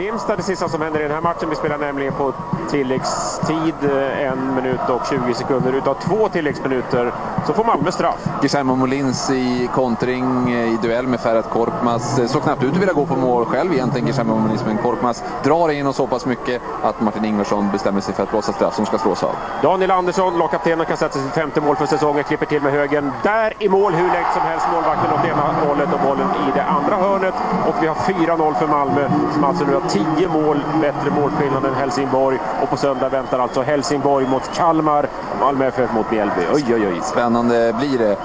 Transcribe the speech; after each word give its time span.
Malmö-Grimsta 0.00 0.36
det 0.36 0.42
sista 0.42 0.68
som 0.68 0.82
händer 0.82 1.00
i 1.00 1.02
den 1.02 1.12
här 1.12 1.20
matchen. 1.20 1.50
Vi 1.50 1.56
spelar 1.56 1.78
nämligen 1.78 2.12
på 2.12 2.32
tilläggstid, 2.70 3.74
en 4.18 4.54
minut 4.54 4.80
och 4.88 5.02
20 5.10 5.34
sekunder. 5.34 5.72
Utav 5.72 5.94
två 5.94 6.28
tilläggsminuter 6.28 7.12
så 7.46 7.52
får 7.52 7.64
Malmö 7.64 7.92
straff. 7.92 8.28
Guillermo 8.40 8.76
Molins 8.76 9.30
i 9.30 9.70
kontring 9.74 10.50
i 10.50 10.78
duell 10.82 11.06
med 11.06 11.20
Ferhat 11.20 11.50
Korkmaz. 11.50 12.32
Såg 12.32 12.42
knappt 12.42 12.62
ut 12.62 12.72
att 12.72 12.76
vilja 12.76 12.94
gå 12.94 13.06
på 13.06 13.16
mål 13.16 13.44
själv 13.44 13.72
egentligen, 13.72 14.06
Guillermo 14.06 14.34
Molins, 14.38 14.64
men 14.66 14.78
Korkmaz 14.78 15.24
drar 15.44 15.68
in 15.68 15.86
och 15.86 15.94
så 15.94 16.06
pass 16.06 16.26
mycket 16.26 16.62
att 16.82 17.00
Martin 17.00 17.24
Ingvarsson 17.24 17.70
bestämmer 17.72 18.00
sig 18.00 18.14
för 18.14 18.22
att 18.22 18.30
blåsa 18.30 18.52
straff 18.52 18.74
som 18.74 18.86
ska 18.86 18.98
slås 18.98 19.22
av. 19.22 19.34
Daniel 19.62 19.90
Andersson, 19.90 20.38
lagkaptenen, 20.38 20.86
kan 20.86 20.96
sätta 20.96 21.18
sitt 21.18 21.32
femte 21.32 21.60
mål 21.60 21.76
för 21.76 21.86
säsongen. 21.86 22.24
Klipper 22.24 22.46
till 22.46 22.62
med 22.62 22.72
högen. 22.72 23.12
Där 23.22 23.52
i 23.58 23.68
mål 23.68 23.94
hur 23.94 24.12
lätt 24.12 24.32
som 24.34 24.42
helst. 24.42 24.66
Målvakten 24.72 25.12
åt 25.12 25.24
ena 25.24 25.42
hållet 25.66 25.92
och 25.92 26.00
bollen 26.00 26.28
i 26.48 26.52
det 26.54 26.64
andra 26.64 26.96
hörnet. 26.96 27.34
Och 27.68 27.74
vi 27.82 27.86
har 27.86 27.94
4-0 27.94 28.54
för 28.54 28.66
Malmö 28.66 29.08
som 29.34 29.44
alltså 29.44 29.64
nu 29.64 29.74
har 29.74 29.89
10 29.90 30.28
mål 30.28 30.60
bättre 30.80 31.10
målskillnad 31.10 31.64
än 31.64 31.74
Helsingborg. 31.74 32.38
Och 32.62 32.70
på 32.70 32.76
söndag 32.76 33.08
väntar 33.08 33.38
alltså 33.38 33.62
Helsingborg 33.62 34.26
mot 34.26 34.50
Kalmar, 34.54 35.08
Malmö 35.40 35.66
FF 35.66 35.92
mot 35.92 36.10
Mjällby. 36.10 36.42
Oj, 36.54 36.64
oj, 36.74 36.86
oj. 36.86 37.00
Spännande 37.02 37.74
blir 37.78 37.98
det. 37.98 38.16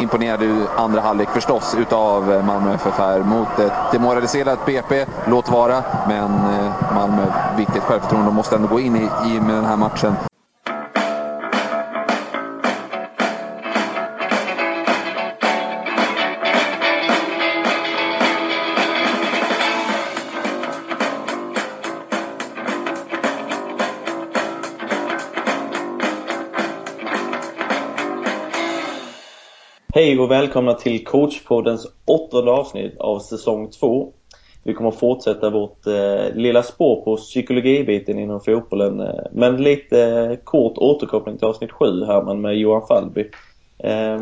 Imponerad 0.00 0.42
i 0.42 0.66
andra 0.76 1.00
halvlek 1.00 1.28
förstås 1.28 1.76
utav 1.78 2.32
eh, 2.32 2.44
Malmö 2.44 2.74
FF 2.74 2.98
här 2.98 3.18
mot 3.18 3.58
ett 3.58 3.92
demoraliserat 3.92 4.66
BP. 4.66 5.06
Låt 5.26 5.50
vara, 5.50 5.82
men 6.08 6.24
eh, 6.24 6.94
Malmö, 6.94 7.22
vilket 7.56 7.82
självförtroende 7.82 8.28
de 8.28 8.34
måste 8.34 8.56
ändå 8.56 8.68
gå 8.68 8.80
in 8.80 8.96
i, 8.96 9.10
i 9.26 9.40
med 9.40 9.54
den 9.54 9.64
här 9.64 9.76
matchen. 9.76 10.31
Och 30.22 30.30
välkomna 30.30 30.74
till 30.74 31.04
coachpoddens 31.04 31.86
åttonde 32.04 32.50
avsnitt 32.50 32.98
av 32.98 33.18
säsong 33.18 33.70
två. 33.70 34.12
Vi 34.62 34.74
kommer 34.74 34.90
fortsätta 34.90 35.50
vårt 35.50 35.86
eh, 35.86 36.34
lilla 36.34 36.62
spår 36.62 37.04
på 37.04 37.16
psykologibiten 37.16 38.18
inom 38.18 38.40
fotbollen. 38.40 39.00
Eh, 39.00 39.24
men 39.32 39.62
lite 39.62 40.02
eh, 40.04 40.36
kort 40.44 40.78
återkoppling 40.78 41.38
till 41.38 41.46
avsnitt 41.46 41.72
sju 41.72 42.04
här 42.04 42.34
med 42.34 42.56
Johan 42.56 42.86
Fallby. 42.88 43.30
Eh, 43.78 44.18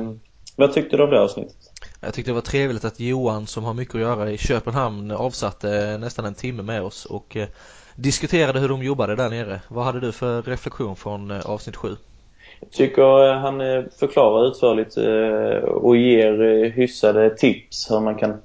vad 0.56 0.72
tyckte 0.72 0.96
du 0.96 1.02
om 1.02 1.10
det 1.10 1.20
avsnittet? 1.20 1.56
Jag 2.00 2.14
tyckte 2.14 2.30
det 2.30 2.34
var 2.34 2.40
trevligt 2.40 2.84
att 2.84 3.00
Johan 3.00 3.46
som 3.46 3.64
har 3.64 3.74
mycket 3.74 3.94
att 3.94 4.00
göra 4.00 4.30
i 4.30 4.38
Köpenhamn 4.38 5.10
avsatte 5.10 5.90
eh, 5.90 5.98
nästan 5.98 6.24
en 6.24 6.34
timme 6.34 6.62
med 6.62 6.82
oss 6.82 7.04
och 7.04 7.36
eh, 7.36 7.48
diskuterade 7.96 8.60
hur 8.60 8.68
de 8.68 8.82
jobbade 8.82 9.16
där 9.16 9.30
nere. 9.30 9.60
Vad 9.68 9.84
hade 9.84 10.00
du 10.00 10.12
för 10.12 10.42
reflektion 10.42 10.96
från 10.96 11.30
eh, 11.30 11.40
avsnitt 11.46 11.76
sju? 11.76 11.96
Jag 12.60 12.70
tycker 12.70 13.30
eh, 13.30 13.38
han 13.38 13.60
eh, 13.60 13.82
förklarar 13.98 14.48
utförligt 14.48 14.96
eh, 14.96 15.68
och 15.68 15.96
ger 15.96 16.64
hyssade 16.70 17.30
tips 17.30 17.90
hur 17.90 18.00
man 18.00 18.14
kan 18.14 18.36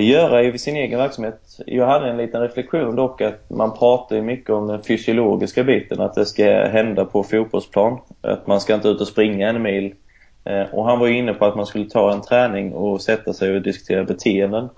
göra 0.00 0.42
i 0.42 0.58
sin 0.58 0.76
egen 0.76 0.98
verksamhet. 0.98 1.40
Jag 1.66 1.86
hade 1.86 2.10
en 2.10 2.16
liten 2.16 2.40
reflektion 2.40 2.96
dock 2.96 3.20
att 3.20 3.50
man 3.50 3.78
pratar 3.78 4.20
mycket 4.20 4.50
om 4.50 4.66
den 4.66 4.82
fysiologiska 4.82 5.64
biten, 5.64 6.00
att 6.00 6.14
det 6.14 6.26
ska 6.26 6.44
hända 6.44 7.04
på 7.04 7.22
fotbollsplan. 7.22 7.98
Att 8.20 8.46
man 8.46 8.60
ska 8.60 8.74
inte 8.74 8.88
ut 8.88 9.00
och 9.00 9.06
springa 9.06 9.48
en 9.48 9.62
mil. 9.62 9.94
Och 10.72 10.84
han 10.84 10.98
var 10.98 11.08
inne 11.08 11.34
på 11.34 11.44
att 11.44 11.56
man 11.56 11.66
skulle 11.66 11.90
ta 11.90 12.12
en 12.12 12.22
träning 12.22 12.74
och 12.74 13.00
sätta 13.00 13.32
sig 13.32 13.56
och 13.56 13.62
diskutera 13.62 14.04
beteenden. 14.04 14.68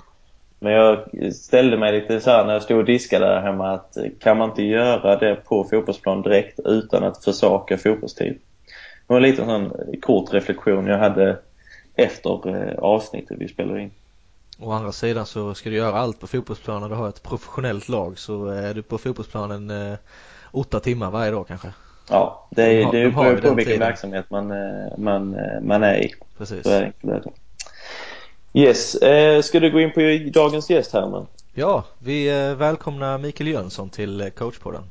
Men 0.66 0.74
jag 0.74 1.04
ställde 1.34 1.76
mig 1.76 1.92
lite 1.92 2.20
så 2.20 2.30
här 2.30 2.44
när 2.44 2.52
jag 2.52 2.62
stod 2.62 2.78
och 2.78 2.84
diskade 2.84 3.26
där 3.26 3.40
hemma 3.40 3.72
att 3.72 3.96
kan 4.20 4.36
man 4.36 4.48
inte 4.50 4.62
göra 4.62 5.16
det 5.16 5.34
på 5.34 5.64
fotbollsplan 5.64 6.22
direkt 6.22 6.60
utan 6.64 7.04
att 7.04 7.24
försaka 7.24 7.78
fotbollstid? 7.78 8.32
Det 8.32 9.06
var 9.06 9.16
en 9.16 9.22
liten 9.22 9.46
sån 9.46 9.72
kort 10.02 10.34
reflektion 10.34 10.86
jag 10.86 10.98
hade 10.98 11.38
efter 11.94 12.80
avsnittet 12.80 13.36
vi 13.40 13.48
spelade 13.48 13.82
in. 13.82 13.90
Å 14.58 14.70
andra 14.70 14.92
sidan 14.92 15.26
så 15.26 15.54
ska 15.54 15.70
du 15.70 15.76
göra 15.76 15.98
allt 15.98 16.20
på 16.20 16.26
fotbollsplanen 16.26 16.90
du 16.90 16.96
har 16.96 17.08
ett 17.08 17.22
professionellt 17.22 17.88
lag 17.88 18.18
så 18.18 18.46
är 18.46 18.74
du 18.74 18.82
på 18.82 18.98
fotbollsplanen 18.98 19.70
eh, 19.70 19.98
åtta 20.52 20.80
timmar 20.80 21.10
varje 21.10 21.30
dag 21.30 21.48
kanske. 21.48 21.68
Ja, 22.10 22.48
det, 22.50 22.62
är, 22.62 22.92
de 22.92 23.10
har, 23.10 23.24
det 23.24 23.36
beror 23.36 23.50
på 23.50 23.54
vilken 23.54 23.72
tiden. 23.72 23.88
verksamhet 23.88 24.30
man, 24.30 24.52
man, 24.98 25.36
man 25.62 25.82
är 25.82 25.96
i. 26.04 26.14
Precis. 26.38 26.62
Så 26.62 26.70
är 26.70 26.92
det. 27.00 27.22
Yes, 28.56 28.94
eh, 28.94 29.42
ska 29.42 29.60
du 29.60 29.70
gå 29.70 29.80
in 29.80 29.92
på 29.92 30.00
dagens 30.32 30.70
gäst 30.70 30.92
Herman? 30.92 31.26
Ja, 31.54 31.84
vi 31.98 32.28
eh, 32.28 32.54
välkomnar 32.54 33.18
Mikael 33.18 33.48
Jönsson 33.48 33.90
till 33.90 34.20
eh, 34.20 34.28
coachpodden. 34.28 34.90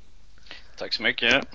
Tack 0.78 0.94
så 0.94 1.04
mycket. 1.04 1.48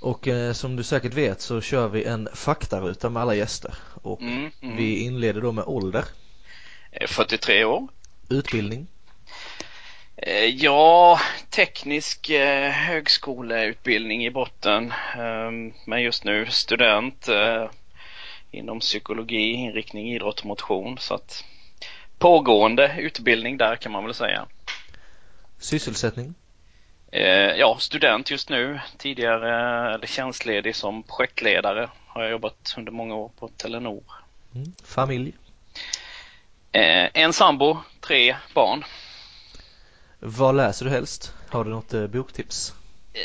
Och 0.00 0.28
eh, 0.28 0.52
som 0.52 0.76
du 0.76 0.82
säkert 0.82 1.14
vet 1.14 1.40
så 1.40 1.60
kör 1.60 1.88
vi 1.88 2.04
en 2.04 2.28
faktaruta 2.34 3.10
med 3.10 3.22
alla 3.22 3.34
gäster 3.34 3.74
och 4.02 4.20
mm, 4.20 4.50
mm. 4.62 4.76
vi 4.76 5.04
inleder 5.04 5.40
då 5.40 5.52
med 5.52 5.64
ålder. 5.64 6.04
43 7.06 7.60
eh, 7.60 7.70
år. 7.70 7.88
Utbildning? 8.28 8.86
Eh, 10.16 10.44
ja, 10.44 11.20
teknisk 11.50 12.30
högskoleutbildning 12.72 14.26
i 14.26 14.30
botten. 14.30 14.92
Ehm, 15.18 15.72
men 15.86 16.02
just 16.02 16.24
nu 16.24 16.46
student 16.46 17.28
inom 18.50 18.80
psykologi, 18.80 19.52
inriktning 19.52 20.12
idrott 20.12 20.40
och 20.40 20.46
motion. 20.46 20.98
Så 20.98 21.14
att 21.14 21.44
pågående 22.18 22.94
utbildning 22.98 23.56
där 23.56 23.76
kan 23.76 23.92
man 23.92 24.04
väl 24.04 24.14
säga. 24.14 24.46
Sysselsättning? 25.58 26.34
Eh, 27.12 27.54
ja, 27.56 27.76
student 27.80 28.30
just 28.30 28.48
nu. 28.48 28.80
Tidigare, 28.98 29.94
eller 29.94 30.06
tjänstledig 30.06 30.76
som 30.76 31.02
projektledare 31.02 31.88
har 32.06 32.22
jag 32.22 32.30
jobbat 32.30 32.74
under 32.76 32.92
många 32.92 33.14
år 33.14 33.30
på 33.38 33.48
Telenor. 33.48 34.02
Mm. 34.54 34.72
Familj? 34.84 35.32
Eh, 36.72 37.08
en 37.14 37.32
sambo, 37.32 37.78
tre 38.00 38.36
barn. 38.54 38.84
Vad 40.18 40.56
läser 40.56 40.84
du 40.84 40.90
helst? 40.90 41.34
Har 41.48 41.64
du 41.64 41.70
något 41.70 41.94
eh, 41.94 42.06
boktips? 42.06 42.74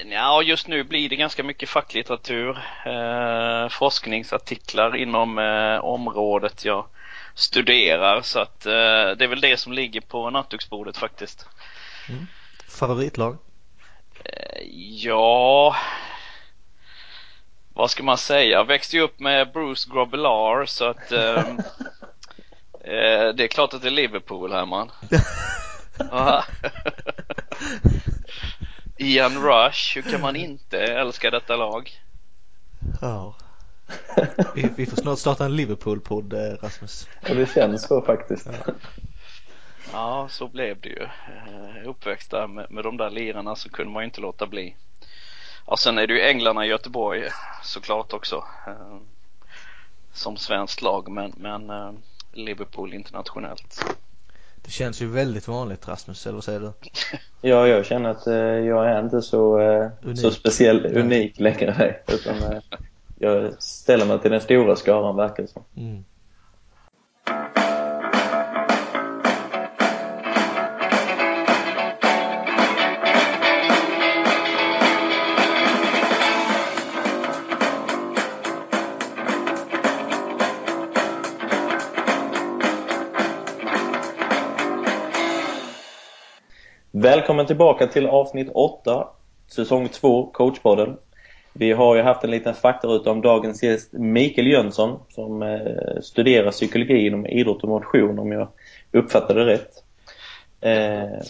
Ja, 0.06 0.44
just 0.44 0.68
nu 0.68 0.84
blir 0.84 1.10
det 1.10 1.16
ganska 1.16 1.44
mycket 1.44 1.70
facklitteratur, 1.70 2.58
eh, 2.86 3.70
forskningsartiklar 3.70 4.96
inom 4.96 5.40
eh, 5.40 5.86
området 5.86 6.66
jag 6.66 6.86
studerar 7.34 8.22
så 8.22 8.40
att 8.40 8.66
eh, 8.66 8.72
det 8.72 9.24
är 9.24 9.28
väl 9.28 9.42
det 9.42 9.58
som 9.58 9.74
ligger 9.74 10.02
på 10.02 10.30
nattduksbordet 10.30 10.98
faktiskt. 10.98 11.48
Mm. 12.10 12.28
Favoritlag? 12.68 13.38
Eh, 14.24 14.62
ja, 15.04 15.76
vad 17.74 17.92
ska 17.92 18.04
man 18.04 18.18
säga? 18.18 18.52
Jag 18.52 18.68
växte 18.68 18.96
ju 18.96 19.02
upp 19.02 19.20
med 19.20 19.52
Bruce 19.52 19.90
Grobbelaar 19.92 20.66
så 20.66 20.86
att 20.86 21.12
ehm, 21.12 21.60
eh, 22.84 23.34
det 23.36 23.44
är 23.44 23.48
klart 23.48 23.74
att 23.74 23.82
det 23.82 23.88
är 23.88 23.92
Liverpool, 23.92 24.52
Herman. 24.52 24.92
Ian 28.98 29.44
Rush, 29.44 29.96
hur 29.96 30.02
kan 30.02 30.22
man 30.22 30.36
inte 30.36 30.80
älska 30.80 31.32
detta 31.32 31.56
lag? 31.56 31.92
Ja. 33.02 33.36
Vi, 34.56 34.70
vi 34.76 34.86
får 34.86 34.98
snart 34.98 35.20
starta 35.20 35.46
en 35.46 35.56
Liverpool-podd, 35.56 36.34
eh, 36.34 36.54
Rasmus. 36.62 37.08
Ja, 37.28 37.34
det 37.34 37.54
känns 37.54 37.88
så 37.88 38.02
faktiskt. 38.02 38.50
Ja. 38.66 38.74
ja, 39.94 40.28
så 40.30 40.48
blev 40.48 40.82
det 40.82 40.90
ju. 40.90 41.04
Eh, 41.04 41.90
uppväxt 41.90 42.32
där 42.32 42.48
med, 42.48 42.72
med 42.72 42.84
de 42.84 42.98
där 42.98 43.10
lirarna 43.10 43.56
så 43.56 43.70
kunde 43.70 43.94
man 43.94 44.04
ju 44.04 44.06
inte 44.06 44.22
låta 44.22 44.48
bli. 44.48 44.76
Ja, 45.68 45.78
sen 45.78 45.98
är 45.98 46.08
det 46.08 46.14
ju 46.14 46.22
Änglarna 46.22 46.66
i 46.66 46.70
Göteborg 46.70 47.30
såklart 47.64 48.14
också. 48.14 48.44
Eh, 48.68 48.98
som 50.14 50.38
svenskt 50.38 50.82
lag, 50.82 51.12
men, 51.12 51.34
men 51.38 51.72
Liverpool 52.34 52.94
internationellt. 52.94 53.84
Det 54.66 54.72
känns 54.72 55.02
ju 55.02 55.08
väldigt 55.08 55.48
vanligt 55.48 55.88
Rasmus, 55.88 56.26
eller 56.26 56.34
vad 56.34 56.44
säger 56.44 56.60
du? 56.60 56.72
Ja, 57.42 57.68
jag 57.68 57.86
känner 57.86 58.10
att 58.10 58.28
eh, 58.28 58.36
jag 58.36 58.90
är 58.90 59.00
inte 59.00 59.22
så, 59.22 59.60
eh, 59.60 60.14
så 60.16 60.32
speciell, 60.32 60.98
unik 60.98 61.40
längre. 61.40 61.96
Utan 62.08 62.44
eh, 62.44 62.60
jag 63.22 63.64
ställer 63.64 64.06
mig 64.06 64.20
till 64.20 64.32
den 64.32 64.42
stora 64.42 64.76
skaran 64.76 65.16
verkar 65.16 65.44
det 65.44 65.50
som. 65.50 65.64
Mm. 65.78 66.04
Välkommen 86.92 87.46
tillbaka 87.46 87.88
till 87.88 88.08
avsnitt 88.08 88.50
8, 88.54 89.08
säsong 89.48 89.90
2, 89.90 90.32
coachpodden. 90.34 90.98
Vi 91.54 91.72
har 91.72 91.96
ju 91.96 92.02
haft 92.02 92.24
en 92.24 92.32
liten 92.32 92.54
faktaruta 92.54 93.12
om 93.12 93.22
dagens 93.22 93.64
gäst 93.64 93.94
Mikael 93.94 94.48
Jönsson 94.48 95.00
som 95.10 95.42
eh, 95.42 96.02
studerar 96.02 96.52
psykologi 96.52 97.08
inom 97.08 97.26
idrott 97.26 97.64
och 97.64 97.70
motion 97.70 98.20
om 98.20 98.32
jag 98.32 98.48
uppfattade 98.92 99.46
det 99.46 99.54
rätt. 99.54 99.84
Eh, 100.62 101.22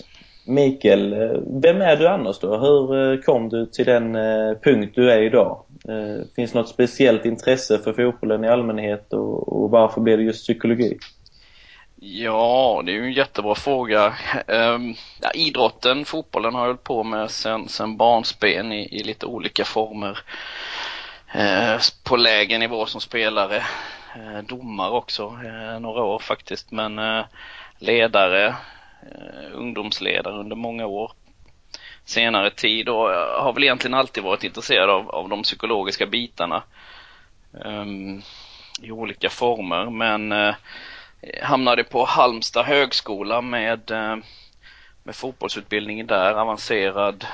Mikael, 0.46 1.14
eh, 1.14 1.40
vem 1.48 1.82
är 1.82 1.98
du 1.98 2.08
annars 2.08 2.40
då? 2.40 2.58
Hur 2.58 3.14
eh, 3.14 3.20
kom 3.20 3.50
du 3.50 3.66
till 3.66 3.86
den 3.86 4.16
eh, 4.16 4.58
punkt 4.64 4.92
du 4.96 5.12
är 5.12 5.22
idag? 5.22 5.64
Finns 6.36 6.52
det 6.52 6.60
något 6.60 6.70
speciellt 6.70 7.26
intresse 7.26 7.78
för 7.78 7.94
fotbollen 7.94 8.44
i 8.44 8.48
allmänhet 8.48 9.14
och, 9.14 9.64
och 9.64 9.70
varför 9.72 10.02
blev 10.02 10.18
det 10.18 10.24
just 10.24 10.44
psykologi? 10.44 10.98
Ja, 12.04 12.82
det 12.86 12.92
är 12.92 12.94
ju 12.94 13.06
en 13.06 13.14
jättebra 13.14 13.56
fråga. 13.56 14.16
Ehm, 14.48 14.96
ja, 15.22 15.32
idrotten, 15.32 16.06
fotbollen 16.06 16.54
har 16.54 16.62
jag 16.62 16.68
hållit 16.68 16.84
på 16.84 17.04
med 17.04 17.32
sen, 17.32 17.70
sen 17.70 17.98
barnsben 17.98 18.72
i, 18.72 19.00
i 19.00 19.04
lite 19.04 19.26
olika 19.26 19.66
former. 19.66 20.20
Ehm, 21.32 21.80
på 22.04 22.16
lägre 22.16 22.58
nivå 22.58 22.86
som 22.86 23.02
spelare, 23.02 23.64
Domar 24.16 24.42
domare 24.42 24.92
också, 24.92 25.24
eh, 25.46 25.80
några 25.80 26.04
år 26.04 26.20
faktiskt, 26.20 26.72
men 26.72 27.00
eh, 27.00 27.26
ledare, 27.80 28.48
eh, 29.02 29.52
ungdomsledare 29.54 30.40
under 30.40 30.56
många 30.56 30.86
år. 30.86 31.12
Senare 32.06 32.50
tid 32.50 32.90
och 32.90 33.10
har 33.42 33.54
väl 33.54 33.64
egentligen 33.64 33.94
alltid 33.94 34.24
varit 34.24 34.44
intresserad 34.44 34.90
av, 34.90 35.10
av 35.10 35.30
de 35.30 35.44
psykologiska 35.44 36.06
bitarna 36.06 36.64
um, 37.52 38.22
i 38.82 38.92
olika 38.92 39.30
former, 39.30 39.90
men 39.90 40.54
hamnade 41.42 41.84
på 41.84 42.06
Halmstad 42.06 42.66
högskola 42.66 43.42
med, 43.42 43.92
eh, 43.92 44.18
med 45.04 45.16
fotbollsutbildningen 45.16 46.08
där, 46.08 46.34
avancerad, 46.34 47.26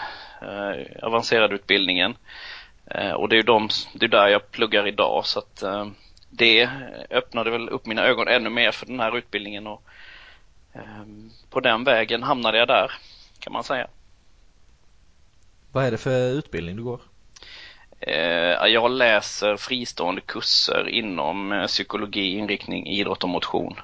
eh, 0.41 1.03
avancerad 1.03 1.53
utbildningen. 1.53 2.15
Eh, 2.85 3.11
och 3.11 3.29
det 3.29 3.37
är 3.37 3.43
de, 3.43 3.69
det 3.93 4.05
är 4.05 4.09
där 4.09 4.27
jag 4.27 4.51
pluggar 4.51 4.87
idag 4.87 5.25
så 5.25 5.39
att 5.39 5.63
eh, 5.63 5.87
det 6.29 6.69
öppnade 7.09 7.51
väl 7.51 7.69
upp 7.69 7.85
mina 7.85 8.03
ögon 8.03 8.27
ännu 8.27 8.49
mer 8.49 8.71
för 8.71 8.85
den 8.85 8.99
här 8.99 9.17
utbildningen 9.17 9.67
och 9.67 9.83
ehm, 10.73 11.31
på 11.49 11.59
den 11.59 11.83
vägen 11.83 12.23
hamnade 12.23 12.57
jag 12.57 12.67
där 12.67 12.91
kan 13.39 13.53
man 13.53 13.63
säga. 13.63 13.87
Vad 15.71 15.85
är 15.85 15.91
det 15.91 15.97
för 15.97 16.29
utbildning 16.29 16.75
du 16.75 16.83
går? 16.83 16.99
Eh, 17.99 18.67
jag 18.67 18.91
läser 18.91 19.57
fristående 19.57 20.21
kurser 20.21 20.89
inom 20.89 21.51
eh, 21.51 21.65
psykologi, 21.65 22.37
inriktning, 22.37 22.87
idrott 22.87 23.23
och 23.23 23.29
motion. 23.29 23.79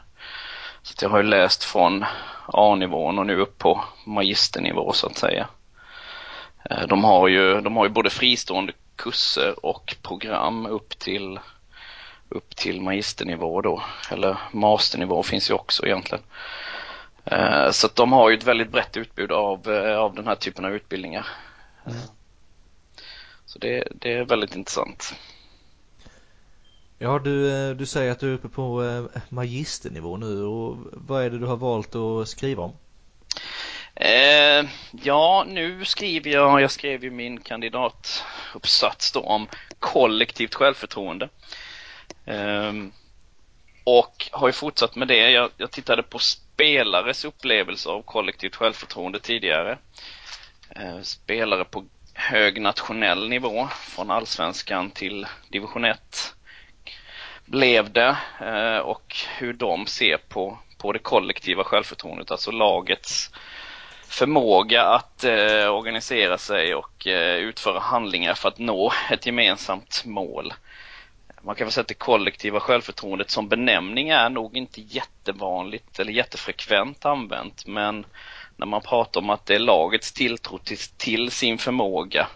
Så 0.81 1.05
jag 1.05 1.09
har 1.09 1.17
ju 1.17 1.23
läst 1.23 1.63
från 1.63 2.05
A-nivån 2.45 3.19
och 3.19 3.25
nu 3.25 3.39
upp 3.39 3.57
på 3.57 3.83
magisternivå 4.05 4.93
så 4.93 5.07
att 5.07 5.17
säga. 5.17 5.47
Eh, 6.69 6.87
de 6.87 7.03
har 7.03 7.27
ju, 7.27 7.61
de 7.61 7.75
har 7.75 7.85
ju 7.85 7.89
både 7.89 8.09
fristående 8.09 8.73
kurser 8.95 9.65
och 9.65 9.95
program 10.01 10.65
upp 10.65 10.99
till 10.99 11.39
upp 12.29 12.55
till 12.55 12.81
magisternivå 12.81 13.61
då, 13.61 13.83
eller 14.11 14.37
masternivå 14.51 15.23
finns 15.23 15.49
ju 15.49 15.53
också 15.53 15.85
egentligen. 15.85 16.23
Eh, 17.25 17.71
så 17.71 17.87
att 17.87 17.95
de 17.95 18.11
har 18.11 18.29
ju 18.29 18.37
ett 18.37 18.47
väldigt 18.47 18.71
brett 18.71 18.97
utbud 18.97 19.31
av, 19.31 19.69
av 19.97 20.15
den 20.15 20.27
här 20.27 20.35
typen 20.35 20.65
av 20.65 20.73
utbildningar. 20.73 21.27
Mm. 21.85 21.97
Så 23.53 23.59
det, 23.59 23.87
det 23.91 24.13
är 24.13 24.23
väldigt 24.23 24.55
intressant. 24.55 25.15
Ja, 26.97 27.19
du, 27.19 27.51
eh, 27.51 27.75
du 27.75 27.85
säger 27.85 28.11
att 28.11 28.19
du 28.19 28.29
är 28.29 28.33
uppe 28.33 28.49
på 28.49 28.83
eh, 28.83 29.21
magisternivå 29.29 30.17
nu 30.17 30.43
och 30.43 30.77
vad 30.91 31.23
är 31.23 31.29
det 31.29 31.39
du 31.39 31.45
har 31.45 31.57
valt 31.57 31.95
att 31.95 32.27
skriva 32.27 32.63
om? 32.63 32.73
Eh, 33.95 34.69
ja, 35.03 35.45
nu 35.47 35.85
skriver 35.85 36.31
jag, 36.31 36.61
jag 36.61 36.71
skrev 36.71 37.03
ju 37.03 37.11
min 37.11 37.39
kandidatuppsats 37.39 39.11
då 39.11 39.19
om 39.19 39.47
kollektivt 39.79 40.55
självförtroende. 40.55 41.29
Eh, 42.25 42.73
och 43.83 44.29
har 44.31 44.47
ju 44.47 44.53
fortsatt 44.53 44.95
med 44.95 45.07
det. 45.07 45.31
Jag, 45.31 45.49
jag 45.57 45.71
tittade 45.71 46.03
på 46.03 46.19
spelares 46.19 47.25
upplevelse 47.25 47.89
av 47.89 48.01
kollektivt 48.01 48.55
självförtroende 48.55 49.19
tidigare. 49.19 49.77
Eh, 50.69 51.01
spelare 51.01 51.65
på 51.65 51.85
hög 52.13 52.61
nationell 52.61 53.29
nivå, 53.29 53.67
från 53.71 54.11
allsvenskan 54.11 54.91
till 54.91 55.27
division 55.49 55.85
1 55.85 56.35
blev 57.45 57.91
det 57.91 58.17
eh, 58.41 58.77
och 58.77 59.15
hur 59.37 59.53
de 59.53 59.85
ser 59.85 60.17
på, 60.17 60.57
på 60.77 60.91
det 60.91 60.99
kollektiva 60.99 61.63
självförtroendet, 61.63 62.31
alltså 62.31 62.51
lagets 62.51 63.31
förmåga 64.07 64.83
att 64.83 65.23
eh, 65.23 65.69
organisera 65.73 66.37
sig 66.37 66.75
och 66.75 67.07
eh, 67.07 67.35
utföra 67.35 67.79
handlingar 67.79 68.33
för 68.33 68.49
att 68.49 68.59
nå 68.59 68.93
ett 69.11 69.25
gemensamt 69.25 70.03
mål. 70.05 70.53
Man 71.41 71.55
kan 71.55 71.65
väl 71.67 71.71
säga 71.71 71.81
att 71.81 71.87
det 71.87 71.93
kollektiva 71.93 72.59
självförtroendet 72.59 73.29
som 73.29 73.47
benämning 73.47 74.09
är 74.09 74.29
nog 74.29 74.57
inte 74.57 74.81
jättevanligt 74.81 75.99
eller 75.99 76.11
jättefrekvent 76.11 77.05
använt 77.05 77.67
men 77.67 78.05
när 78.57 78.65
man 78.65 78.81
pratar 78.81 79.21
om 79.21 79.29
att 79.29 79.45
det 79.45 79.55
är 79.55 79.59
lagets 79.59 80.11
tilltro 80.11 80.57
till, 80.57 80.77
till 80.77 81.31
sin 81.31 81.57
förmåga 81.57 82.27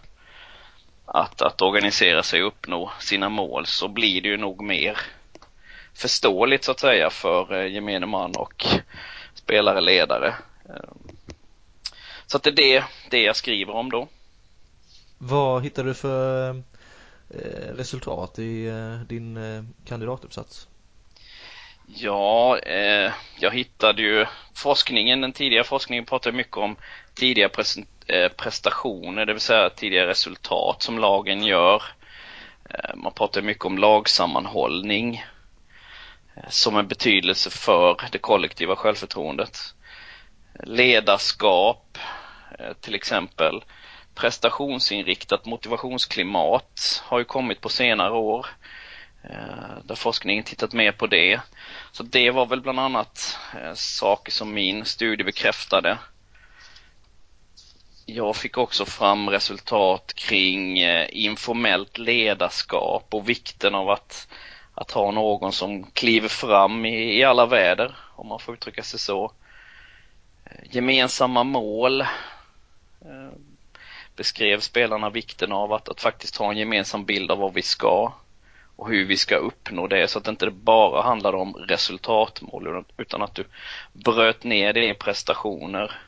att, 1.06 1.42
att 1.42 1.62
organisera 1.62 2.24
sig 2.24 2.42
och 2.42 2.48
uppnå 2.48 2.92
sina 3.00 3.30
mål 3.30 3.66
så 3.66 3.88
blir 3.88 4.22
det 4.22 4.28
ju 4.28 4.38
nog 4.38 4.62
mer 4.64 4.98
förståeligt 5.94 6.64
så 6.64 6.72
att 6.72 6.80
säga 6.80 7.10
för 7.10 7.54
eh, 7.54 7.74
gemene 7.74 8.06
man 8.06 8.36
och 8.36 8.66
spelare, 9.34 9.81
ledare. 9.81 10.36
Eh, 10.69 10.90
så 12.25 12.38
att 12.38 12.44
det 12.44 12.50
är 12.50 12.56
det, 12.56 12.84
det 13.10 13.22
jag 13.22 13.36
skriver 13.36 13.74
om 13.74 13.92
då. 13.92 14.08
Vad 15.18 15.63
hittar 15.63 15.84
du 15.84 15.94
för 15.94 16.50
eh, 17.30 17.74
resultat 17.75 18.40
i 18.40 18.72
din 19.10 19.40
kandidatuppsats? 19.86 20.68
Ja, 21.89 22.60
eh, 22.60 23.12
jag 23.39 23.51
hittade 23.51 24.01
ju 24.01 24.25
forskningen, 24.56 25.22
den 25.22 25.34
tidiga 25.34 25.63
forskningen 25.63 26.06
pratade 26.06 26.38
mycket 26.38 26.57
om 26.57 26.75
tidiga 27.16 27.50
Eh, 28.10 28.30
prestationer, 28.30 29.25
det 29.25 29.34
vill 29.34 29.42
säga 29.42 29.69
tidiga 29.69 30.07
resultat 30.07 30.81
som 30.81 31.00
lagen 31.00 31.44
gör. 31.44 31.84
Eh, 32.69 32.95
man 32.95 33.13
pratar 33.13 33.42
mycket 33.42 33.66
om 33.66 33.78
lagsammanhållning 33.78 35.25
eh, 36.36 36.50
som 36.50 36.78
en 36.78 36.88
betydelse 36.88 37.50
för 37.50 38.01
det 38.12 38.18
kollektiva 38.18 38.75
självförtroendet. 38.75 39.60
Ledarskap 40.63 41.98
eh, 42.60 42.74
till 42.81 42.95
exempel. 42.95 43.63
Prestationsinriktat 44.16 45.45
motivationsklimat 45.45 47.04
har 47.06 47.19
ju 47.19 47.25
kommit 47.25 47.62
på 47.62 47.69
senare 47.69 48.13
år. 48.13 48.45
Eh, 49.29 49.77
där 49.83 49.95
forskningen 49.95 50.44
tittat 50.44 50.74
mer 50.74 50.91
på 50.91 51.07
det. 51.07 51.41
Så 51.91 52.03
det 52.03 52.31
var 52.31 52.45
väl 52.45 52.62
bland 52.62 52.79
annat 52.79 53.38
eh, 53.62 53.74
saker 53.74 54.31
som 54.31 54.53
min 54.53 54.85
studie 54.85 55.24
bekräftade 55.24 55.97
jag 58.09 58.35
fick 58.35 58.57
också 58.57 58.85
fram 58.85 59.29
resultat 59.29 60.13
kring 60.13 60.79
eh, 60.79 61.07
informellt 61.12 61.98
ledarskap 61.98 63.05
och 63.10 63.29
vikten 63.29 63.75
av 63.75 63.89
att, 63.89 64.27
att 64.74 64.91
ha 64.91 65.12
någon 65.12 65.53
som 65.53 65.84
kliver 65.84 66.27
fram 66.27 66.86
i, 66.86 67.19
i 67.19 67.24
alla 67.24 67.46
väder, 67.46 67.96
om 68.15 68.27
man 68.27 68.39
får 68.39 68.53
uttrycka 68.53 68.84
sig 68.84 69.00
så. 69.00 69.31
Eh, 70.46 70.75
gemensamma 70.75 71.43
mål 71.43 72.01
eh, 72.01 73.31
beskrev 74.15 74.60
spelarna 74.60 75.10
vikten 75.10 75.51
av 75.51 75.74
att, 75.74 75.89
att 75.89 76.01
faktiskt 76.01 76.36
ha 76.36 76.51
en 76.51 76.57
gemensam 76.57 77.05
bild 77.05 77.31
av 77.31 77.38
vad 77.38 77.53
vi 77.53 77.62
ska 77.62 78.13
och 78.77 78.89
hur 78.89 79.05
vi 79.05 79.17
ska 79.17 79.36
uppnå 79.36 79.88
det 79.88 80.07
så 80.07 80.19
att 80.19 80.25
det 80.25 80.31
inte 80.31 80.50
bara 80.50 81.01
handlar 81.01 81.36
om 81.36 81.53
resultatmål 81.53 82.86
utan 82.98 83.22
att 83.22 83.36
du 83.36 83.46
bröt 83.93 84.43
ner 84.43 84.74
det 84.74 84.89
i 84.89 84.93
prestationer 84.93 86.01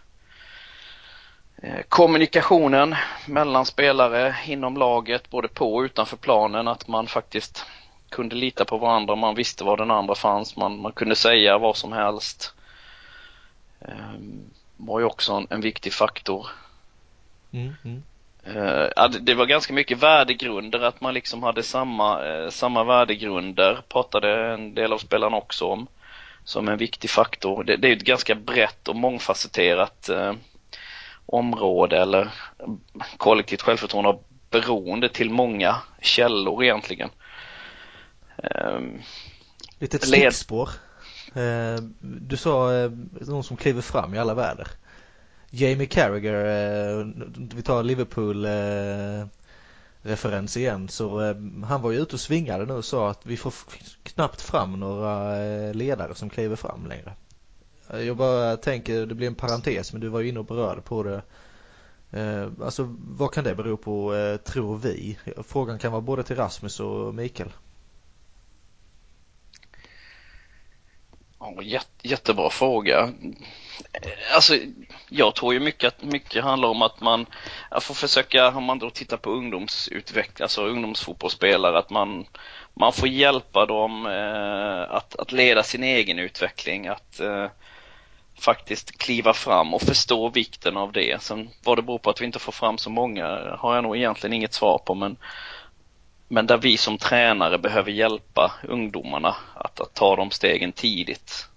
eh, 1.57 1.81
kommunikationen 1.89 2.95
mellan 3.25 3.65
spelare 3.65 4.35
inom 4.45 4.77
laget, 4.77 5.29
både 5.29 5.47
på 5.47 5.75
och 5.75 5.81
utanför 5.81 6.17
planen, 6.17 6.67
att 6.67 6.87
man 6.87 7.07
faktiskt 7.07 7.65
kunde 8.09 8.35
lita 8.35 8.65
på 8.65 8.77
varandra, 8.77 9.15
man 9.15 9.35
visste 9.35 9.63
var 9.63 9.77
den 9.77 9.91
andra 9.91 10.15
fanns, 10.15 10.55
man, 10.55 10.81
man 10.81 10.91
kunde 10.91 11.15
säga 11.15 11.57
vad 11.57 11.77
som 11.77 11.91
helst. 11.93 12.53
Ehm, 13.81 14.49
var 14.77 14.99
ju 14.99 15.05
också 15.05 15.33
en, 15.33 15.47
en 15.49 15.61
viktig 15.61 15.93
faktor. 15.93 16.47
Mm, 17.51 17.75
mm. 17.85 18.03
Uh, 18.47 19.09
det 19.21 19.33
var 19.33 19.45
ganska 19.45 19.73
mycket 19.73 20.03
värdegrunder, 20.03 20.79
att 20.79 21.01
man 21.01 21.13
liksom 21.13 21.43
hade 21.43 21.63
samma, 21.63 22.25
uh, 22.25 22.49
samma 22.49 22.83
värdegrunder, 22.83 23.81
pratade 23.89 24.53
en 24.53 24.73
del 24.73 24.93
av 24.93 24.97
spelarna 24.97 25.37
också 25.37 25.65
om, 25.65 25.87
som 26.43 26.67
en 26.67 26.77
viktig 26.77 27.09
faktor. 27.09 27.63
Det, 27.63 27.77
det 27.77 27.87
är 27.87 27.95
ett 27.95 28.03
ganska 28.03 28.35
brett 28.35 28.87
och 28.87 28.95
mångfacetterat 28.95 30.09
uh, 30.11 30.33
område 31.25 31.97
eller 31.97 32.29
kollektivt 33.17 33.61
självförtroende 33.61 34.09
har 34.09 34.19
beroende 34.49 35.09
till 35.09 35.29
många 35.29 35.75
källor 36.01 36.63
egentligen. 36.63 37.09
Um, 38.37 39.01
Litet 39.79 40.07
stickspår. 40.07 40.69
Uh, 41.37 41.79
du 42.01 42.37
sa 42.37 42.71
uh, 42.71 42.91
någon 43.11 43.43
som 43.43 43.57
kliver 43.57 43.81
fram 43.81 44.13
i 44.13 44.19
alla 44.19 44.33
väder. 44.33 44.67
Jamie 45.51 45.87
Carragher, 45.87 46.33
eh, 46.33 47.05
vi 47.55 47.61
tar 47.61 47.83
Liverpool 47.83 48.45
eh, 48.45 49.27
referens 50.01 50.57
igen 50.57 50.87
så 50.87 51.21
eh, 51.21 51.35
han 51.65 51.81
var 51.81 51.91
ju 51.91 51.97
ute 51.97 52.15
och 52.15 52.19
svingade 52.19 52.65
nu 52.65 52.73
och 52.73 52.85
sa 52.85 53.09
att 53.09 53.25
vi 53.25 53.37
får 53.37 53.53
knappt 54.03 54.41
fram 54.41 54.79
några 54.79 55.43
eh, 55.45 55.73
ledare 55.73 56.15
som 56.15 56.29
kliver 56.29 56.55
fram 56.55 56.87
längre. 56.87 57.13
Jag 58.05 58.17
bara 58.17 58.57
tänker, 58.57 59.05
det 59.05 59.15
blir 59.15 59.27
en 59.27 59.35
parentes 59.35 59.93
men 59.93 60.01
du 60.01 60.07
var 60.07 60.19
ju 60.19 60.29
inne 60.29 60.39
och 60.39 60.45
berörde 60.45 60.81
på 60.81 61.03
det. 61.03 61.21
Eh, 62.11 62.47
alltså 62.63 62.95
vad 62.99 63.31
kan 63.33 63.43
det 63.43 63.55
bero 63.55 63.77
på 63.77 64.15
eh, 64.15 64.37
tror 64.37 64.77
vi? 64.77 65.17
Frågan 65.47 65.79
kan 65.79 65.91
vara 65.91 66.01
både 66.01 66.23
till 66.23 66.35
Rasmus 66.35 66.79
och 66.79 67.15
Mikael. 67.15 67.49
Ja, 71.39 71.61
jättebra 72.01 72.49
fråga. 72.49 73.13
Alltså, 74.33 74.57
jag 75.09 75.35
tror 75.35 75.53
ju 75.53 75.59
mycket 75.59 75.87
att 75.87 76.03
mycket 76.03 76.43
handlar 76.43 76.69
om 76.69 76.81
att 76.81 77.01
man 77.01 77.25
att 77.69 77.83
får 77.83 77.93
försöka, 77.93 78.47
om 78.47 78.63
man 78.63 78.79
då 78.79 78.89
tittar 78.89 79.17
på 79.17 79.31
ungdomsutveckling, 79.31 80.43
alltså 80.43 80.65
ungdomsfotbollsspelare, 80.65 81.79
att 81.79 81.89
man, 81.89 82.25
man 82.73 82.93
får 82.93 83.07
hjälpa 83.07 83.65
dem 83.65 84.05
eh, 84.05 84.95
att, 84.95 85.15
att 85.15 85.31
leda 85.31 85.63
sin 85.63 85.83
egen 85.83 86.19
utveckling, 86.19 86.87
att 86.87 87.19
eh, 87.19 87.47
faktiskt 88.39 88.97
kliva 88.97 89.33
fram 89.33 89.73
och 89.73 89.81
förstå 89.81 90.29
vikten 90.29 90.77
av 90.77 90.91
det. 90.91 91.21
Sen 91.21 91.49
vad 91.63 91.77
det 91.77 91.81
beror 91.81 91.99
på 91.99 92.09
att 92.09 92.21
vi 92.21 92.25
inte 92.25 92.39
får 92.39 92.51
fram 92.51 92.77
så 92.77 92.89
många 92.89 93.55
har 93.59 93.75
jag 93.75 93.83
nog 93.83 93.97
egentligen 93.97 94.33
inget 94.33 94.53
svar 94.53 94.77
på 94.85 94.95
men 94.95 95.17
men 96.31 96.47
där 96.47 96.57
vi 96.57 96.77
som 96.77 96.97
tränare 96.97 97.57
behöver 97.57 97.91
hjälpa 97.91 98.51
ungdomarna 98.63 99.35
att, 99.55 99.79
att 99.79 99.93
ta 99.93 100.15
de 100.15 100.31
stegen 100.31 100.71
tidigt. 100.71 101.48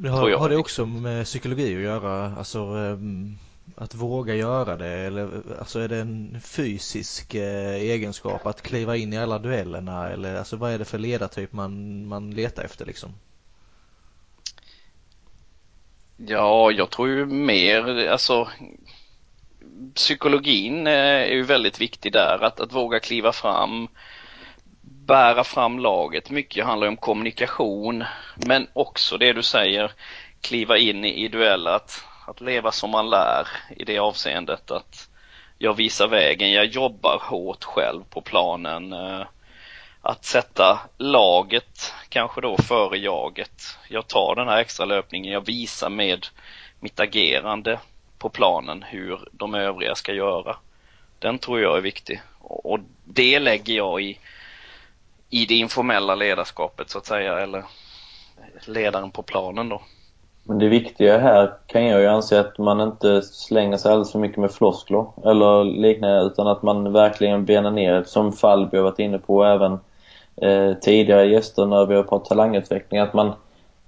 Det 0.00 0.08
har, 0.08 0.30
har 0.30 0.48
det 0.48 0.56
också 0.56 0.86
med 0.86 1.24
psykologi 1.24 1.76
att 1.76 1.82
göra? 1.82 2.36
Alltså 2.36 2.58
ehm, 2.58 3.38
att 3.76 3.94
våga 3.94 4.34
göra 4.34 4.76
det? 4.76 4.88
Eller 4.88 5.28
alltså 5.58 5.80
är 5.80 5.88
det 5.88 5.98
en 5.98 6.40
fysisk 6.40 7.34
eh, 7.34 7.74
egenskap 7.74 8.46
att 8.46 8.62
kliva 8.62 8.96
in 8.96 9.12
i 9.12 9.18
alla 9.18 9.38
duellerna? 9.38 10.08
Eller 10.08 10.34
alltså 10.34 10.56
vad 10.56 10.72
är 10.72 10.78
det 10.78 10.84
för 10.84 10.98
ledartyp 10.98 11.52
man, 11.52 12.06
man 12.06 12.30
letar 12.30 12.64
efter 12.64 12.86
liksom? 12.86 13.14
Ja, 16.16 16.70
jag 16.70 16.90
tror 16.90 17.08
ju 17.08 17.26
mer, 17.26 18.08
alltså 18.08 18.48
psykologin 19.94 20.86
eh, 20.86 20.92
är 20.92 21.34
ju 21.34 21.42
väldigt 21.42 21.80
viktig 21.80 22.12
där, 22.12 22.38
att, 22.42 22.60
att 22.60 22.72
våga 22.72 23.00
kliva 23.00 23.32
fram, 23.32 23.88
bära 25.08 25.44
fram 25.44 25.78
laget. 25.78 26.30
Mycket 26.30 26.66
handlar 26.66 26.88
om 26.88 26.96
kommunikation, 26.96 28.04
men 28.36 28.66
också 28.72 29.18
det 29.18 29.32
du 29.32 29.42
säger, 29.42 29.92
kliva 30.40 30.78
in 30.78 31.04
i, 31.04 31.24
i 31.24 31.28
dueller, 31.28 31.70
att, 31.70 32.04
att 32.26 32.40
leva 32.40 32.72
som 32.72 32.90
man 32.90 33.10
lär 33.10 33.48
i 33.76 33.84
det 33.84 33.98
avseendet 33.98 34.70
att 34.70 35.08
jag 35.58 35.74
visar 35.74 36.08
vägen, 36.08 36.52
jag 36.52 36.66
jobbar 36.66 37.18
hårt 37.22 37.64
själv 37.64 38.02
på 38.10 38.20
planen. 38.20 38.92
Eh, 38.92 39.26
att 40.02 40.24
sätta 40.24 40.80
laget 40.98 41.94
kanske 42.08 42.40
då 42.40 42.56
före 42.56 42.98
jaget. 42.98 43.78
Jag 43.88 44.06
tar 44.06 44.34
den 44.36 44.48
här 44.48 44.58
extra 44.58 44.86
löpningen, 44.86 45.32
jag 45.32 45.46
visar 45.46 45.90
med 45.90 46.26
mitt 46.80 47.00
agerande 47.00 47.78
på 48.18 48.28
planen 48.28 48.84
hur 48.88 49.28
de 49.32 49.54
övriga 49.54 49.94
ska 49.94 50.12
göra. 50.12 50.56
Den 51.18 51.38
tror 51.38 51.60
jag 51.60 51.76
är 51.76 51.80
viktig 51.80 52.20
och 52.38 52.78
det 53.04 53.38
lägger 53.38 53.74
jag 53.74 54.02
i, 54.02 54.18
i 55.30 55.46
det 55.46 55.54
informella 55.54 56.14
ledarskapet 56.14 56.90
så 56.90 56.98
att 56.98 57.06
säga 57.06 57.38
eller 57.38 57.64
ledaren 58.66 59.10
på 59.10 59.22
planen 59.22 59.68
då. 59.68 59.80
Men 60.44 60.58
det 60.58 60.68
viktiga 60.68 61.18
här 61.18 61.52
kan 61.66 61.84
jag 61.84 62.00
ju 62.00 62.06
anse 62.06 62.40
att 62.40 62.58
man 62.58 62.80
inte 62.80 63.22
slänger 63.22 63.76
sig 63.76 63.92
alldeles 63.92 64.12
för 64.12 64.18
mycket 64.18 64.38
med 64.38 64.52
floskler 64.52 65.06
eller 65.24 65.64
liknande 65.64 66.22
utan 66.22 66.46
att 66.46 66.62
man 66.62 66.92
verkligen 66.92 67.44
benar 67.44 67.70
ner 67.70 68.02
som 68.02 68.32
Falby 68.32 68.76
har 68.76 68.84
varit 68.84 68.98
inne 68.98 69.18
på 69.18 69.44
även 69.44 69.72
eh, 70.36 70.74
tidigare 70.80 71.26
gäster 71.26 71.66
när 71.66 71.86
vi 71.86 71.94
har 71.94 72.02
pratat 72.02 72.28
talangutveckling 72.28 73.00
att 73.00 73.14
man, 73.14 73.32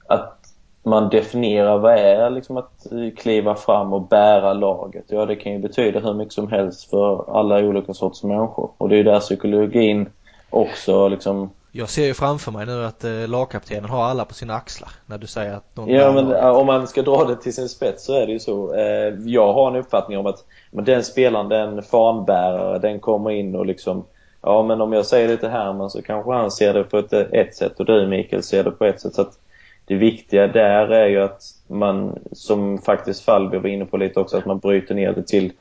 att 0.07 0.39
man 0.83 1.09
definierar 1.09 1.79
vad 1.79 1.95
är 1.95 2.31
liksom 2.31 2.57
att 2.57 2.93
eh, 2.93 3.11
kliva 3.17 3.55
fram 3.55 3.93
och 3.93 4.09
bära 4.09 4.53
laget. 4.53 5.05
Ja, 5.09 5.27
det 5.27 5.37
kan 5.37 5.53
ju 5.53 5.59
betyda 5.59 6.01
hur 6.01 6.15
mycket 6.15 6.35
som 6.35 6.49
helst 6.49 6.91
för 6.91 7.39
alla 7.39 7.59
olika 7.59 7.95
sorters 7.95 8.23
människor. 8.23 8.71
Och 8.79 8.89
det 8.89 8.95
är 8.95 8.99
ju 8.99 9.05
där 9.05 9.21
psykologin 9.21 10.09
också 10.51 11.09
liksom 11.09 11.51
jag 11.73 11.89
ser 11.89 12.05
ju 12.05 12.15
framför 12.15 12.53
mig 12.53 12.67
nu 12.67 12.85
att 12.85 13.05
eh, 13.05 13.29
lagkaptenen 13.29 13.91
har 13.91 14.05
alla 14.05 14.25
på 14.25 14.35
sina 14.35 14.55
axlar 14.55 14.91
när 15.07 15.19
du 15.19 15.27
säger 15.27 15.55
att 15.55 15.77
någon 15.77 15.89
Ja 15.89 16.13
men 16.13 16.29
laget. 16.29 16.45
om 16.45 16.67
man 16.67 16.87
ska 16.87 17.03
dra 17.03 17.25
det 17.25 17.37
till 17.37 17.55
sin 17.55 17.69
spets 17.69 18.05
så 18.05 18.15
är 18.15 18.27
det 18.27 18.33
ju 18.33 18.39
så. 18.39 18.75
Eh, 18.75 19.15
jag 19.25 19.53
har 19.53 19.71
en 19.71 19.77
uppfattning 19.77 20.19
om 20.19 20.27
att 20.27 20.45
men 20.71 20.85
den 20.85 21.05
spelaren, 21.05 21.49
den 21.49 21.83
fanbärare, 21.83 22.79
den 22.79 23.01
kommer 23.01 23.31
in 23.31 23.55
och 23.55 23.67
liksom 23.67 24.05
Ja 24.43 24.63
men 24.63 24.81
om 24.81 24.93
jag 24.93 25.07
säger 25.07 25.29
det 25.29 25.37
till 25.37 25.49
Herman 25.49 25.91
så 25.91 26.03
kanske 26.03 26.33
han 26.33 26.51
ser 26.51 26.75
det 26.75 26.85
på 26.85 26.99
ett, 26.99 27.13
ett 27.13 27.55
sätt 27.55 27.81
och 27.81 27.87
du 27.87 28.07
Mikael 28.07 28.43
ser 28.43 28.65
det 28.65 28.71
på 28.71 28.85
ett 28.85 29.01
sätt. 29.01 29.15
Så 29.15 29.23
att 29.23 29.39
det 29.85 29.95
viktiga 29.95 30.47
där 30.47 30.89
är 30.89 31.07
ju 31.07 31.21
att 31.23 31.43
man, 31.67 32.19
som 32.33 32.79
faktiskt 32.79 33.25
Falby 33.25 33.59
var 33.59 33.69
inne 33.69 33.85
på 33.85 33.97
lite 33.97 34.21
också, 34.21 34.37
att 34.37 34.47
man 34.47 34.59
bryter 34.59 34.95
ner 34.95 35.13
det 35.13 35.27
till 35.27 35.53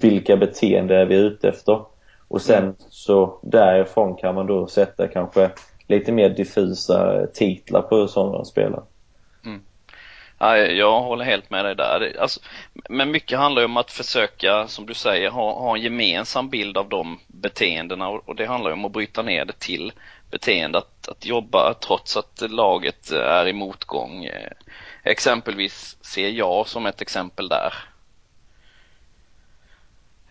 vilka 0.00 0.36
beteenden 0.36 0.98
är 0.98 1.04
vi 1.04 1.14
ute 1.14 1.48
efter. 1.48 1.80
Och 2.32 2.42
sen 2.42 2.62
mm. 2.62 2.74
så 2.88 3.38
därifrån 3.42 4.16
kan 4.16 4.34
man 4.34 4.46
då 4.46 4.66
sätta 4.66 5.08
kanske 5.08 5.50
lite 5.86 6.12
mer 6.12 6.28
diffusa 6.28 7.26
titlar 7.26 7.82
på 7.82 8.08
sådana 8.08 8.44
spelar. 8.44 8.82
Mm. 9.44 9.62
Ja, 10.38 10.56
jag 10.56 11.00
håller 11.00 11.24
helt 11.24 11.50
med 11.50 11.64
dig 11.64 11.74
där. 11.74 12.16
Alltså, 12.20 12.40
men 12.88 13.10
mycket 13.10 13.38
handlar 13.38 13.62
ju 13.62 13.66
om 13.66 13.76
att 13.76 13.90
försöka, 13.90 14.68
som 14.68 14.86
du 14.86 14.94
säger, 14.94 15.30
ha, 15.30 15.52
ha 15.52 15.76
en 15.76 15.82
gemensam 15.82 16.48
bild 16.48 16.76
av 16.76 16.88
de 16.88 17.18
beteendena 17.26 18.08
och, 18.08 18.28
och 18.28 18.36
det 18.36 18.46
handlar 18.46 18.70
ju 18.70 18.74
om 18.74 18.84
att 18.84 18.92
bryta 18.92 19.22
ner 19.22 19.44
det 19.44 19.58
till 19.58 19.92
beteende 20.30 20.78
att, 20.78 21.08
att 21.08 21.26
jobba 21.26 21.74
trots 21.74 22.16
att 22.16 22.50
laget 22.50 23.10
är 23.10 23.48
i 23.48 23.52
motgång. 23.52 24.24
Eh, 24.24 24.52
exempelvis 25.02 25.96
ser 26.00 26.28
jag 26.28 26.68
som 26.68 26.86
ett 26.86 27.00
exempel 27.00 27.48
där. 27.48 27.74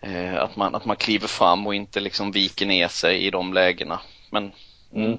Eh, 0.02 0.42
att 0.42 0.56
man, 0.56 0.74
att 0.74 0.84
man 0.84 0.96
kliver 0.96 1.26
fram 1.26 1.66
och 1.66 1.74
inte 1.74 2.00
liksom 2.00 2.32
viker 2.32 2.66
ner 2.66 2.88
sig 2.88 3.26
i 3.26 3.30
de 3.30 3.52
lägena. 3.52 4.00
Men, 4.30 4.52
mm. 4.94 5.06
mm. 5.06 5.18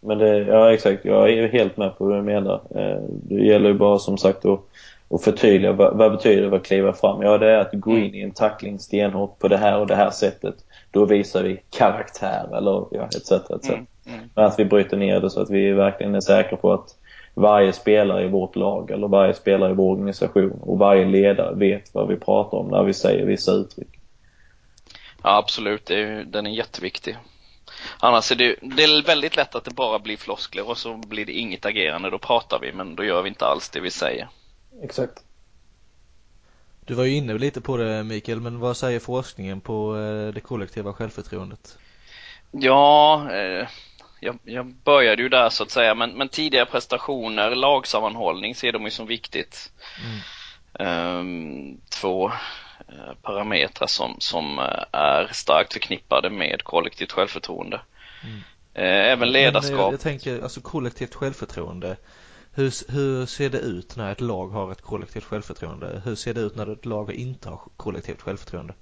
Men 0.00 0.18
det, 0.18 0.38
ja 0.38 0.72
exakt, 0.72 1.04
jag 1.04 1.30
är 1.30 1.48
helt 1.48 1.76
med 1.76 1.98
på 1.98 2.04
vad 2.04 2.18
du 2.18 2.22
menar. 2.22 2.60
Eh, 2.74 3.02
det 3.08 3.44
gäller 3.44 3.68
ju 3.68 3.74
bara 3.74 3.98
som 3.98 4.18
sagt 4.18 4.44
att, 4.44 4.60
att 5.10 5.24
förtydliga 5.24 5.72
vad, 5.72 5.96
vad 5.96 6.12
betyder 6.12 6.50
det 6.50 6.56
att 6.56 6.66
kliva 6.66 6.92
fram? 6.92 7.22
Ja 7.22 7.38
det 7.38 7.50
är 7.50 7.58
att 7.58 7.72
gå 7.72 7.98
in 7.98 8.14
i 8.14 8.20
en 8.20 8.30
tackling 8.30 8.78
stenhårt 8.78 9.38
på 9.38 9.48
det 9.48 9.56
här 9.56 9.78
och 9.78 9.86
det 9.86 9.96
här 9.96 10.10
sättet. 10.10 10.54
Då 10.90 11.04
visar 11.04 11.42
vi 11.42 11.62
karaktär 11.70 12.56
eller 12.56 12.86
ja, 12.90 13.04
etc. 13.04 13.32
etc. 13.32 13.68
Mm. 13.68 13.86
Mm. 14.06 14.20
Men 14.34 14.44
att 14.44 14.58
vi 14.58 14.64
bryter 14.64 14.96
ner 14.96 15.20
det 15.20 15.30
så 15.30 15.40
att 15.40 15.50
vi 15.50 15.72
verkligen 15.72 16.14
är 16.14 16.20
säkra 16.20 16.56
på 16.56 16.72
att 16.72 16.96
varje 17.34 17.72
spelare 17.72 18.24
i 18.24 18.28
vårt 18.28 18.56
lag 18.56 18.90
eller 18.90 19.08
varje 19.08 19.34
spelare 19.34 19.70
i 19.70 19.74
vår 19.74 19.92
organisation 19.92 20.60
och 20.60 20.78
varje 20.78 21.04
ledare 21.04 21.54
vet 21.54 21.94
vad 21.94 22.08
vi 22.08 22.16
pratar 22.16 22.58
om 22.58 22.68
när 22.68 22.82
vi 22.82 22.92
säger 22.92 23.26
vissa 23.26 23.52
uttryck. 23.52 23.93
Ja 25.24 25.36
absolut, 25.36 25.86
det 25.86 26.00
är, 26.00 26.24
den 26.24 26.46
är 26.46 26.50
jätteviktig. 26.50 27.16
Annars 27.98 28.32
är 28.32 28.36
det, 28.36 28.56
det 28.62 28.84
är 28.84 29.02
väldigt 29.02 29.36
lätt 29.36 29.54
att 29.54 29.64
det 29.64 29.74
bara 29.74 29.98
blir 29.98 30.16
floskler 30.16 30.68
och 30.68 30.78
så 30.78 30.96
blir 30.96 31.26
det 31.26 31.32
inget 31.32 31.66
agerande. 31.66 32.10
Då 32.10 32.18
pratar 32.18 32.58
vi 32.60 32.72
men 32.72 32.96
då 32.96 33.04
gör 33.04 33.22
vi 33.22 33.28
inte 33.28 33.46
alls 33.46 33.68
det 33.68 33.80
vi 33.80 33.90
säger. 33.90 34.28
Exakt. 34.82 35.24
Du 36.80 36.94
var 36.94 37.04
ju 37.04 37.16
inne 37.16 37.38
lite 37.38 37.60
på 37.60 37.76
det 37.76 38.04
Mikael, 38.04 38.40
men 38.40 38.58
vad 38.58 38.76
säger 38.76 39.00
forskningen 39.00 39.60
på 39.60 39.96
eh, 39.96 40.34
det 40.34 40.40
kollektiva 40.40 40.92
självförtroendet? 40.92 41.78
Ja, 42.50 43.28
eh, 43.32 43.68
jag, 44.20 44.38
jag, 44.44 44.66
började 44.66 45.22
ju 45.22 45.28
där 45.28 45.50
så 45.50 45.62
att 45.62 45.70
säga, 45.70 45.94
men, 45.94 46.10
men 46.10 46.28
tidiga 46.28 46.66
prestationer, 46.66 47.54
lagsammanhållning 47.54 48.54
ser 48.54 48.72
de 48.72 48.84
ju 48.84 48.90
som 48.90 49.06
viktigt. 49.06 49.72
Mm. 50.04 51.18
Um, 51.18 51.80
två 51.90 52.32
parametrar 53.22 53.86
som, 53.86 54.16
som 54.18 54.58
uh, 54.58 54.84
är 54.92 55.28
starkt 55.32 55.72
förknippade 55.72 56.30
med 56.30 56.62
kollektivt 56.62 57.12
självförtroende. 57.12 57.80
Mm. 58.22 58.36
Uh, 58.36 59.12
även 59.12 59.32
ledarskap. 59.32 59.78
Men, 59.78 59.90
jag 59.90 60.00
tänker, 60.00 60.42
alltså 60.42 60.60
kollektivt 60.60 61.14
självförtroende. 61.14 61.96
Hur, 62.54 62.92
hur 62.92 63.26
ser 63.26 63.50
det 63.50 63.58
ut 63.58 63.96
när 63.96 64.12
ett 64.12 64.20
lag 64.20 64.48
har 64.48 64.72
ett 64.72 64.82
kollektivt 64.82 65.24
självförtroende? 65.24 66.02
Hur 66.04 66.14
ser 66.14 66.34
det 66.34 66.40
ut 66.40 66.56
när 66.56 66.72
ett 66.72 66.84
lag 66.84 67.12
inte 67.12 67.48
har 67.48 67.60
kollektivt 67.76 68.20
självförtroende? 68.22 68.74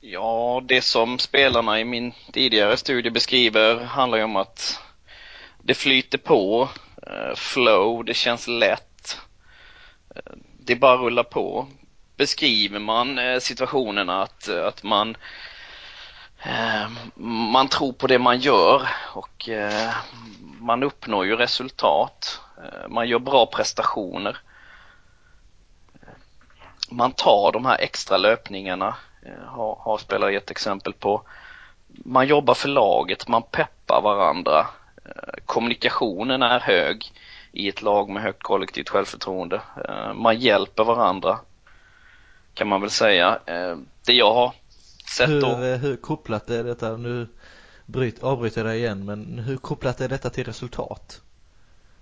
Ja, 0.00 0.62
det 0.64 0.82
som 0.82 1.18
spelarna 1.18 1.80
i 1.80 1.84
min 1.84 2.12
tidigare 2.32 2.76
studie 2.76 3.10
beskriver 3.10 3.84
handlar 3.84 4.18
ju 4.18 4.24
om 4.24 4.36
att 4.36 4.80
det 5.62 5.74
flyter 5.74 6.18
på, 6.18 6.68
eh, 7.02 7.34
flow, 7.36 8.04
det 8.04 8.14
känns 8.14 8.48
lätt. 8.48 9.18
Eh, 10.14 10.32
det 10.60 10.76
bara 10.76 10.96
rullar 10.96 11.22
på. 11.22 11.68
Beskriver 12.16 12.78
man 12.78 13.18
eh, 13.18 13.38
situationen 13.38 13.40
situationerna 13.40 14.22
att, 14.22 14.48
att 14.48 14.82
man 14.82 15.16
eh, 16.44 16.88
man 17.26 17.68
tror 17.68 17.92
på 17.92 18.06
det 18.06 18.18
man 18.18 18.40
gör 18.40 18.88
och 19.12 19.48
eh, 19.48 19.94
man 20.60 20.82
uppnår 20.82 21.26
ju 21.26 21.36
resultat. 21.36 22.40
Man 22.88 23.08
gör 23.08 23.18
bra 23.18 23.46
prestationer. 23.46 24.36
Man 26.90 27.12
tar 27.12 27.52
de 27.52 27.66
här 27.66 27.78
extra 27.78 28.16
löpningarna 28.16 28.96
har, 29.46 29.78
har 29.80 29.98
spelare 29.98 30.32
gett 30.32 30.50
exempel 30.50 30.92
på. 30.92 31.22
Man 31.88 32.26
jobbar 32.26 32.54
för 32.54 32.68
laget, 32.68 33.28
man 33.28 33.42
peppar 33.42 34.00
varandra. 34.00 34.66
Kommunikationen 35.46 36.42
är 36.42 36.60
hög. 36.60 37.12
i 37.52 37.68
ett 37.68 37.82
lag 37.82 38.10
med 38.10 38.22
högt 38.22 38.42
kollektivt 38.42 38.88
självförtroende. 38.88 39.60
Man 40.14 40.38
hjälper 40.38 40.84
varandra 40.84 41.38
kan 42.54 42.68
man 42.68 42.80
väl 42.80 42.90
säga. 42.90 43.38
Det 44.04 44.12
jag 44.12 44.34
har 44.34 44.52
sett 45.16 45.28
hur, 45.28 45.40
då. 45.40 45.56
Hur 45.56 45.96
kopplat 45.96 46.50
är 46.50 46.64
detta, 46.64 46.96
nu 46.96 47.28
bryt, 47.86 48.22
avbryter 48.22 48.60
jag 48.60 48.70
dig 48.70 48.78
igen, 48.78 49.04
men 49.04 49.38
hur 49.38 49.56
kopplat 49.56 50.00
är 50.00 50.08
detta 50.08 50.30
till 50.30 50.44
resultat? 50.44 51.20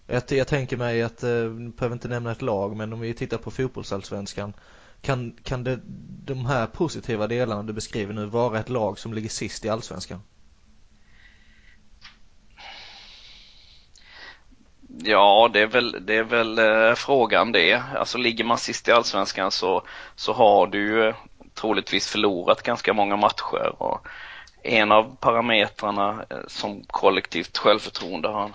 Jag, 0.06 0.22
jag 0.28 0.46
tänker 0.48 0.76
mig 0.76 1.02
att, 1.02 1.22
nu 1.22 1.72
behöver 1.76 1.92
inte 1.94 2.08
nämna 2.08 2.32
ett 2.32 2.42
lag, 2.42 2.76
men 2.76 2.92
om 2.92 3.00
vi 3.00 3.14
tittar 3.14 3.38
på 3.38 3.50
fotbollsallsvenskan 3.50 4.52
kan, 5.00 5.32
kan 5.42 5.64
det, 5.64 5.78
de 6.24 6.46
här 6.46 6.66
positiva 6.66 7.26
delarna 7.26 7.62
du 7.62 7.72
beskriver 7.72 8.14
nu 8.14 8.26
vara 8.26 8.60
ett 8.60 8.68
lag 8.68 8.98
som 8.98 9.14
ligger 9.14 9.28
sist 9.28 9.64
i 9.64 9.68
allsvenskan? 9.68 10.20
Ja, 14.98 15.50
det 15.52 15.60
är 15.60 15.66
väl, 15.66 16.06
det 16.06 16.16
är 16.16 16.22
väl 16.22 16.58
eh, 16.58 16.94
frågan 16.94 17.52
det. 17.52 17.82
Alltså 17.96 18.18
ligger 18.18 18.44
man 18.44 18.58
sist 18.58 18.88
i 18.88 18.92
allsvenskan 18.92 19.50
så, 19.50 19.82
så 20.16 20.32
har 20.32 20.66
du 20.66 20.78
ju 20.78 21.12
troligtvis 21.54 22.10
förlorat 22.10 22.62
ganska 22.62 22.92
många 22.92 23.16
matcher. 23.16 23.82
Och 23.82 24.06
en 24.62 24.92
av 24.92 25.16
parametrarna 25.20 26.24
eh, 26.30 26.36
som 26.46 26.84
kollektivt 26.86 27.58
självförtroende 27.58 28.28
har 28.28 28.44
en 28.44 28.54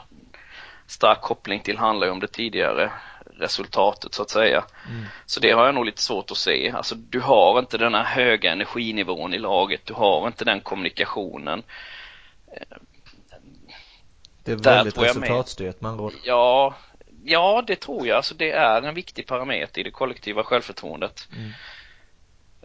stark 0.88 1.22
koppling 1.22 1.60
till 1.60 1.78
handlar 1.78 2.08
ju 2.08 2.14
om 2.14 2.20
det 2.20 2.28
tidigare 2.28 2.92
resultatet 3.40 4.14
så 4.14 4.22
att 4.22 4.30
säga. 4.30 4.64
Mm. 4.90 5.06
Så 5.26 5.40
det 5.40 5.52
har 5.52 5.66
jag 5.66 5.76
nog 5.76 5.86
lite 5.86 6.02
svårt 6.02 6.32
att 6.32 6.38
se. 6.38 6.72
Alltså 6.72 6.96
du 6.96 7.20
har 7.20 7.60
inte 7.60 7.78
den 7.78 7.94
här 7.94 8.04
höga 8.04 8.52
energinivån 8.52 9.34
i 9.34 9.40
laget, 9.40 9.86
du 9.86 9.94
har 9.94 10.28
inte 10.28 10.46
den 10.46 10.62
kommunikationen. 10.62 11.64
Det 14.48 14.70
är 14.70 14.76
väldigt 14.76 14.98
resultatstyrt 14.98 15.82
man 15.82 15.98
råd. 15.98 16.14
Ja, 16.24 16.76
ja 17.24 17.64
det 17.68 17.76
tror 17.76 18.08
jag. 18.08 18.18
Alltså 18.18 18.36
det 18.36 18.52
är 18.52 18.82
en 18.82 18.96
viktig 18.96 19.28
parameter 19.28 19.82
i 19.82 19.84
det 19.84 19.92
kollektiva 19.92 20.44
självförtroendet. 20.44 21.28
Mm. 21.36 21.52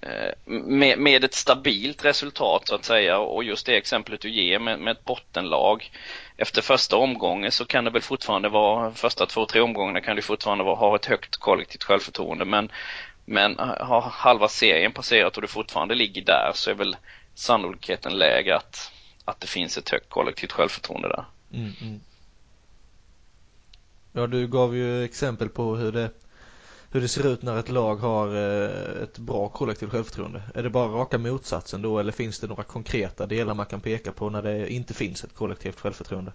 Eh, 0.03 0.33
med, 0.47 0.99
med, 0.99 1.25
ett 1.25 1.35
stabilt 1.35 2.05
resultat 2.05 2.69
så 2.69 2.75
att 2.75 2.85
säga 2.85 3.19
och 3.19 3.45
just 3.45 3.67
det 3.67 3.77
exemplet 3.77 4.21
du 4.21 4.31
ger 4.31 4.59
med, 4.59 4.79
med 4.79 4.93
ett 4.93 5.05
bottenlag 5.05 5.91
efter 6.37 6.63
första 6.63 6.97
omgången 6.97 7.53
så 7.53 7.65
kan 7.65 7.85
det 7.85 7.91
väl 7.91 8.03
fortfarande 8.03 8.49
vara, 8.49 8.93
första 8.93 9.27
två, 9.27 9.47
tre 9.47 9.61
omgångarna 9.61 10.01
kan 10.01 10.17
det 10.17 10.23
fortfarande 10.23 10.65
vara, 10.65 10.77
ha 10.77 10.97
ett 10.97 11.07
högt 11.07 11.37
kollektivt 11.37 11.83
självförtroende 11.83 12.45
men 12.45 12.71
men 13.25 13.59
har 13.59 14.01
halva 14.01 14.49
serien 14.49 14.93
passerat 14.93 15.37
och 15.37 15.43
du 15.43 15.49
fortfarande 15.49 15.95
ligger 15.95 16.23
där 16.23 16.53
så 16.55 16.71
är 16.71 16.75
väl 16.75 16.97
sannolikheten 17.35 18.19
lägre 18.19 18.57
att, 18.57 18.93
att 19.25 19.41
det 19.41 19.47
finns 19.47 19.79
ett 19.79 19.91
högt 19.91 20.09
kollektivt 20.09 20.53
självförtroende 20.53 21.09
där. 21.09 21.25
Mm, 21.53 21.71
mm. 21.81 22.01
Ja, 24.13 24.27
du 24.27 24.47
gav 24.49 24.77
ju 24.77 25.05
exempel 25.05 25.49
på 25.49 25.77
hur 25.77 25.93
det 25.93 26.11
hur 26.91 27.01
det 27.01 27.09
ser 27.09 27.27
ut 27.27 27.43
när 27.43 27.57
ett 27.59 27.69
lag 27.69 27.97
har 27.97 28.29
eh, 28.37 29.03
ett 29.03 29.19
bra 29.19 29.49
kollektivt 29.49 29.91
självförtroende. 29.91 30.43
Är 30.55 30.63
det 30.63 30.71
bara 30.71 30.89
raka 30.89 31.19
motsatsen 31.19 31.83
då 31.83 31.99
eller 31.99 32.13
finns 32.13 32.39
det 32.41 32.47
några 32.47 32.63
konkreta 32.63 33.27
delar 33.27 33.55
man 33.55 33.67
kan 33.67 33.81
peka 33.81 34.13
på 34.13 34.31
när 34.31 34.43
det 34.43 34.73
inte 34.73 34.95
finns 34.95 35.25
ett 35.25 35.35
kollektivt 35.35 35.81
självförtroende? 35.81 36.33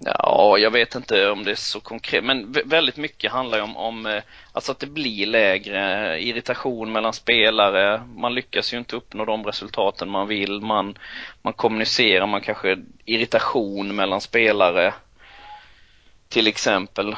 Ja, 0.00 0.58
jag 0.58 0.70
vet 0.70 0.94
inte 0.94 1.30
om 1.30 1.44
det 1.44 1.50
är 1.50 1.54
så 1.54 1.80
konkret, 1.80 2.24
men 2.24 2.52
väldigt 2.64 2.96
mycket 2.96 3.32
handlar 3.32 3.58
ju 3.58 3.64
om, 3.64 3.76
om 3.76 4.06
eh, 4.06 4.22
alltså 4.52 4.72
att 4.72 4.78
det 4.78 4.86
blir 4.86 5.26
lägre 5.26 6.12
eh, 6.14 6.28
irritation 6.28 6.92
mellan 6.92 7.12
spelare. 7.12 8.02
Man 8.16 8.34
lyckas 8.34 8.74
ju 8.74 8.78
inte 8.78 8.96
uppnå 8.96 9.24
de 9.24 9.44
resultaten 9.44 10.08
man 10.08 10.28
vill. 10.28 10.60
Man, 10.60 10.98
man 11.42 11.52
kommunicerar, 11.52 12.26
man 12.26 12.40
kanske 12.40 12.78
irritation 13.04 13.96
mellan 13.96 14.20
spelare. 14.20 14.94
Till 16.28 16.46
exempel 16.46 17.16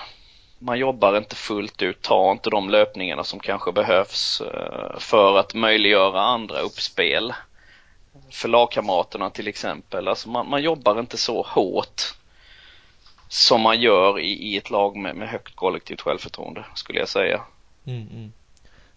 man 0.58 0.78
jobbar 0.78 1.16
inte 1.16 1.36
fullt 1.36 1.82
ut, 1.82 2.02
tar 2.02 2.32
inte 2.32 2.50
de 2.50 2.70
löpningarna 2.70 3.24
som 3.24 3.40
kanske 3.40 3.72
behövs 3.72 4.40
eh, 4.40 4.98
för 4.98 5.38
att 5.38 5.54
möjliggöra 5.54 6.20
andra 6.20 6.60
uppspel. 6.60 7.34
För 8.30 8.48
lagkamraterna 8.48 9.30
till 9.30 9.48
exempel. 9.48 10.08
Alltså 10.08 10.28
man, 10.28 10.48
man 10.50 10.62
jobbar 10.62 11.00
inte 11.00 11.16
så 11.16 11.42
hårt 11.42 12.17
som 13.28 13.60
man 13.60 13.80
gör 13.80 14.20
i, 14.20 14.32
i 14.32 14.56
ett 14.56 14.70
lag 14.70 14.96
med, 14.96 15.16
med 15.16 15.28
högt 15.28 15.56
kollektivt 15.56 16.00
självförtroende 16.00 16.64
skulle 16.74 16.98
jag 16.98 17.08
säga. 17.08 17.40
Mm, 17.86 18.08
mm. 18.08 18.32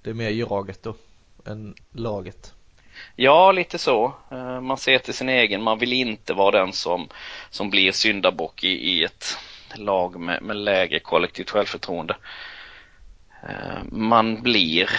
Det 0.02 0.10
är 0.10 0.14
mer 0.14 0.30
jaget 0.30 0.84
då 0.84 0.96
än 1.46 1.76
laget? 1.92 2.54
Ja, 3.16 3.52
lite 3.52 3.78
så. 3.78 4.14
Eh, 4.32 4.62
man 4.62 4.78
ser 4.78 5.00
till 5.00 5.14
sin 5.14 5.30
egen, 5.30 5.64
man 5.64 5.80
vill 5.80 5.94
inte 5.94 6.34
vara 6.34 6.60
den 6.60 6.74
som, 6.74 7.08
som 7.50 7.70
blir 7.70 7.92
syndabock 7.92 8.64
i, 8.64 8.70
i 8.70 9.04
ett 9.04 9.38
lag 9.76 10.20
med, 10.20 10.42
med 10.42 10.56
lägre 10.56 11.00
kollektivt 11.00 11.50
självförtroende. 11.50 12.18
Eh, 13.44 13.84
man 13.92 14.42
blir 14.42 14.90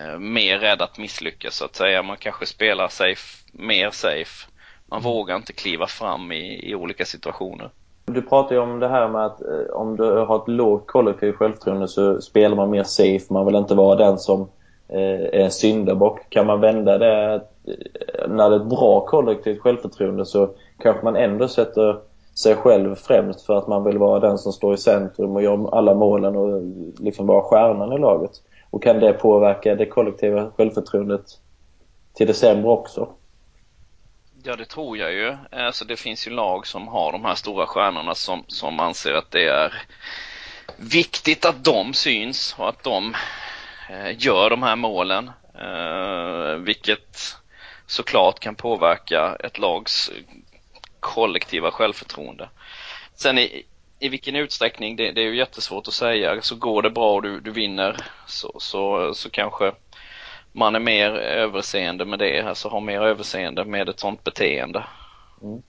eh, 0.00 0.18
mer 0.18 0.58
rädd 0.58 0.82
att 0.82 0.98
misslyckas 0.98 1.54
så 1.54 1.64
att 1.64 1.76
säga. 1.76 2.02
Man 2.02 2.16
kanske 2.16 2.46
spelar 2.46 2.88
safe, 2.88 3.44
mer 3.52 3.90
safe. 3.90 4.46
Man 4.86 5.00
mm. 5.00 5.12
vågar 5.12 5.36
inte 5.36 5.52
kliva 5.52 5.86
fram 5.86 6.32
i, 6.32 6.70
i 6.70 6.74
olika 6.74 7.04
situationer. 7.04 7.70
Du 8.14 8.22
pratar 8.22 8.54
ju 8.54 8.60
om 8.60 8.80
det 8.80 8.88
här 8.88 9.08
med 9.08 9.26
att 9.26 9.42
eh, 9.42 9.72
om 9.72 9.96
du 9.96 10.04
har 10.04 10.36
ett 10.36 10.48
lågt 10.48 10.86
kollektivt 10.86 11.36
självförtroende 11.36 11.88
så 11.88 12.20
spelar 12.20 12.56
man 12.56 12.70
mer 12.70 12.82
safe. 12.82 13.32
Man 13.32 13.46
vill 13.46 13.54
inte 13.54 13.74
vara 13.74 13.96
den 13.96 14.18
som 14.18 14.40
eh, 14.88 15.40
är 15.42 15.48
syndabock. 15.48 16.20
Kan 16.28 16.46
man 16.46 16.60
vända 16.60 16.98
det 16.98 17.34
eh, 17.34 18.28
när 18.28 18.50
det 18.50 18.56
är 18.56 18.60
ett 18.60 18.70
bra 18.70 19.06
kollektivt 19.06 19.60
självförtroende 19.60 20.26
så 20.26 20.48
kanske 20.78 21.04
man 21.04 21.16
ändå 21.16 21.48
sätter 21.48 21.96
sig 22.34 22.54
själv 22.54 22.94
främst 22.94 23.46
för 23.46 23.54
att 23.54 23.68
man 23.68 23.84
vill 23.84 23.98
vara 23.98 24.20
den 24.20 24.38
som 24.38 24.52
står 24.52 24.74
i 24.74 24.76
centrum 24.76 25.36
och 25.36 25.42
gör 25.42 25.74
alla 25.74 25.94
målen 25.94 26.36
och 26.36 26.56
eh, 26.56 26.62
liksom 26.98 27.26
vara 27.26 27.42
stjärnan 27.42 27.92
i 27.92 27.98
laget. 27.98 28.30
Och 28.70 28.82
kan 28.82 29.00
det 29.00 29.12
påverka 29.12 29.74
det 29.74 29.86
kollektiva 29.86 30.50
självförtroendet 30.56 31.24
till 32.14 32.26
det 32.26 32.34
sämre 32.34 32.70
också? 32.70 33.08
Ja, 34.42 34.56
det 34.56 34.64
tror 34.64 34.98
jag 34.98 35.12
ju. 35.12 35.36
Alltså, 35.52 35.84
det 35.84 35.96
finns 35.96 36.26
ju 36.26 36.30
lag 36.30 36.66
som 36.66 36.88
har 36.88 37.12
de 37.12 37.24
här 37.24 37.34
stora 37.34 37.66
stjärnorna 37.66 38.14
som, 38.14 38.44
som 38.46 38.80
anser 38.80 39.12
att 39.12 39.30
det 39.30 39.48
är 39.48 39.82
viktigt 40.76 41.44
att 41.44 41.64
de 41.64 41.94
syns 41.94 42.54
och 42.58 42.68
att 42.68 42.82
de 42.82 43.14
eh, 43.90 44.18
gör 44.18 44.50
de 44.50 44.62
här 44.62 44.76
målen. 44.76 45.30
Eh, 45.54 46.54
vilket 46.54 47.36
såklart 47.86 48.40
kan 48.40 48.54
påverka 48.54 49.36
ett 49.40 49.58
lags 49.58 50.10
kollektiva 51.00 51.70
självförtroende. 51.70 52.48
Sen 53.14 53.38
i, 53.38 53.66
i 53.98 54.08
vilken 54.08 54.36
utsträckning, 54.36 54.96
det, 54.96 55.12
det, 55.12 55.20
är 55.20 55.24
ju 55.24 55.36
jättesvårt 55.36 55.88
att 55.88 55.94
säga. 55.94 56.42
Så 56.42 56.56
går 56.56 56.82
det 56.82 56.90
bra 56.90 57.14
och 57.14 57.22
du, 57.22 57.40
du 57.40 57.50
vinner 57.50 57.96
så, 58.26 58.60
så, 58.60 59.14
så 59.14 59.30
kanske 59.30 59.72
man 60.52 60.74
är 60.74 60.80
mer 60.80 61.10
överseende 61.14 62.04
med 62.04 62.18
det, 62.18 62.40
alltså 62.40 62.68
har 62.68 62.80
mer 62.80 63.00
överseende 63.00 63.64
med 63.64 63.88
ett 63.88 64.00
sånt 64.00 64.24
beteende. 64.24 64.84
Mm. 65.42 65.62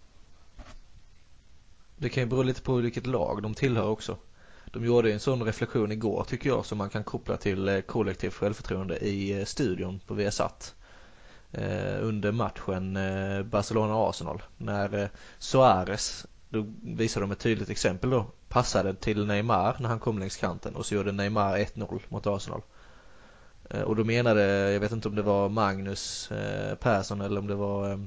Det 1.97 2.09
kan 2.09 2.23
ju 2.23 2.29
bero 2.29 2.43
lite 2.43 2.61
på 2.61 2.75
vilket 2.75 3.07
lag 3.07 3.43
de 3.43 3.53
tillhör 3.53 3.87
också. 3.87 4.17
De 4.65 4.85
gjorde 4.85 5.13
en 5.13 5.19
sån 5.19 5.43
reflektion 5.43 5.91
igår 5.91 6.23
tycker 6.23 6.49
jag 6.49 6.65
som 6.65 6.77
man 6.77 6.89
kan 6.89 7.03
koppla 7.03 7.37
till 7.37 7.69
eh, 7.69 7.81
kollektivt 7.81 8.33
självförtroende 8.33 8.97
i 8.97 9.39
eh, 9.39 9.45
studion 9.45 9.99
på 10.07 10.13
Viasat 10.13 10.75
eh, 11.51 11.97
under 12.01 12.31
matchen 12.31 12.97
Barcelona-Arsenal. 13.49 14.41
När 14.57 15.09
Suarez, 15.39 16.25
då 16.49 16.65
visade 16.83 17.23
de 17.23 17.31
ett 17.31 17.39
tydligt 17.39 17.69
exempel 17.69 18.09
då, 18.09 18.25
passade 18.49 18.93
till 18.93 19.25
Neymar 19.25 19.75
när 19.79 19.89
han 19.89 19.99
kom 19.99 20.19
längs 20.19 20.37
kanten 20.37 20.75
och 20.75 20.85
så 20.85 20.95
gjorde 20.95 21.11
Neymar 21.11 21.57
1-0 21.57 21.99
mot 22.09 22.27
Arsenal. 22.27 22.61
Eh, 23.73 23.81
och 23.81 23.95
då 23.95 24.03
menade, 24.03 24.71
jag 24.71 24.79
vet 24.79 24.91
inte 24.91 25.07
om 25.07 25.15
det 25.15 25.21
var 25.21 25.49
Magnus 25.49 26.31
eh, 26.31 26.75
Persson 26.75 27.21
eller 27.21 27.39
om 27.39 27.47
det 27.47 27.55
var 27.55 27.89
eh, 27.89 27.99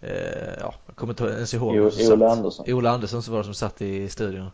eh 0.00 0.54
ja, 0.60 0.74
jag 0.86 0.96
kommer 0.96 1.12
inte 1.12 1.24
ens 1.24 1.54
ihåg. 1.54 1.92
Ola 2.12 2.30
Andersson. 2.30 2.64
Ola 2.68 2.90
Andersson 2.90 3.22
som 3.22 3.32
var 3.32 3.38
det 3.38 3.44
som 3.44 3.54
satt 3.54 3.82
i 3.82 4.08
studion. 4.08 4.50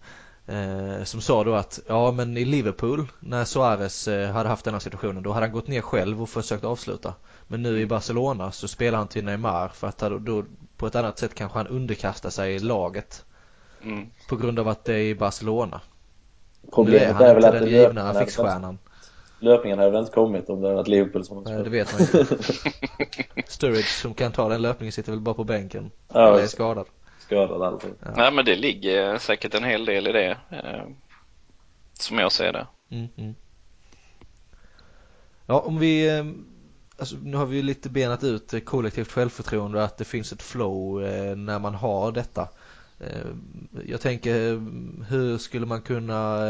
Eh, 0.47 1.05
som 1.05 1.21
sa 1.21 1.45
då 1.45 1.55
att 1.55 1.81
ja 1.87 2.13
men 2.13 2.37
i 2.37 2.45
Liverpool 2.45 3.07
när 3.21 3.45
Suarez 3.45 4.09
eh, 4.09 4.31
hade 4.31 4.49
haft 4.49 4.65
den 4.65 4.75
här 4.75 4.81
situationen 4.81 5.23
då 5.23 5.33
hade 5.33 5.47
han 5.47 5.53
gått 5.53 5.69
ner 5.69 5.81
själv 5.81 6.23
och 6.23 6.29
försökt 6.29 6.65
avsluta. 6.65 7.15
Men 7.47 7.63
nu 7.63 7.81
i 7.81 7.87
Barcelona 7.87 8.53
så 8.53 8.69
spelar 8.69 8.99
han 8.99 9.09
till 9.09 9.25
Neymar 9.25 9.69
för 9.69 9.89
att 9.89 9.99
då, 9.99 10.45
på 10.77 10.87
ett 10.87 10.95
annat 10.95 11.19
sätt 11.19 11.35
kanske 11.35 11.59
han 11.59 11.67
underkastar 11.67 12.31
sig 12.31 12.59
laget. 12.59 13.25
Mm. 13.83 14.07
På 14.29 14.37
grund 14.37 14.59
av 14.59 14.69
att 14.69 14.85
det 14.85 14.95
är 14.95 15.05
i 15.05 15.15
Barcelona. 15.15 15.81
Problemet 16.73 17.21
är, 17.21 17.25
är 17.25 17.35
väl 17.35 17.45
att 17.45 17.53
den 17.53 17.69
givna 17.69 18.15
fixstjärnan. 18.15 18.79
Löpningen 19.41 19.79
hade 19.79 19.91
väl 19.91 20.01
inte 20.01 20.13
kommit 20.13 20.49
om 20.49 20.61
det 20.61 20.67
hade 20.67 20.77
varit 20.77 20.89
Liverpool 20.89 21.25
som 21.25 21.43
Nej, 21.43 21.65
det 21.65 21.71
vet 21.71 21.93
man 21.93 22.01
inte. 22.01 22.37
Sturridge 23.47 23.89
som 23.89 24.15
kan 24.15 24.33
ta 24.33 24.49
den 24.49 24.63
löpningen 24.63 24.93
sitter 24.93 25.13
väl 25.13 25.21
bara 25.21 25.35
på 25.35 25.45
bänken. 25.45 25.91
Ja, 26.09 26.29
eller 26.29 26.43
är 26.43 26.47
skadad. 26.47 26.87
Skadad 27.19 27.63
alltid. 27.63 27.91
Ja. 28.01 28.13
Nej 28.17 28.33
men 28.33 28.45
det 28.45 28.57
ligger 28.57 29.19
säkert 29.19 29.55
en 29.55 29.65
hel 29.65 29.85
del 29.85 30.07
i 30.07 30.13
det. 30.13 30.39
Eh, 30.51 30.83
som 31.93 32.19
jag 32.19 32.33
ser 32.33 32.53
det. 32.53 32.67
Mm, 32.91 33.09
mm. 33.17 33.35
Ja 35.47 35.61
om 35.61 35.79
vi 35.79 36.19
eh, 36.19 36.25
Alltså, 36.99 37.17
nu 37.23 37.37
har 37.37 37.47
vi 37.47 37.57
ju 37.57 37.63
lite 37.63 37.91
benat 37.91 38.25
ut 38.25 38.65
kollektivt 38.65 39.13
självförtroende 39.13 39.79
och 39.79 39.85
att 39.85 39.99
det 39.99 40.05
finns 40.05 40.33
ett 40.33 40.43
flow 40.43 41.05
eh, 41.05 41.37
när 41.37 41.59
man 41.59 41.75
har 41.75 42.13
detta. 42.13 42.49
Jag 43.87 44.01
tänker, 44.01 44.33
hur 45.09 45.39
skulle 45.39 45.67
man 45.67 45.83
kunna 45.83 46.47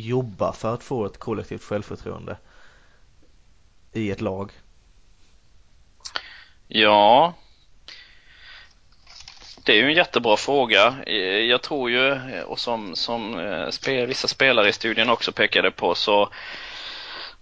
jobba 0.00 0.52
för 0.52 0.74
att 0.74 0.82
få 0.82 1.06
ett 1.06 1.18
kollektivt 1.18 1.62
självförtroende 1.62 2.36
i 3.92 4.10
ett 4.10 4.20
lag? 4.20 4.52
Ja, 6.68 7.34
det 9.64 9.72
är 9.72 9.76
ju 9.76 9.86
en 9.86 9.94
jättebra 9.94 10.36
fråga. 10.36 11.08
Jag 11.48 11.62
tror 11.62 11.90
ju, 11.90 12.20
och 12.42 12.58
som, 12.58 12.96
som 12.96 13.38
eh, 13.38 13.68
spel, 13.68 14.06
vissa 14.06 14.28
spelare 14.28 14.68
i 14.68 14.72
studien 14.72 15.10
också 15.10 15.32
pekade 15.32 15.70
på, 15.70 15.94
så, 15.94 16.28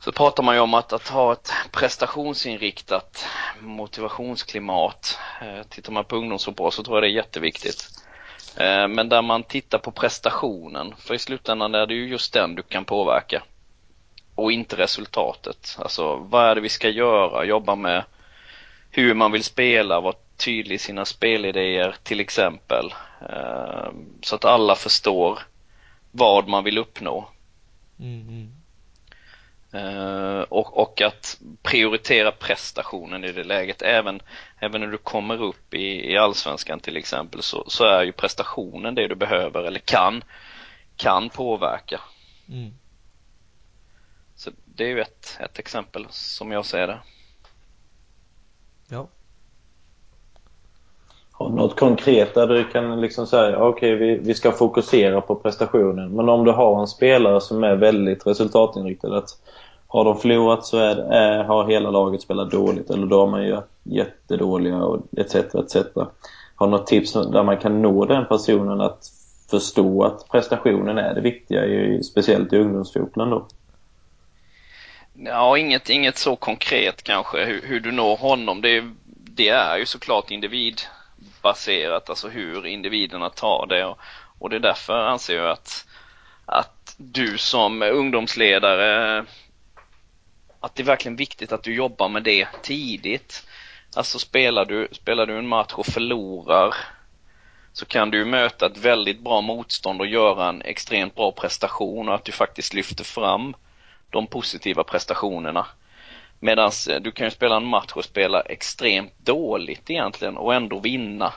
så 0.00 0.12
pratar 0.12 0.42
man 0.42 0.54
ju 0.54 0.60
om 0.60 0.74
att, 0.74 0.92
att 0.92 1.08
ha 1.08 1.32
ett 1.32 1.52
prestationsinriktat 1.72 3.26
motivationsklimat. 3.60 5.18
Eh, 5.42 5.62
tittar 5.68 5.92
man 5.92 6.04
på 6.04 6.16
ungdomsfotboll 6.16 6.72
så 6.72 6.82
tror 6.82 6.96
jag 6.96 7.02
det 7.02 7.08
är 7.08 7.16
jätteviktigt. 7.16 8.03
Eh, 8.56 8.88
men 8.88 9.08
där 9.08 9.22
man 9.22 9.42
tittar 9.42 9.78
på 9.78 9.90
prestationen, 9.90 10.94
för 10.98 11.14
i 11.14 11.18
slutändan 11.18 11.74
är 11.74 11.86
det 11.86 11.94
ju 11.94 12.08
just 12.08 12.32
den 12.32 12.54
du 12.54 12.62
kan 12.62 12.84
påverka. 12.84 13.42
Och 14.34 14.52
inte 14.52 14.76
resultatet. 14.76 15.76
Alltså 15.78 16.16
vad 16.16 16.44
är 16.44 16.54
det 16.54 16.60
vi 16.60 16.68
ska 16.68 16.88
göra? 16.88 17.44
Jobba 17.44 17.74
med 17.74 18.04
hur 18.90 19.14
man 19.14 19.32
vill 19.32 19.44
spela, 19.44 20.00
vara 20.00 20.14
tydlig 20.36 20.74
i 20.74 20.78
sina 20.78 21.04
spelidéer 21.04 21.94
till 22.02 22.20
exempel. 22.20 22.94
Eh, 23.30 23.88
så 24.22 24.34
att 24.34 24.44
alla 24.44 24.74
förstår 24.74 25.38
vad 26.10 26.48
man 26.48 26.64
vill 26.64 26.78
uppnå. 26.78 27.28
Mm. 28.00 28.20
mm. 28.20 28.63
Och, 30.48 30.78
och, 30.78 31.00
att 31.00 31.40
prioritera 31.62 32.32
prestationen 32.32 33.24
i 33.24 33.32
det 33.32 33.44
läget. 33.44 33.82
Även, 33.82 34.20
även 34.58 34.80
när 34.80 34.88
du 34.88 34.98
kommer 34.98 35.42
upp 35.42 35.74
i, 35.74 36.12
i 36.12 36.16
allsvenskan 36.16 36.80
till 36.80 36.96
exempel 36.96 37.42
så, 37.42 37.64
så 37.66 37.84
är 37.84 38.02
ju 38.02 38.12
prestationen 38.12 38.94
det 38.94 39.08
du 39.08 39.14
behöver 39.14 39.62
eller 39.62 39.80
kan, 39.80 40.24
kan 40.96 41.30
påverka. 41.30 42.00
Mm. 42.48 42.72
Så 44.36 44.50
det 44.64 44.84
är 44.84 44.88
ju 44.88 45.00
ett, 45.00 45.38
ett 45.40 45.58
exempel 45.58 46.06
som 46.10 46.52
jag 46.52 46.66
ser 46.66 46.86
det. 46.86 46.98
Ja. 48.88 49.06
Har 51.32 51.48
något 51.48 51.78
konkret 51.80 52.34
där 52.34 52.46
du 52.46 52.64
kan 52.64 53.00
liksom 53.00 53.26
säga 53.26 53.58
okej 53.58 53.94
okay, 53.94 54.06
vi, 54.06 54.18
vi 54.18 54.34
ska 54.34 54.52
fokusera 54.52 55.20
på 55.20 55.34
prestationen. 55.34 56.16
Men 56.16 56.28
om 56.28 56.44
du 56.44 56.50
har 56.50 56.80
en 56.80 56.86
spelare 56.86 57.40
som 57.40 57.64
är 57.64 57.76
väldigt 57.76 58.26
resultatinriktad 58.26 59.16
att 59.16 59.28
har 59.94 60.04
de 60.04 60.18
förlorat 60.18 60.66
så 60.66 60.78
är, 60.78 60.96
är, 60.96 61.44
har 61.44 61.68
hela 61.68 61.90
laget 61.90 62.22
spelat 62.22 62.50
dåligt 62.50 62.90
eller 62.90 63.06
då 63.06 63.20
har 63.20 63.26
man 63.26 63.42
ju 63.44 63.60
jättedåliga 63.82 64.76
och 64.76 65.00
etc. 65.16 65.34
etc. 65.34 65.76
Har 66.54 66.66
något 66.66 66.86
tips 66.86 67.12
där 67.12 67.42
man 67.42 67.56
kan 67.56 67.82
nå 67.82 68.04
den 68.04 68.26
personen 68.26 68.80
att 68.80 69.10
förstå 69.50 70.04
att 70.04 70.28
prestationen 70.28 70.98
är 70.98 71.14
det 71.14 71.20
viktiga, 71.20 71.64
i, 71.64 72.02
speciellt 72.02 72.52
i 72.52 72.58
ungdomsfotbollen 72.58 73.30
då? 73.30 73.46
Ja, 75.14 75.58
inget, 75.58 75.90
inget 75.90 76.18
så 76.18 76.36
konkret 76.36 77.02
kanske 77.02 77.44
hur, 77.44 77.62
hur 77.62 77.80
du 77.80 77.92
når 77.92 78.16
honom. 78.16 78.60
Det, 78.60 78.84
det 79.06 79.48
är 79.48 79.78
ju 79.78 79.86
såklart 79.86 80.30
individbaserat, 80.30 82.10
alltså 82.10 82.28
hur 82.28 82.66
individerna 82.66 83.30
tar 83.30 83.66
det. 83.66 83.84
Och, 83.84 83.98
och 84.38 84.50
det 84.50 84.56
är 84.56 84.60
därför 84.60 85.06
anser 85.06 85.36
jag 85.36 85.50
att, 85.50 85.86
att 86.46 86.94
du 86.96 87.38
som 87.38 87.82
ungdomsledare, 87.82 89.24
att 90.64 90.74
det 90.74 90.82
är 90.82 90.84
verkligen 90.84 91.16
viktigt 91.16 91.52
att 91.52 91.62
du 91.62 91.74
jobbar 91.74 92.08
med 92.08 92.22
det 92.22 92.48
tidigt. 92.62 93.46
Alltså 93.94 94.18
spelar 94.18 94.64
du, 94.64 94.88
spelar 94.92 95.26
du 95.26 95.38
en 95.38 95.48
match 95.48 95.72
och 95.74 95.86
förlorar 95.86 96.74
så 97.72 97.86
kan 97.86 98.10
du 98.10 98.24
möta 98.24 98.66
ett 98.66 98.76
väldigt 98.76 99.20
bra 99.20 99.40
motstånd 99.40 100.00
och 100.00 100.06
göra 100.06 100.48
en 100.48 100.62
extremt 100.62 101.14
bra 101.14 101.32
prestation 101.32 102.08
och 102.08 102.14
att 102.14 102.24
du 102.24 102.32
faktiskt 102.32 102.74
lyfter 102.74 103.04
fram 103.04 103.54
de 104.10 104.26
positiva 104.26 104.84
prestationerna. 104.84 105.66
Medan 106.40 106.70
eh, 106.90 107.00
du 107.00 107.10
kan 107.10 107.26
ju 107.26 107.30
spela 107.30 107.56
en 107.56 107.66
match 107.66 107.92
och 107.94 108.04
spela 108.04 108.40
extremt 108.40 109.12
dåligt 109.18 109.90
egentligen 109.90 110.36
och 110.36 110.54
ändå 110.54 110.80
vinna. 110.80 111.32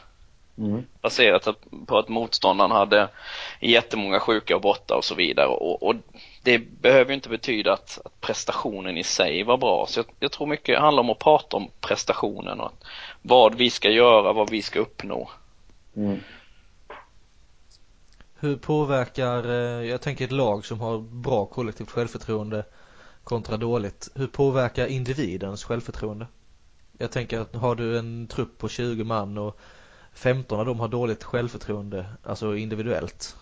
Mm. 0.58 0.86
Baserat 1.02 1.48
på 1.86 1.98
att 1.98 2.10
motståndaren 2.10 2.72
hade 2.72 3.10
jättemånga 3.60 4.20
sjuka 4.20 4.56
och 4.56 4.62
borta 4.62 4.96
och 4.96 5.06
så 5.06 5.16
vidare. 5.16 5.48
Och, 5.48 5.84
och 5.84 5.96
det 6.44 6.60
behöver 6.60 7.10
ju 7.10 7.16
inte 7.16 7.30
betyda 7.30 7.74
att, 7.74 8.00
att, 8.06 8.22
prestationen 8.22 8.98
i 8.98 9.04
sig 9.04 9.44
var 9.44 9.58
bra. 9.58 9.86
Så 9.90 10.00
jag, 10.00 10.06
jag, 10.20 10.32
tror 10.32 10.48
mycket 10.48 10.80
handlar 10.80 11.04
om 11.04 11.10
att 11.10 11.20
prata 11.20 11.58
om 11.58 11.70
prestationen 11.82 12.60
och 12.60 12.72
vad 13.22 13.56
vi 13.56 13.70
ska 13.70 13.90
göra, 13.90 14.34
vad 14.34 14.50
vi 14.50 14.62
ska 14.62 14.80
uppnå. 14.80 15.30
Mm. 15.96 16.20
Hur 18.40 18.56
påverkar, 18.56 19.50
eh, 19.50 19.90
jag 19.90 20.02
tänker 20.02 20.26
ett 20.26 20.32
lag 20.32 20.66
som 20.66 20.82
har 20.82 21.00
bra 21.00 21.46
kollektivt 21.46 21.92
självförtroende 21.92 22.66
kontra 23.24 23.58
dåligt. 23.58 24.10
Hur 24.16 24.28
påverkar 24.28 24.88
individens 24.88 25.64
självförtroende? 25.64 26.28
Jag 26.98 27.12
tänker 27.12 27.40
att 27.40 27.56
har 27.56 27.76
du 27.76 27.98
en 27.98 28.28
trupp 28.28 28.58
på 28.58 28.70
20 28.70 29.04
man 29.04 29.38
och 29.38 29.60
15 30.14 30.60
av 30.60 30.66
dem 30.66 30.80
har 30.80 30.88
dåligt 30.88 31.24
självförtroende, 31.24 32.06
alltså 32.24 32.56
individuellt. 32.56 33.36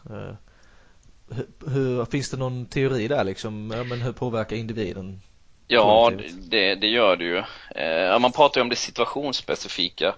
Hur, 1.30 1.70
hur, 1.70 2.06
finns 2.06 2.30
det 2.30 2.38
någon 2.38 2.66
teori 2.66 3.08
där 3.08 3.24
liksom? 3.24 3.74
Ja, 3.76 3.84
men 3.84 4.02
hur 4.02 4.12
påverkar 4.12 4.56
individen? 4.56 5.22
Ja, 5.68 6.12
det, 6.50 6.76
det 6.76 6.88
gör 6.88 7.16
det 7.16 7.24
ju. 7.24 7.38
Eh, 7.76 8.20
man 8.20 8.32
pratar 8.32 8.62
ju 8.62 8.64
om 8.64 8.70
det 8.70 8.76
situationsspecifika 8.76 10.16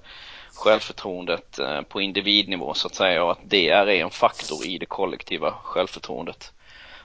självförtroendet 0.56 1.60
eh, 1.60 1.82
på 1.82 2.02
individnivå 2.02 2.74
så 2.74 2.88
att 2.88 2.96
säga 2.96 3.24
och 3.24 3.32
att 3.32 3.40
det 3.44 3.70
är 3.70 3.88
en 3.88 4.10
faktor 4.10 4.66
i 4.66 4.78
det 4.78 4.86
kollektiva 4.86 5.52
självförtroendet. 5.64 6.54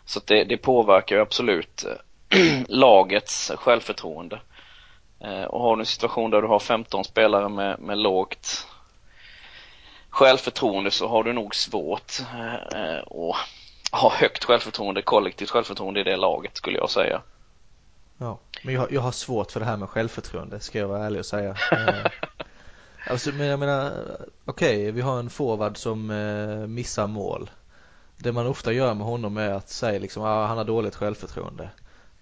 Så 0.05 0.19
att 0.19 0.27
det, 0.27 0.45
det 0.45 0.57
påverkar 0.57 1.17
ju 1.17 1.23
absolut 1.23 1.85
eh, 1.85 2.39
lagets 2.69 3.53
självförtroende. 3.57 4.41
Och 5.49 5.61
har 5.61 5.77
du 5.77 5.83
en 5.83 5.87
situation 5.87 6.31
där 6.31 6.43
du 6.43 6.49
har 6.49 6.59
15 6.59 7.05
spelare 7.05 7.49
med, 7.49 7.81
med 7.81 7.99
lågt 7.99 8.67
självförtroende 10.11 10.91
så 10.91 11.09
har 11.09 11.25
du 11.25 11.33
nog 11.33 11.55
svårt 11.55 12.13
att 13.11 13.37
ha 13.93 14.11
högt 14.11 14.45
självförtroende, 14.45 15.03
kollektivt 15.03 15.51
självförtroende 15.51 16.01
i 16.01 16.05
det 16.05 16.17
laget 16.17 16.57
skulle 16.57 16.79
jag 16.79 16.91
säga. 16.91 17.23
Ja, 18.19 18.39
men 18.63 18.75
jag, 18.75 18.93
jag 18.93 19.01
har 19.01 19.13
svårt 19.13 19.51
för 19.53 19.61
det 19.61 19.67
här 19.67 19.77
med 19.77 19.89
självförtroende 19.89 20.61
ska 20.61 20.79
jag 20.79 20.89
vara 20.89 21.07
ärlig 21.07 21.19
och 21.19 21.27
säga. 21.27 21.57
Alltså, 23.07 23.33
men 23.33 23.47
jag 23.47 23.59
menar, 23.59 23.93
okej, 24.45 24.77
okay, 24.77 24.91
vi 24.91 25.01
har 25.01 25.19
en 25.19 25.31
forward 25.31 25.77
som 25.77 26.11
eh, 26.11 26.67
missar 26.67 27.07
mål. 27.07 27.51
Det 28.17 28.33
man 28.33 28.47
ofta 28.47 28.73
gör 28.73 28.95
med 28.95 29.07
honom 29.07 29.37
är 29.37 29.51
att 29.51 29.71
säga 29.71 29.99
liksom, 29.99 30.23
ah, 30.23 30.47
han 30.47 30.57
har 30.57 30.65
dåligt 30.65 30.97
självförtroende. 30.97 31.71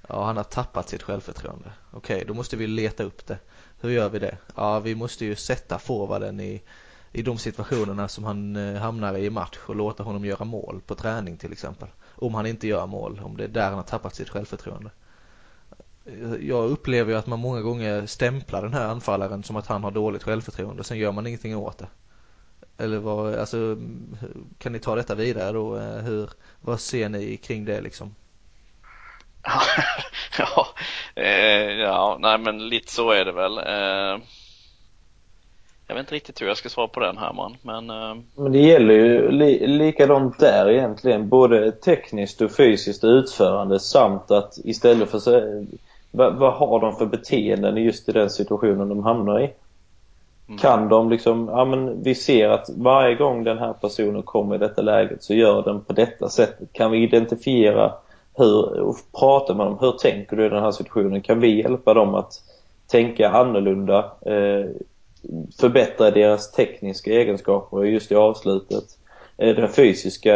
Ja, 0.09 0.25
han 0.25 0.37
har 0.37 0.45
tappat 0.45 0.89
sitt 0.89 1.03
självförtroende. 1.03 1.73
Okej, 1.93 2.17
okay, 2.17 2.27
då 2.27 2.35
måste 2.35 2.57
vi 2.57 2.67
leta 2.67 3.03
upp 3.03 3.27
det. 3.27 3.39
Hur 3.81 3.91
gör 3.91 4.09
vi 4.09 4.19
det? 4.19 4.37
Ja, 4.57 4.81
vi 4.81 4.95
måste 4.95 5.25
ju 5.25 5.37
sätta 5.37 5.79
forwarden 5.79 6.41
i, 6.41 6.63
i 7.13 7.23
de 7.23 7.39
situationerna 7.39 8.09
som 8.09 8.25
han 8.25 8.57
eh, 8.57 8.81
hamnar 8.81 9.19
i 9.19 9.31
match 9.31 9.59
och 9.67 9.77
låta 9.77 10.03
honom 10.03 10.25
göra 10.25 10.45
mål 10.45 10.81
på 10.87 10.95
träning 10.95 11.37
till 11.37 11.53
exempel. 11.53 11.89
Om 12.15 12.35
han 12.35 12.47
inte 12.47 12.69
gör 12.69 12.87
mål, 12.87 13.21
om 13.25 13.37
det 13.37 13.45
är 13.45 13.49
där 13.49 13.65
han 13.65 13.75
har 13.75 13.83
tappat 13.83 14.15
sitt 14.15 14.29
självförtroende 14.29 14.91
eh, 16.05 16.35
jag 16.41 16.71
upplever 16.71 17.13
ju 17.13 17.19
att 17.19 17.27
man 17.27 17.39
många 17.39 17.61
gånger 17.61 18.07
stämplar 18.07 18.63
den 18.63 18.75
här 18.75 18.89
anfallaren 18.89 19.43
som 19.43 19.57
att 19.57 19.67
han 19.67 19.85
har 19.85 19.91
dåligt 19.91 20.23
självförtroende 20.23 20.85
sen 20.85 20.99
gör 20.99 21.13
man 21.13 21.27
ingenting 21.27 21.57
åt 21.57 21.79
det. 21.79 21.89
Eller 22.79 22.99
vad, 22.99 23.35
alltså 23.35 23.77
kan 24.59 24.73
ni 24.73 24.79
ta 24.79 24.95
detta 24.95 25.15
vidare 25.15 25.53
då? 25.53 25.77
Eh, 25.77 25.97
hur, 25.97 26.31
vad 26.61 26.81
ser 26.81 27.09
ni 27.09 27.37
kring 27.37 27.65
det 27.65 27.81
liksom? 27.81 28.15
ja, 30.39 30.67
eh, 31.15 31.71
ja, 31.71 32.19
nej 32.21 32.39
men 32.39 32.69
lite 32.69 32.93
så 32.93 33.11
är 33.11 33.25
det 33.25 33.33
väl. 33.33 33.59
Eh, 33.59 34.23
jag 35.91 35.95
vet 35.95 36.03
inte 36.03 36.15
riktigt 36.15 36.43
hur 36.43 36.47
jag 36.47 36.57
ska 36.57 36.69
svara 36.69 36.89
på 36.89 37.01
den 37.01 37.19
Herman, 37.19 37.57
men... 37.63 37.91
Eh... 37.91 38.15
Men 38.35 38.53
det 38.53 38.59
gäller 38.59 38.95
ju 38.95 39.31
li 39.31 39.67
likadant 39.67 40.39
där 40.39 40.71
egentligen. 40.71 41.29
Både 41.29 41.73
tekniskt 41.73 42.41
och 42.41 42.51
fysiskt 42.51 43.05
utförande 43.05 43.81
samt 43.81 44.31
att 44.31 44.59
istället 44.65 45.11
för 45.11 45.19
så 45.19 45.65
vad, 46.11 46.35
vad 46.35 46.53
har 46.53 46.81
de 46.81 46.97
för 46.97 47.07
beteenden 47.07 47.77
just 47.77 48.09
i 48.09 48.13
den 48.13 48.31
situationen 48.31 48.89
de 48.89 49.03
hamnar 49.03 49.41
i? 49.41 49.51
Mm. 50.47 50.59
Kan 50.59 50.89
de 50.89 51.11
liksom, 51.11 51.49
ja 51.49 51.65
men 51.65 52.03
vi 52.03 52.15
ser 52.15 52.49
att 52.49 52.71
varje 52.77 53.15
gång 53.15 53.45
den 53.45 53.59
här 53.59 53.73
personen 53.73 54.23
kommer 54.23 54.55
i 54.55 54.59
detta 54.59 54.83
läget 54.83 55.23
så 55.23 55.35
gör 55.35 55.63
den 55.63 55.81
på 55.81 55.93
detta 55.93 56.29
sättet. 56.29 56.73
Kan 56.73 56.91
vi 56.91 57.03
identifiera 57.03 57.93
hur, 58.37 58.81
och 58.81 58.97
prata 59.19 59.55
med 59.55 59.67
dem, 59.67 59.79
hur 59.81 59.93
tänker 59.93 60.37
du 60.37 60.47
i 60.47 60.49
den 60.49 60.63
här 60.63 60.73
situationen? 60.73 61.23
Kan 61.23 61.41
vi 61.41 61.63
hjälpa 61.63 61.95
dem 61.95 62.15
att 62.15 62.33
tänka 62.87 63.31
annorlunda? 63.31 64.13
Eh, 64.21 64.67
förbättra 65.61 66.11
deras 66.11 66.53
tekniska 66.53 67.11
egenskaper 67.11 67.85
just 67.85 68.13
i 68.13 68.15
avslutet? 68.15 68.85
Eh, 69.39 69.57
de 69.57 69.69
fysiska 69.69 70.33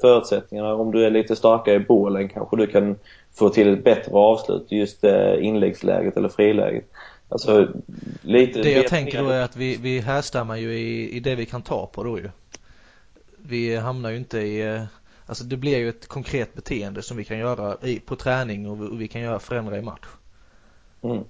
förutsättningarna, 0.00 0.74
om 0.74 0.92
du 0.92 1.04
är 1.04 1.10
lite 1.10 1.36
starkare 1.36 1.74
i 1.74 1.80
bålen 1.80 2.28
kanske 2.28 2.56
du 2.56 2.66
kan 2.66 2.96
få 3.34 3.48
till 3.48 3.72
ett 3.72 3.84
bättre 3.84 4.12
avslut 4.12 4.72
just 4.72 5.04
eh, 5.04 5.44
inläggsläget 5.44 6.16
eller 6.16 6.28
friläget. 6.28 6.84
Alltså, 7.28 7.68
lite 8.22 8.62
det 8.62 8.72
jag 8.72 8.86
tänker 8.86 9.22
då 9.22 9.28
är 9.28 9.42
att 9.42 9.56
vi, 9.56 9.76
vi 9.76 10.00
härstammar 10.00 10.56
ju 10.56 10.74
i, 10.74 11.16
i 11.16 11.20
det 11.20 11.34
vi 11.34 11.46
kan 11.46 11.62
ta 11.62 11.86
på 11.86 12.04
då 12.04 12.18
ju. 12.18 12.30
Vi 13.36 13.76
hamnar 13.76 14.10
ju 14.10 14.16
inte 14.16 14.38
i, 14.38 14.74
eh, 14.74 14.82
alltså 15.26 15.44
det 15.44 15.56
blir 15.56 15.78
ju 15.78 15.88
ett 15.88 16.08
konkret 16.08 16.54
beteende 16.54 17.02
som 17.02 17.16
vi 17.16 17.24
kan 17.24 17.38
göra 17.38 17.76
i, 17.82 18.00
på 18.00 18.16
träning 18.16 18.68
och 18.68 18.82
vi, 18.82 18.86
och 18.86 19.00
vi 19.00 19.08
kan 19.08 19.20
göra 19.20 19.38
förändra 19.38 19.78
i 19.78 19.82
match. 19.82 20.06
Mm. 21.02 21.24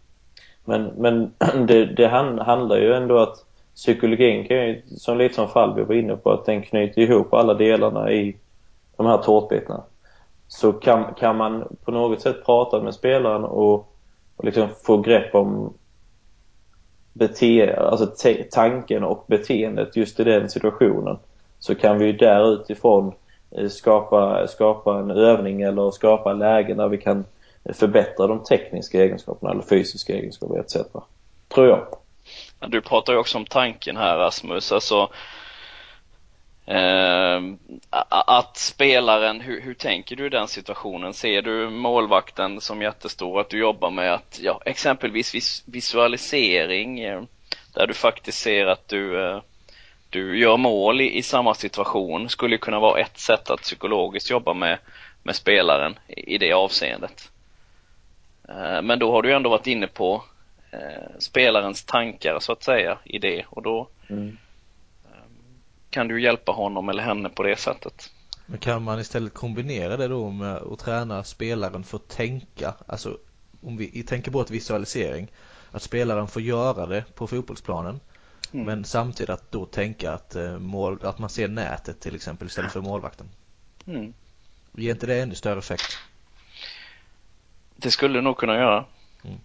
Men, 0.68 0.92
men 0.96 1.32
det, 1.66 1.84
det 1.84 2.08
handlar 2.46 2.76
ju 2.76 2.94
ändå 2.94 3.18
att 3.18 3.44
psykologin 3.74 4.48
kan 4.48 4.56
ju, 4.56 4.82
som 4.86 5.18
lite 5.18 5.34
som 5.34 5.48
fall 5.48 5.84
var 5.84 5.94
inne 5.94 6.16
på, 6.16 6.30
att 6.30 6.46
den 6.46 6.62
knyter 6.62 7.02
ihop 7.02 7.34
alla 7.34 7.54
delarna 7.54 8.12
i 8.12 8.36
de 8.96 9.06
här 9.06 9.18
tårtbitarna. 9.18 9.82
Så 10.48 10.72
kan, 10.72 11.14
kan 11.14 11.36
man 11.36 11.76
på 11.84 11.90
något 11.90 12.20
sätt 12.20 12.44
prata 12.44 12.82
med 12.82 12.94
spelaren 12.94 13.44
och, 13.44 13.74
och 14.36 14.44
liksom 14.44 14.68
få 14.82 14.98
grepp 14.98 15.34
om 15.34 15.74
bete 17.12 17.76
alltså 17.76 18.06
tanken 18.50 19.04
och 19.04 19.24
beteendet 19.26 19.96
just 19.96 20.20
i 20.20 20.24
den 20.24 20.48
situationen 20.48 21.18
så 21.58 21.74
kan 21.74 21.98
vi 21.98 22.06
ju 22.06 22.12
där 22.12 22.52
utifrån 22.52 23.12
eh, 23.50 23.68
skapa, 23.68 24.46
skapa 24.48 24.98
en 24.98 25.10
övning 25.10 25.62
eller 25.62 25.90
skapa 25.90 26.32
lägen 26.32 26.76
där 26.76 26.88
vi 26.88 26.98
kan 26.98 27.24
förbättra 27.74 28.26
de 28.26 28.44
tekniska 28.44 29.02
egenskaperna 29.02 29.52
eller 29.52 29.62
fysiska 29.62 30.12
egenskaperna 30.12 30.60
etc. 30.60 30.76
Tror 31.48 31.66
jag. 31.68 31.86
Du 32.66 32.80
pratar 32.80 33.12
ju 33.12 33.18
också 33.18 33.38
om 33.38 33.46
tanken 33.46 33.96
här 33.96 34.16
Rasmus, 34.16 34.72
alltså 34.72 35.10
eh, 36.66 37.40
att 38.08 38.56
spelaren, 38.56 39.40
hur, 39.40 39.60
hur, 39.60 39.74
tänker 39.74 40.16
du 40.16 40.26
i 40.26 40.28
den 40.28 40.48
situationen? 40.48 41.14
Ser 41.14 41.42
du 41.42 41.70
målvakten 41.70 42.60
som 42.60 42.82
jättestor, 42.82 43.40
att 43.40 43.50
du 43.50 43.58
jobbar 43.58 43.90
med 43.90 44.14
att, 44.14 44.40
ja, 44.42 44.60
exempelvis 44.64 45.34
vis, 45.34 45.62
visualisering 45.66 47.00
eh, 47.00 47.22
där 47.74 47.86
du 47.86 47.94
faktiskt 47.94 48.38
ser 48.38 48.66
att 48.66 48.88
du, 48.88 49.26
eh, 49.26 49.40
du 50.10 50.38
gör 50.38 50.56
mål 50.56 51.00
i, 51.00 51.18
i, 51.18 51.22
samma 51.22 51.54
situation 51.54 52.28
skulle 52.28 52.58
kunna 52.58 52.80
vara 52.80 53.00
ett 53.00 53.18
sätt 53.18 53.50
att 53.50 53.60
psykologiskt 53.60 54.30
jobba 54.30 54.54
med, 54.54 54.78
med 55.22 55.36
spelaren 55.36 55.98
i, 56.08 56.34
i 56.34 56.38
det 56.38 56.52
avseendet. 56.52 57.30
Eh, 58.48 58.82
men 58.82 58.98
då 58.98 59.12
har 59.12 59.22
du 59.22 59.34
ändå 59.34 59.50
varit 59.50 59.66
inne 59.66 59.86
på 59.86 60.24
eh, 60.70 61.10
spelarens 61.18 61.84
tankar 61.84 62.38
så 62.40 62.52
att 62.52 62.62
säga 62.62 62.98
i 63.04 63.18
det 63.18 63.44
och 63.48 63.62
då 63.62 63.88
mm. 64.08 64.38
kan 65.90 66.08
du 66.08 66.22
hjälpa 66.22 66.52
honom 66.52 66.88
eller 66.88 67.02
henne 67.02 67.28
på 67.28 67.42
det 67.42 67.56
sättet. 67.56 68.10
Men 68.46 68.58
kan 68.58 68.82
man 68.82 69.00
istället 69.00 69.34
kombinera 69.34 69.96
det 69.96 70.08
då 70.08 70.30
med 70.30 70.56
att 70.56 70.78
träna 70.78 71.24
spelaren 71.24 71.84
för 71.84 71.96
att 71.96 72.08
tänka, 72.08 72.74
alltså 72.86 73.18
om 73.62 73.76
vi 73.76 74.02
tänker 74.02 74.30
bort 74.30 74.50
visualisering, 74.50 75.28
att 75.70 75.82
spelaren 75.82 76.28
får 76.28 76.42
göra 76.42 76.86
det 76.86 77.04
på 77.14 77.26
fotbollsplanen 77.26 78.00
mm. 78.52 78.66
men 78.66 78.84
samtidigt 78.84 79.30
att 79.30 79.52
då 79.52 79.66
tänka 79.66 80.12
att, 80.12 80.36
eh, 80.36 80.58
mål, 80.58 80.98
att 81.02 81.18
man 81.18 81.30
ser 81.30 81.48
nätet 81.48 82.00
till 82.00 82.14
exempel 82.14 82.46
istället 82.46 82.72
för 82.72 82.80
målvakten. 82.80 83.28
Mm. 83.86 84.14
Ger 84.72 84.90
inte 84.90 85.06
det 85.06 85.20
ännu 85.20 85.34
större 85.34 85.58
effekt? 85.58 85.98
Det 87.82 87.90
skulle 87.90 88.18
du 88.18 88.22
nog 88.22 88.36
kunna 88.36 88.56
göra. 88.56 88.84
Mm. 89.24 89.38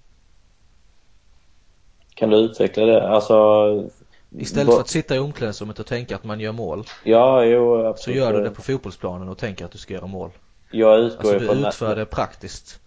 Kan 2.14 2.30
du 2.30 2.38
utveckla 2.38 2.86
det? 2.86 3.08
Alltså... 3.08 3.90
Istället 4.38 4.74
för 4.74 4.82
att 4.82 4.90
sitta 4.90 5.16
i 5.16 5.20
omklädningsrummet 5.20 5.80
och 5.80 5.86
tänka 5.86 6.16
att 6.16 6.24
man 6.24 6.40
gör 6.40 6.52
mål. 6.52 6.84
Ja, 7.04 7.44
jo 7.44 7.86
absolut. 7.86 8.18
Så 8.18 8.24
gör 8.24 8.34
du 8.34 8.44
det 8.44 8.50
på 8.50 8.62
fotbollsplanen 8.62 9.30
och 9.30 9.38
tänker 9.38 9.66
att 9.66 9.72
du 9.72 9.78
ska 9.78 9.94
göra 9.94 10.08
mål. 10.08 10.30
Jag 10.72 11.00
utgår 11.00 11.34
alltså 11.34 11.54
du 11.54 11.68
utför 11.68 11.96
det 11.96 12.06
praktiskt. 12.06 12.80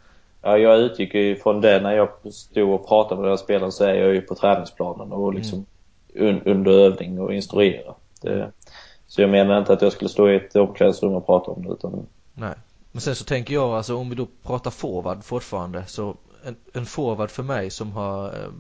Ja, 0.43 0.59
jag 0.59 0.79
utgick 0.79 1.15
ju 1.15 1.37
från 1.37 1.61
det 1.61 1.81
när 1.81 1.93
jag 1.93 2.09
stod 2.33 2.71
och 2.71 2.89
pratade 2.89 3.21
med 3.21 3.25
den 3.25 3.33
här 3.39 3.45
spelaren 3.45 3.73
så 3.73 3.85
är 3.85 3.95
jag 3.95 4.15
ju 4.15 4.21
på 4.21 4.35
träningsplanen 4.35 5.13
och 5.13 5.35
liksom 5.35 5.67
mm. 6.15 6.29
un 6.29 6.43
under 6.43 6.73
övning 6.73 7.21
och 7.21 7.35
instruera. 7.35 7.95
Det, 8.21 8.51
så 9.07 9.21
jag 9.21 9.31
menar 9.31 9.59
inte 9.59 9.73
att 9.73 9.83
jag 9.83 9.93
skulle 9.93 10.09
stå 10.09 10.31
i 10.31 10.37
ett 10.37 10.57
omklädningsrum 10.57 11.15
och 11.15 11.27
prata 11.27 11.51
om 11.51 11.67
det 11.67 11.73
utan... 11.73 12.07
Nej. 12.35 12.55
Men 12.97 13.01
sen 13.01 13.15
så 13.15 13.25
tänker 13.25 13.55
jag 13.55 13.71
alltså 13.71 13.97
om 13.97 14.09
vi 14.09 14.15
då 14.15 14.29
pratar 14.43 14.71
forward 14.71 15.25
fortfarande 15.25 15.87
så 15.87 16.17
en, 16.45 16.57
en 16.73 16.87
forward 16.87 17.31
för 17.31 17.43
mig 17.43 17.71
som 17.71 17.93
har 17.93 18.29
eh, 18.29 18.51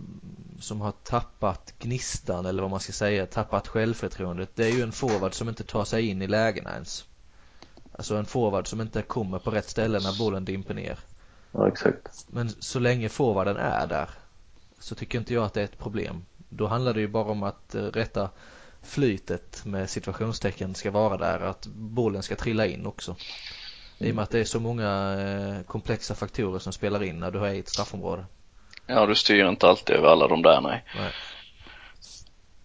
som 0.60 0.80
har 0.80 0.92
tappat 0.92 1.74
gnistan 1.78 2.46
eller 2.46 2.62
vad 2.62 2.70
man 2.70 2.80
ska 2.80 2.92
säga, 2.92 3.26
tappat 3.26 3.68
självförtroendet. 3.68 4.50
Det 4.54 4.64
är 4.64 4.70
ju 4.70 4.82
en 4.82 4.92
forward 4.92 5.34
som 5.34 5.48
inte 5.48 5.64
tar 5.64 5.84
sig 5.84 6.06
in 6.06 6.22
i 6.22 6.26
lägena 6.26 6.72
ens. 6.72 7.04
Alltså 7.92 8.16
en 8.16 8.24
forward 8.24 8.68
som 8.68 8.80
inte 8.80 9.02
kommer 9.02 9.38
på 9.38 9.50
rätt 9.50 9.68
ställe 9.68 9.98
när 9.98 10.18
bollen 10.18 10.44
dimper 10.44 10.74
ner. 10.74 10.98
Ja, 11.52 11.68
exakt. 11.68 12.26
Men 12.28 12.48
så 12.48 12.78
länge 12.78 13.08
forwarden 13.08 13.56
är 13.56 13.86
där 13.86 14.10
så 14.78 14.94
tycker 14.94 15.18
inte 15.18 15.34
jag 15.34 15.44
att 15.44 15.54
det 15.54 15.60
är 15.60 15.64
ett 15.64 15.78
problem. 15.78 16.24
Då 16.48 16.66
handlar 16.66 16.94
det 16.94 17.00
ju 17.00 17.08
bara 17.08 17.30
om 17.30 17.42
att 17.42 17.74
eh, 17.74 17.82
rätta 17.82 18.30
flytet 18.82 19.64
med 19.64 19.90
situationstecken 19.90 20.74
ska 20.74 20.90
vara 20.90 21.16
där, 21.16 21.40
att 21.40 21.66
bollen 21.66 22.22
ska 22.22 22.36
trilla 22.36 22.66
in 22.66 22.86
också. 22.86 23.16
I 23.98 24.10
och 24.10 24.14
med 24.14 24.22
att 24.22 24.30
det 24.30 24.40
är 24.40 24.44
så 24.44 24.60
många 24.60 25.16
eh, 25.20 25.62
komplexa 25.66 26.14
faktorer 26.14 26.58
som 26.58 26.72
spelar 26.72 27.02
in 27.02 27.20
när 27.20 27.30
du 27.30 27.38
är 27.38 27.52
i 27.52 27.58
ett 27.58 27.68
straffområde. 27.68 28.24
Ja, 28.86 29.06
du 29.06 29.14
styr 29.14 29.48
inte 29.48 29.68
alltid 29.68 29.96
över 29.96 30.08
alla 30.08 30.28
de 30.28 30.42
där, 30.42 30.60
nej. 30.60 30.84
nej. 30.96 31.10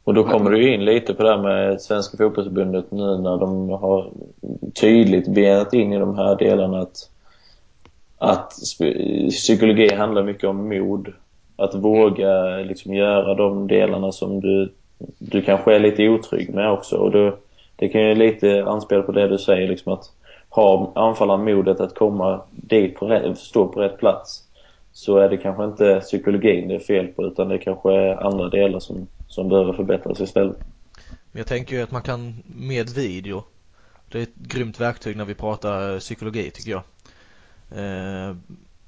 Och 0.03 0.13
då 0.13 0.23
kommer 0.23 0.51
du 0.51 0.73
in 0.73 0.85
lite 0.85 1.13
på 1.13 1.23
det 1.23 1.29
här 1.29 1.41
med 1.41 1.81
Svenska 1.81 2.17
fotbollsförbundet 2.17 2.91
nu 2.91 3.17
när 3.17 3.37
de 3.37 3.69
har 3.69 4.11
tydligt 4.73 5.27
benat 5.27 5.73
in 5.73 5.93
i 5.93 5.99
de 5.99 6.17
här 6.17 6.35
delarna 6.35 6.79
att, 6.79 7.09
att 8.17 8.53
psykologi 9.29 9.93
handlar 9.93 10.23
mycket 10.23 10.49
om 10.49 10.69
mod. 10.69 11.13
Att 11.55 11.75
våga 11.75 12.57
liksom 12.57 12.93
göra 12.93 13.33
de 13.33 13.67
delarna 13.67 14.11
som 14.11 14.39
du, 14.39 14.73
du 15.17 15.41
kanske 15.41 15.75
är 15.75 15.79
lite 15.79 16.09
otrygg 16.09 16.53
med 16.53 16.71
också. 16.71 16.95
Och 16.95 17.11
då, 17.11 17.37
det 17.75 17.89
kan 17.89 18.01
ju 18.01 18.15
lite 18.15 18.63
anspela 18.67 19.03
på 19.03 19.11
det 19.11 19.27
du 19.27 19.37
säger 19.37 19.67
liksom 19.67 19.93
att 19.93 20.11
har 20.53 20.91
anfallaren 20.95 21.43
modet 21.43 21.79
att 21.79 21.95
komma 21.95 22.41
dit 22.51 22.95
på 22.95 23.07
rätt, 23.07 23.37
stå 23.37 23.67
på 23.67 23.79
rätt 23.79 23.97
plats 23.97 24.43
så 24.91 25.17
är 25.17 25.29
det 25.29 25.37
kanske 25.37 25.63
inte 25.65 25.99
psykologin 25.99 26.67
det 26.67 26.75
är 26.75 26.79
fel 26.79 27.07
på 27.07 27.25
utan 27.25 27.49
det 27.49 27.57
kanske 27.57 27.93
är 27.93 28.27
andra 28.27 28.49
delar 28.49 28.79
som, 28.79 29.07
som 29.27 29.49
behöver 29.49 29.73
förbättras 29.73 30.19
istället. 30.19 30.57
Men 31.31 31.39
jag 31.39 31.47
tänker 31.47 31.75
ju 31.75 31.81
att 31.81 31.91
man 31.91 32.01
kan 32.01 32.43
med 32.55 32.89
video 32.89 33.43
det 34.11 34.17
är 34.17 34.23
ett 34.23 34.35
grymt 34.35 34.79
verktyg 34.79 35.17
när 35.17 35.25
vi 35.25 35.33
pratar 35.33 35.99
psykologi 35.99 36.51
tycker 36.51 36.71
jag. 36.71 36.83
Eh, 37.75 38.35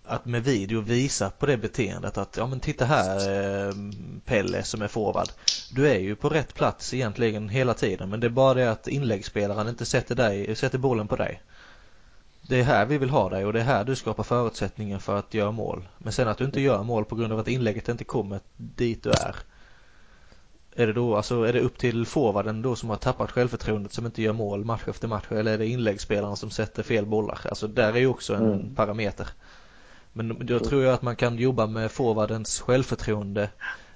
att 0.05 0.25
med 0.25 0.43
video 0.43 0.81
visa 0.81 1.29
på 1.29 1.45
det 1.45 1.57
beteendet 1.57 2.17
att 2.17 2.37
ja 2.37 2.47
men 2.47 2.59
titta 2.59 2.85
här 2.85 3.15
eh, 3.15 3.73
Pelle 4.25 4.63
som 4.63 4.81
är 4.81 4.87
forward. 4.87 5.27
Du 5.75 5.89
är 5.89 5.99
ju 5.99 6.15
på 6.15 6.29
rätt 6.29 6.53
plats 6.53 6.93
egentligen 6.93 7.49
hela 7.49 7.73
tiden 7.73 8.09
men 8.09 8.19
det 8.19 8.27
är 8.27 8.29
bara 8.29 8.53
det 8.53 8.71
att 8.71 8.87
inläggsspelaren 8.87 9.67
inte 9.67 9.85
sätter, 9.85 10.15
dig, 10.15 10.55
sätter 10.55 10.77
bollen 10.77 11.07
på 11.07 11.15
dig 11.15 11.41
det 12.47 12.59
är 12.59 12.63
här 12.63 12.85
vi 12.85 12.97
vill 12.97 13.09
ha 13.09 13.29
dig 13.29 13.45
och 13.45 13.53
det 13.53 13.59
är 13.59 13.63
här 13.63 13.83
du 13.83 13.95
skapar 13.95 14.23
förutsättningar 14.23 14.99
för 14.99 15.15
att 15.19 15.33
göra 15.33 15.51
mål. 15.51 15.87
Men 15.97 16.13
sen 16.13 16.27
att 16.27 16.37
du 16.37 16.45
inte 16.45 16.61
gör 16.61 16.83
mål 16.83 17.05
på 17.05 17.15
grund 17.15 17.33
av 17.33 17.39
att 17.39 17.47
inlägget 17.47 17.89
inte 17.89 18.03
kommer 18.03 18.39
dit 18.57 19.03
du 19.03 19.11
är. 19.11 19.35
Är 20.75 20.87
det 20.87 20.93
då, 20.93 21.15
alltså 21.15 21.43
är 21.43 21.53
det 21.53 21.59
upp 21.59 21.77
till 21.77 22.05
forwarden 22.05 22.61
då 22.61 22.75
som 22.75 22.89
har 22.89 22.97
tappat 22.97 23.31
självförtroendet 23.31 23.93
som 23.93 24.05
inte 24.05 24.21
gör 24.21 24.33
mål 24.33 24.65
match 24.65 24.81
efter 24.87 25.07
match 25.07 25.25
eller 25.29 25.53
är 25.53 25.57
det 25.57 25.67
inläggsspelaren 25.67 26.35
som 26.35 26.49
sätter 26.49 26.83
fel 26.83 27.05
bollar? 27.05 27.39
Alltså 27.49 27.67
där 27.67 27.93
är 27.93 27.99
ju 27.99 28.07
också 28.07 28.35
en 28.35 28.53
mm. 28.53 28.75
parameter. 28.75 29.27
Men 30.13 30.45
då 30.45 30.59
tror 30.59 30.83
jag 30.83 30.93
att 30.93 31.01
man 31.01 31.15
kan 31.15 31.37
jobba 31.37 31.67
med 31.67 31.91
forwardens 31.91 32.59
självförtroende 32.59 33.49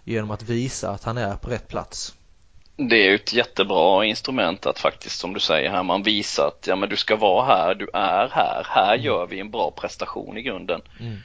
genom 0.04 0.32
att 0.32 0.44
visa 0.44 0.92
att 0.92 1.04
han 1.04 1.18
är 1.18 1.36
på 1.36 1.50
rätt 1.50 1.68
plats 1.68 2.16
det 2.78 2.96
är 2.96 3.10
ju 3.10 3.16
ett 3.16 3.34
jättebra 3.34 4.06
instrument 4.06 4.66
att 4.66 4.80
faktiskt 4.80 5.20
som 5.20 5.34
du 5.34 5.40
säger 5.40 5.70
här 5.70 5.84
man 5.84 6.04
visar 6.04 6.48
att 6.48 6.68
ja 6.68 6.76
men 6.76 6.90
du 6.90 6.96
ska 6.96 7.16
vara 7.16 7.46
här, 7.46 7.76
du 7.76 7.90
är 7.94 8.28
här, 8.28 8.66
här 8.70 8.94
mm. 8.94 9.06
gör 9.06 9.28
vi 9.28 9.40
en 9.40 9.52
bra 9.52 9.72
prestation 9.72 10.38
i 10.38 10.42
grunden. 10.42 10.82
Mm. 11.00 11.18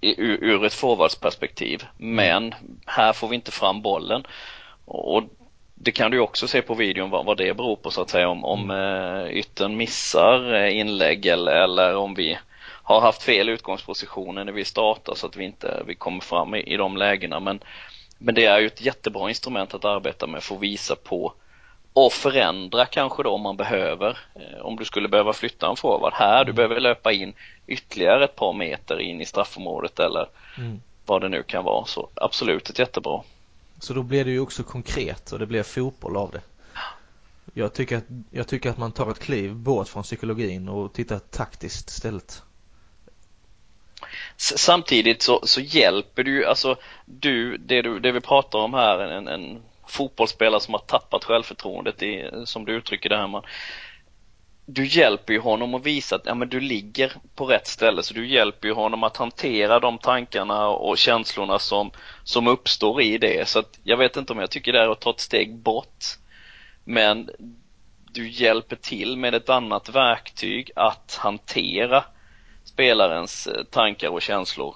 I, 0.00 0.20
ur, 0.20 0.44
ur, 0.44 0.64
ett 0.64 0.74
forwardsperspektiv. 0.74 1.84
Men 1.96 2.54
här 2.86 3.12
får 3.12 3.28
vi 3.28 3.34
inte 3.34 3.50
fram 3.50 3.82
bollen. 3.82 4.26
Och 4.84 5.22
det 5.74 5.92
kan 5.92 6.10
du 6.10 6.18
också 6.18 6.48
se 6.48 6.62
på 6.62 6.74
videon 6.74 7.10
vad, 7.10 7.24
vad 7.24 7.36
det 7.36 7.56
beror 7.56 7.76
på 7.76 7.90
så 7.90 8.02
att 8.02 8.10
säga 8.10 8.28
om, 8.28 8.44
om 8.44 8.70
mm. 8.70 9.26
eh, 9.26 9.32
yttern 9.32 9.76
missar 9.76 10.54
eh, 10.54 10.78
inlägg 10.78 11.26
eller, 11.26 11.52
eller 11.52 11.96
om 11.96 12.14
vi 12.14 12.38
har 12.82 13.00
haft 13.00 13.22
fel 13.22 13.48
utgångspositioner 13.48 14.44
när 14.44 14.52
vi 14.52 14.64
startar 14.64 15.14
så 15.14 15.26
att 15.26 15.36
vi 15.36 15.44
inte 15.44 15.82
vi 15.86 15.94
kommer 15.94 16.20
fram 16.20 16.54
i, 16.54 16.60
i 16.60 16.76
de 16.76 16.96
lägena. 16.96 17.40
Men 17.40 17.60
men 18.22 18.34
det 18.34 18.44
är 18.44 18.58
ju 18.58 18.66
ett 18.66 18.80
jättebra 18.80 19.28
instrument 19.28 19.74
att 19.74 19.84
arbeta 19.84 20.26
med 20.26 20.42
för 20.42 20.54
att 20.54 20.60
visa 20.60 20.96
på 20.96 21.32
och 21.92 22.12
förändra 22.12 22.86
kanske 22.86 23.22
då 23.22 23.30
om 23.30 23.40
man 23.40 23.56
behöver. 23.56 24.18
Eh, 24.34 24.60
om 24.60 24.76
du 24.76 24.84
skulle 24.84 25.08
behöva 25.08 25.32
flytta 25.32 25.70
en 25.70 25.76
forward 25.76 26.12
här, 26.12 26.44
du 26.44 26.50
mm. 26.50 26.56
behöver 26.56 26.80
löpa 26.80 27.12
in 27.12 27.34
ytterligare 27.66 28.24
ett 28.24 28.36
par 28.36 28.52
meter 28.52 29.00
in 29.00 29.20
i 29.20 29.26
straffområdet 29.26 29.98
eller 29.98 30.28
mm. 30.58 30.80
vad 31.06 31.22
det 31.22 31.28
nu 31.28 31.42
kan 31.42 31.64
vara. 31.64 31.86
Så 31.86 32.08
absolut 32.14 32.70
ett 32.70 32.78
jättebra. 32.78 33.22
Så 33.78 33.94
då 33.94 34.02
blir 34.02 34.24
det 34.24 34.30
ju 34.30 34.40
också 34.40 34.62
konkret 34.62 35.32
och 35.32 35.38
det 35.38 35.46
blir 35.46 35.62
fotboll 35.62 36.16
av 36.16 36.30
det. 36.30 36.40
Jag 37.54 37.72
tycker 37.72 37.96
att, 37.96 38.04
jag 38.30 38.48
tycker 38.48 38.70
att 38.70 38.78
man 38.78 38.92
tar 38.92 39.10
ett 39.10 39.18
kliv 39.18 39.54
bort 39.54 39.88
från 39.88 40.02
psykologin 40.02 40.68
och 40.68 40.92
tittar 40.92 41.18
taktiskt 41.18 41.90
istället 41.90 42.42
samtidigt 44.40 45.22
så, 45.22 45.40
så 45.42 45.60
hjälper 45.60 46.22
du 46.22 46.46
alltså 46.46 46.76
du 47.04 47.56
det, 47.56 47.82
du, 47.82 48.00
det 48.00 48.12
vi 48.12 48.20
pratar 48.20 48.58
om 48.58 48.74
här, 48.74 48.98
en, 48.98 49.28
en 49.28 49.62
fotbollsspelare 49.88 50.60
som 50.60 50.74
har 50.74 50.80
tappat 50.80 51.24
självförtroendet 51.24 52.02
i, 52.02 52.30
som 52.44 52.64
du 52.64 52.72
uttrycker 52.72 53.08
det 53.08 53.16
här 53.16 53.26
man. 53.26 53.42
Du 54.66 54.86
hjälper 54.86 55.32
ju 55.32 55.40
honom 55.40 55.74
att 55.74 55.86
visa 55.86 56.16
att 56.16 56.26
ja, 56.26 56.34
men 56.34 56.48
du 56.48 56.60
ligger 56.60 57.12
på 57.34 57.46
rätt 57.46 57.66
ställe 57.66 58.02
så 58.02 58.14
du 58.14 58.26
hjälper 58.28 58.68
ju 58.68 58.74
honom 58.74 59.04
att 59.04 59.16
hantera 59.16 59.80
de 59.80 59.98
tankarna 59.98 60.68
och 60.68 60.98
känslorna 60.98 61.58
som, 61.58 61.90
som 62.24 62.46
uppstår 62.46 63.02
i 63.02 63.18
det. 63.18 63.48
Så 63.48 63.58
att 63.58 63.78
jag 63.82 63.96
vet 63.96 64.16
inte 64.16 64.32
om 64.32 64.38
jag 64.38 64.50
tycker 64.50 64.72
det 64.72 64.80
är 64.80 64.88
att 64.88 65.00
ta 65.00 65.10
ett 65.10 65.20
steg 65.20 65.56
bort 65.56 66.04
men 66.84 67.30
du 68.12 68.28
hjälper 68.28 68.76
till 68.76 69.16
med 69.16 69.34
ett 69.34 69.48
annat 69.48 69.88
verktyg 69.88 70.70
att 70.76 71.18
hantera 71.20 72.04
spelarens 72.80 73.46
eh, 73.46 73.64
tankar 73.64 74.08
och 74.08 74.22
känslor 74.22 74.74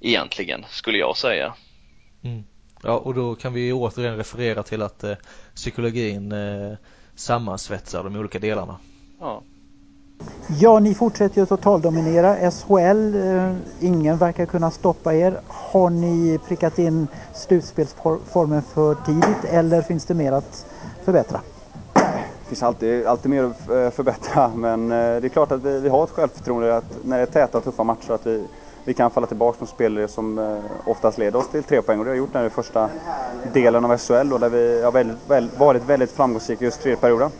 egentligen 0.00 0.64
skulle 0.70 0.98
jag 0.98 1.16
säga. 1.16 1.54
Mm. 2.22 2.44
Ja 2.82 2.98
och 2.98 3.14
då 3.14 3.34
kan 3.34 3.52
vi 3.52 3.72
återigen 3.72 4.16
referera 4.16 4.62
till 4.62 4.82
att 4.82 5.04
eh, 5.04 5.14
psykologin 5.54 6.32
eh, 6.32 6.72
sammansvetsar 7.14 8.04
de 8.04 8.16
olika 8.16 8.38
delarna. 8.38 8.76
Ja. 9.20 9.42
Ja, 10.60 10.78
ni 10.78 10.94
fortsätter 10.94 11.36
ju 11.36 11.42
att 11.42 11.48
totaldominera 11.48 12.50
SHL. 12.50 13.14
Eh, 13.14 13.54
ingen 13.80 14.18
verkar 14.18 14.46
kunna 14.46 14.70
stoppa 14.70 15.14
er. 15.14 15.40
Har 15.48 15.90
ni 15.90 16.38
prickat 16.48 16.78
in 16.78 17.08
slutspelsformen 17.34 18.62
för 18.62 18.94
tidigt 18.94 19.44
eller 19.44 19.82
finns 19.82 20.06
det 20.06 20.14
mer 20.14 20.32
att 20.32 20.66
förbättra? 21.04 21.40
Det 22.52 22.56
finns 22.56 22.62
alltid, 22.62 23.06
alltid 23.06 23.30
mer 23.30 23.44
att 23.44 23.68
eh, 23.68 23.90
förbättra 23.90 24.48
men 24.56 24.92
eh, 24.92 25.20
det 25.20 25.26
är 25.26 25.28
klart 25.28 25.52
att 25.52 25.62
vi, 25.62 25.80
vi 25.80 25.88
har 25.88 26.04
ett 26.04 26.10
självförtroende 26.10 26.76
att 26.76 27.04
när 27.04 27.16
det 27.16 27.22
är 27.22 27.26
täta 27.26 27.58
och 27.58 27.64
tuffa 27.64 27.84
matcher 27.84 28.12
att 28.12 28.26
vi, 28.26 28.44
vi 28.84 28.94
kan 28.94 29.10
falla 29.10 29.26
tillbaka 29.26 29.58
som 29.58 29.66
spelare 29.66 30.08
som 30.08 30.38
eh, 30.38 30.58
oftast 30.84 31.18
leder 31.18 31.38
oss 31.38 31.48
till 31.48 31.62
tre 31.62 31.82
poäng 31.82 31.98
och 31.98 32.04
det 32.04 32.10
har 32.10 32.16
gjort 32.16 32.34
nu 32.34 32.46
i 32.46 32.50
första 32.50 32.90
delen 33.52 33.84
av 33.84 33.98
SHL 33.98 34.28
då, 34.28 34.38
där 34.38 34.48
vi 34.48 34.82
har 34.82 34.92
väldigt, 34.92 35.58
varit 35.58 35.84
väldigt 35.84 36.10
framgångsrika 36.10 36.64
just 36.64 36.82
tredje 36.82 36.96
perioden. 36.96 37.30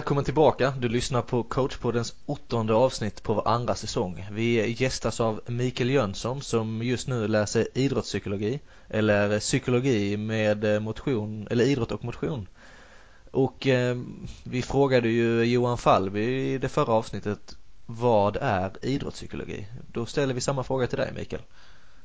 Välkommen 0.00 0.24
tillbaka. 0.24 0.74
Du 0.78 0.88
lyssnar 0.88 1.22
på 1.22 1.42
coachpoddens 1.42 2.14
åttonde 2.26 2.74
avsnitt 2.74 3.22
på 3.22 3.34
vår 3.34 3.48
andra 3.48 3.74
säsong. 3.74 4.26
Vi 4.30 4.70
gästas 4.70 5.20
av 5.20 5.40
Mikael 5.46 5.90
Jönsson 5.90 6.42
som 6.42 6.82
just 6.82 7.08
nu 7.08 7.28
läser 7.28 7.68
idrottspsykologi 7.74 8.60
eller 8.88 9.40
psykologi 9.40 10.16
med 10.16 10.64
eh, 10.64 10.80
motion 10.80 11.48
eller 11.50 11.64
idrott 11.64 11.92
och 11.92 12.04
motion. 12.04 12.48
Och 13.30 13.66
eh, 13.66 13.96
vi 14.44 14.62
frågade 14.62 15.08
ju 15.08 15.44
Johan 15.44 15.78
Falby 15.78 16.52
i 16.54 16.58
det 16.58 16.68
förra 16.68 16.92
avsnittet 16.92 17.56
vad 17.86 18.36
är 18.36 18.70
idrottspsykologi? 18.82 19.66
Då 19.92 20.06
ställer 20.06 20.34
vi 20.34 20.40
samma 20.40 20.64
fråga 20.64 20.86
till 20.86 20.98
dig 20.98 21.12
Mikael. 21.16 21.42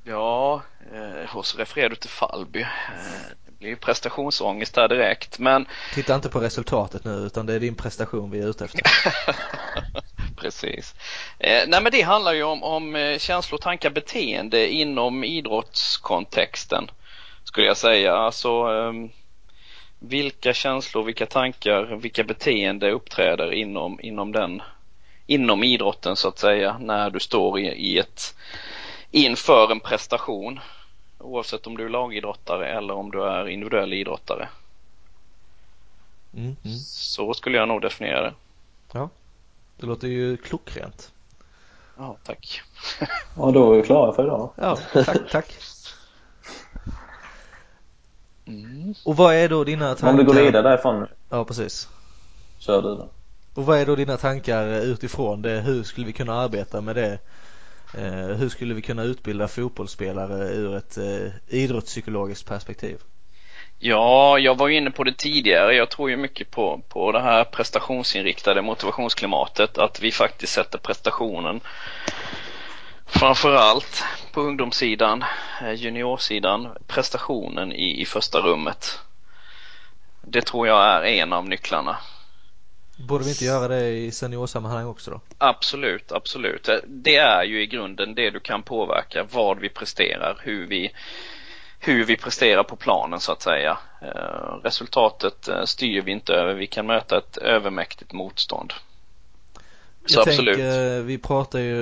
Ja, 0.03 0.62
eh, 0.93 1.36
och 1.38 1.45
så 1.45 1.58
refererar 1.58 1.89
du 1.89 1.95
till 1.95 2.10
Falby. 2.10 2.62
Eh, 2.62 3.44
det 3.60 3.65
blir 3.65 3.76
prestationsångest 3.76 4.74
där 4.74 4.88
direkt 4.88 5.39
men 5.39 5.65
Titta 5.94 6.15
inte 6.15 6.30
på 6.30 6.39
resultatet 6.39 7.04
nu 7.04 7.12
utan 7.12 7.46
det 7.46 7.54
är 7.54 7.60
din 7.60 7.76
prestation 7.76 8.32
vi 8.32 8.39
är 8.39 8.48
ute 8.50 8.65
efter. 8.65 8.82
Precis. 10.38 10.96
Eh, 11.39 11.63
nej 11.68 11.82
men 11.82 11.91
det 11.91 12.02
handlar 12.02 12.34
ju 12.34 12.44
om, 12.44 12.63
om 12.63 12.96
eh, 12.96 13.18
känslor, 13.18 13.58
tankar, 13.58 13.89
beteende 13.89 14.68
inom 14.68 15.24
idrottskontexten 15.24 16.91
skulle 17.44 17.68
jag 17.68 17.78
säga. 17.78 18.13
Alltså 18.13 18.50
eh, 18.50 19.10
vilka 20.00 20.54
känslor, 20.54 21.04
vilka 21.04 21.26
tankar, 21.26 21.96
vilka 21.96 22.24
beteende 22.24 22.91
uppträder 22.91 23.54
inom, 23.54 24.00
inom 24.02 24.32
den 24.32 24.62
inom 25.28 25.63
idrotten 25.63 26.15
så 26.15 26.28
att 26.28 26.39
säga 26.39 26.78
när 26.78 27.10
du 27.10 27.20
står 27.20 27.60
i, 27.60 27.68
i 27.68 27.98
ett 27.98 28.36
inför 29.12 29.72
en 29.72 29.80
prestation 29.80 30.60
oavsett 31.26 31.68
om 31.68 31.78
du 31.78 31.86
är 31.86 31.90
lagidrottare 31.90 32.68
eller 32.68 32.94
om 32.94 33.12
du 33.12 33.24
är 33.24 33.48
individuell 33.48 33.94
idrottare. 33.94 34.48
Mm, 36.34 36.56
mm. 36.64 36.78
Så 36.78 37.34
skulle 37.34 37.58
jag 37.58 37.68
nog 37.68 37.82
definiera 37.82 38.22
det. 38.22 38.34
Ja, 38.92 39.10
det 39.78 39.86
låter 39.86 40.08
ju 40.08 40.38
klockrent. 40.38 41.12
Ja, 41.98 42.18
tack. 42.24 42.62
ja, 43.38 43.52
då 43.52 43.74
är 43.74 43.78
vi 43.78 43.84
klara 43.84 44.14
för 44.14 44.24
idag. 44.24 44.50
Ja, 44.56 44.78
tack, 44.94 45.32
tack. 45.32 45.56
Mm. 48.48 48.94
Och 49.06 49.18
vad 49.18 49.36
är 49.36 49.50
då 49.50 49.64
dina 49.64 49.96
tankar? 49.96 50.10
Om 50.10 50.18
vi 50.18 50.24
går 50.24 50.34
vidare 50.34 50.70
därifrån. 50.70 51.08
Ja, 51.30 51.46
precis. 51.46 51.90
Kör 52.58 52.82
du 52.82 52.88
då. 52.96 53.10
Och 53.54 53.66
vad 53.66 53.78
är 53.78 53.86
då 53.86 53.96
dina 53.96 54.18
tankar 54.18 54.68
utifrån 54.68 55.42
det? 55.42 55.62
Hur 55.62 55.84
skulle 55.84 56.08
vi 56.08 56.14
kunna 56.14 56.34
arbeta 56.34 56.82
med 56.82 56.96
det 56.96 57.12
Eh, 57.14 57.20
Eh, 57.97 58.36
hur 58.38 58.49
skulle 58.49 58.73
vi 58.73 58.81
kunna 58.81 59.03
utbilda 59.03 59.47
fotbollsspelare 59.47 60.49
ur 60.49 60.75
ett 60.75 60.97
eh, 60.97 61.31
idrottspsykologiskt 61.47 62.47
perspektiv? 62.47 62.97
Ja, 63.79 64.39
jag 64.39 64.58
var 64.58 64.67
ju 64.67 64.77
inne 64.77 64.91
på 64.91 65.03
det 65.03 65.17
tidigare. 65.17 65.75
Jag 65.75 65.89
tror 65.89 66.10
ju 66.10 66.17
mycket 66.17 66.51
på, 66.51 66.81
på 66.89 67.12
det 67.12 67.21
här 67.21 67.43
prestationsinriktade 67.43 68.62
motivationsklimatet. 68.62 69.77
Att 69.77 70.01
vi 70.01 70.12
faktiskt 70.12 70.53
sätter 70.53 70.77
prestationen 70.77 71.62
framförallt 73.05 74.03
på 74.31 74.41
ungdomssidan, 74.41 75.23
eh, 75.62 75.73
juniorsidan, 75.73 76.67
prestationen 76.88 77.71
i, 77.71 78.01
i 78.01 78.05
första 78.05 78.39
rummet. 78.39 78.99
Det 80.21 80.41
tror 80.41 80.67
jag 80.67 80.84
är 80.86 81.03
en 81.03 81.34
av 81.34 81.49
nycklarna. 81.49 81.97
Borde 82.97 83.23
vi 83.23 83.29
inte 83.29 83.45
göra 83.45 83.67
det 83.67 83.89
i 83.89 84.12
seniorsammanhang 84.12 84.88
också 84.88 85.12
då? 85.12 85.21
Absolut, 85.38 86.12
absolut. 86.12 86.69
Det 86.88 87.15
är 87.15 87.43
ju 87.43 87.62
i 87.62 87.67
grunden 87.67 88.15
det 88.15 88.29
du 88.29 88.39
kan 88.39 88.63
påverka, 88.63 89.27
vad 89.31 89.60
vi 89.60 89.69
presterar, 89.69 90.39
hur 90.43 90.67
vi, 90.67 90.91
hur 91.79 92.05
vi 92.05 92.17
presterar 92.17 92.63
på 92.63 92.75
planen 92.75 93.19
så 93.19 93.31
att 93.31 93.41
säga. 93.41 93.77
Eh, 94.01 94.60
resultatet 94.63 95.47
eh, 95.47 95.63
styr 95.63 96.01
vi 96.01 96.12
inte 96.12 96.34
över, 96.34 96.53
vi 96.53 96.67
kan 96.67 96.88
möta 96.88 97.17
ett 97.17 97.38
övermäktigt 97.38 98.13
motstånd. 98.13 98.73
Så 100.05 100.19
Jag 100.19 100.27
absolut. 100.27 100.55
Tänker, 100.55 101.01
vi 101.01 101.17
pratar 101.17 101.60
ju 101.60 101.75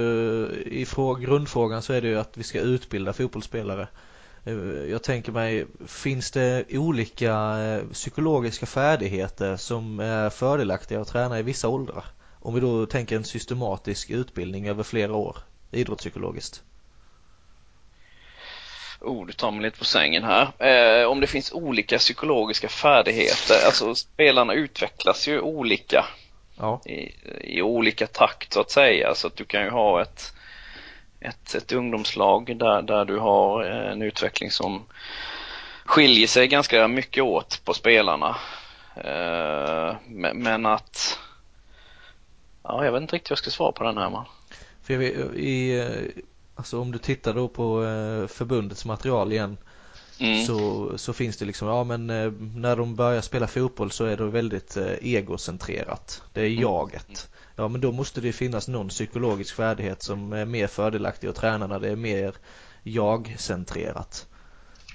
i 0.66 0.88
grundfrågan 1.20 1.82
så 1.82 1.94
är 1.94 2.02
det 2.02 2.08
ju 2.08 2.20
att 2.20 2.38
vi 2.38 2.44
ska 2.44 2.60
utbilda 2.60 3.14
fotbollsspelare. 3.14 3.88
Eh, 4.46 4.92
jag 4.92 5.04
tänker 5.04 5.32
mig, 5.32 5.66
finns 5.88 6.32
det 6.32 6.66
olika 6.72 7.34
eh, 7.60 7.84
psykologiska 7.94 8.66
färdigheter 8.66 9.58
som 9.58 10.00
är 10.00 10.30
fördelaktiga 10.30 11.02
att 11.02 11.08
träna 11.08 11.40
i 11.40 11.44
vissa 11.44 11.68
åldrar? 11.68 12.06
Om 12.40 12.54
vi 12.54 12.60
då 12.60 12.86
tänker 12.86 13.16
en 13.16 13.24
systematisk 13.24 14.10
utbildning 14.10 14.68
över 14.68 14.84
flera 14.84 15.14
år, 15.14 15.38
idrottspsykologiskt. 15.72 16.64
Oh, 19.02 19.26
du 19.26 19.34
tar 19.34 19.52
mig 19.52 19.62
lite 19.62 19.78
på 19.78 19.86
sängen 19.86 20.24
här. 20.24 20.52
Eh, 20.60 21.08
om 21.08 21.20
det 21.20 21.28
finns 21.28 21.52
olika 21.52 21.98
psykologiska 21.98 22.70
färdigheter, 22.70 23.66
alltså 23.66 23.96
spelarna 23.96 24.54
utvecklas 24.54 25.28
ju 25.28 25.40
olika 25.40 26.06
ja. 26.58 26.82
i, 26.86 27.14
i 27.42 27.62
olika 27.62 28.08
takt 28.08 28.54
så 28.54 28.62
att 28.62 28.72
säga. 28.72 29.16
Så 29.16 29.28
att 29.28 29.36
du 29.36 29.46
kan 29.46 29.64
ju 29.64 29.70
ha 29.70 30.02
ett 30.02 30.34
ett, 31.24 31.56
ett 31.56 31.72
ungdomslag 31.72 32.58
där, 32.58 32.82
där 32.82 33.06
du 33.06 33.18
har 33.18 33.64
eh, 33.64 33.92
en 33.92 34.02
utveckling 34.02 34.52
som 34.52 34.84
skiljer 35.86 36.28
sig 36.28 36.48
ganska 36.48 36.88
mycket 36.88 37.24
åt 37.24 37.62
på 37.66 37.74
spelarna. 37.74 38.36
Eh, 38.96 39.96
men 40.34 40.66
att 40.66 41.20
Ja, 42.64 42.86
jag 42.86 42.92
vet 42.92 43.02
inte 43.02 43.16
riktigt 43.16 43.32
hur 43.32 43.34
jag 43.34 43.38
ska 43.38 43.52
svara 43.52 43.72
på 43.72 43.84
den 43.84 43.98
här 43.98 44.10
man. 44.10 44.26
För 44.84 44.94
jag 44.94 45.00
vet, 45.00 45.36
i, 45.36 45.80
eh, 45.80 46.24
alltså 46.56 46.82
om 46.82 46.92
du 46.92 46.98
tittar 46.98 47.34
då 47.34 47.48
på 47.48 47.82
förbundets 48.30 48.86
material 48.86 49.32
igen 49.32 49.58
mm. 50.20 50.46
så, 50.46 50.92
så 50.98 51.14
finns 51.14 51.38
det 51.38 51.46
liksom, 51.46 51.68
ja 51.68 51.84
men 51.84 52.10
eh, 52.10 52.32
när 52.56 52.76
de 52.76 52.96
börjar 52.96 53.22
spela 53.22 53.48
fotboll 53.48 53.92
så 53.92 54.06
är 54.06 54.18
det 54.18 54.24
väldigt 54.24 54.78
egocentrerat. 55.02 56.22
Det 56.34 56.42
är 56.42 56.48
mm. 56.48 56.62
jaget. 56.62 57.30
Ja 57.56 57.68
men 57.68 57.82
då 57.82 57.92
måste 57.92 58.22
det 58.22 58.34
finnas 58.34 58.68
någon 58.68 58.90
psykologisk 58.90 59.56
färdighet 59.56 60.04
som 60.04 60.34
är 60.34 60.46
mer 60.46 60.68
fördelaktig 60.68 61.28
att 61.28 61.36
träna 61.36 61.68
när 61.68 61.80
det 61.80 61.90
är 61.90 61.96
mer 61.96 62.36
jag-centrerat. 62.84 64.28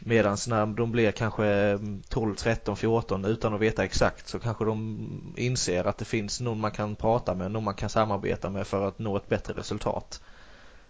Medan 0.01 0.37
när 0.49 0.67
de 0.67 0.93
blir 0.93 1.13
kanske 1.13 1.79
12, 2.09 2.35
13, 2.35 2.77
14 2.77 3.25
utan 3.25 3.55
att 3.55 3.61
veta 3.61 3.85
exakt 3.85 4.29
så 4.29 4.39
kanske 4.39 4.65
de 4.65 5.35
inser 5.37 5.85
att 5.85 5.99
det 5.99 6.05
finns 6.05 6.41
någon 6.41 6.61
man 6.61 6.71
kan 6.71 6.97
prata 6.97 7.35
med, 7.35 7.51
någon 7.51 7.65
man 7.65 7.75
kan 7.75 7.89
samarbeta 7.89 8.51
med 8.51 8.67
för 8.67 8.89
att 8.89 8.99
nå 8.99 9.17
ett 9.17 9.29
bättre 9.29 9.55
resultat. 9.55 10.21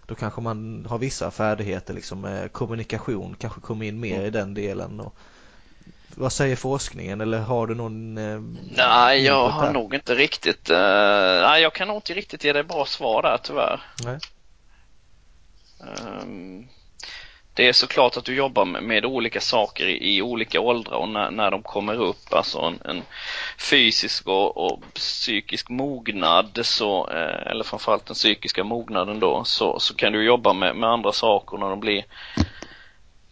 Då 0.09 0.15
kanske 0.15 0.41
man 0.41 0.87
har 0.89 0.99
vissa 0.99 1.31
färdigheter 1.31 1.95
liksom 1.95 2.49
kommunikation 2.53 3.37
kanske 3.39 3.61
kommer 3.61 3.87
in 3.87 4.01
mer 4.01 4.23
i 4.25 4.31
den 4.31 4.55
delen 4.55 5.01
och 5.01 5.15
vad 6.15 6.33
säger 6.33 6.57
forskningen 6.57 7.21
eller 7.21 7.39
har 7.39 7.67
du 7.67 7.75
någon 7.75 8.19
eh, 8.19 8.41
Nej, 8.77 9.25
jag 9.25 9.49
har 9.49 9.73
nog 9.73 9.95
inte 9.95 10.15
riktigt, 10.15 10.71
eh, 10.71 10.77
nej 11.43 11.63
jag 11.63 11.75
kan 11.75 11.89
nog 11.89 11.97
inte 11.97 12.15
riktigt 12.15 12.45
ge 12.45 12.53
dig 12.53 12.65
bra 12.65 12.85
svar 12.87 13.23
där 13.23 13.39
tyvärr. 13.43 13.81
Nej. 14.05 14.19
Um, 16.23 16.69
det 17.59 17.69
är 17.69 17.73
såklart 17.73 18.17
att 18.17 18.25
du 18.25 18.35
jobbar 18.35 18.65
med, 18.65 18.83
med 18.83 19.05
olika 19.05 19.41
saker 19.41 19.87
i, 19.87 20.17
i, 20.17 20.23
olika 20.23 20.61
åldrar 20.61 20.97
och 20.97 21.09
när, 21.09 21.31
när 21.31 21.51
de 21.51 21.63
kommer 21.63 21.95
upp, 21.95 22.33
alltså 22.33 22.59
en, 22.59 22.79
en 22.85 23.03
fysisk 23.59 24.27
och, 24.27 24.57
och, 24.57 24.83
psykisk 24.95 25.69
mognad, 25.69 26.59
så, 26.63 27.11
eh, 27.11 27.51
eller 27.51 27.65
framförallt 27.65 28.07
den 28.07 28.15
psykiska 28.15 28.65
mognaden 28.65 29.21
då, 29.21 29.45
så, 29.45 29.81
så 29.81 29.95
kan 29.95 30.13
du 30.13 30.25
jobba 30.25 30.53
med, 30.53 30.77
med 30.77 30.91
andra 30.91 31.13
saker 31.13 31.59
när 31.59 31.71
de 31.71 31.81
blir 31.81 32.05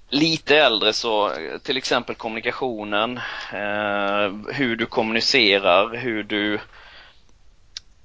lite 0.09 0.57
äldre. 0.57 0.93
Så 0.93 1.27
eh, 1.27 1.59
till 1.63 1.77
exempel 1.77 2.15
kommunikationen, 2.15 3.17
eh, 3.53 4.55
hur 4.55 4.77
du 4.77 4.87
kommunicerar, 4.87 5.97
hur 5.97 6.23
du 6.23 6.59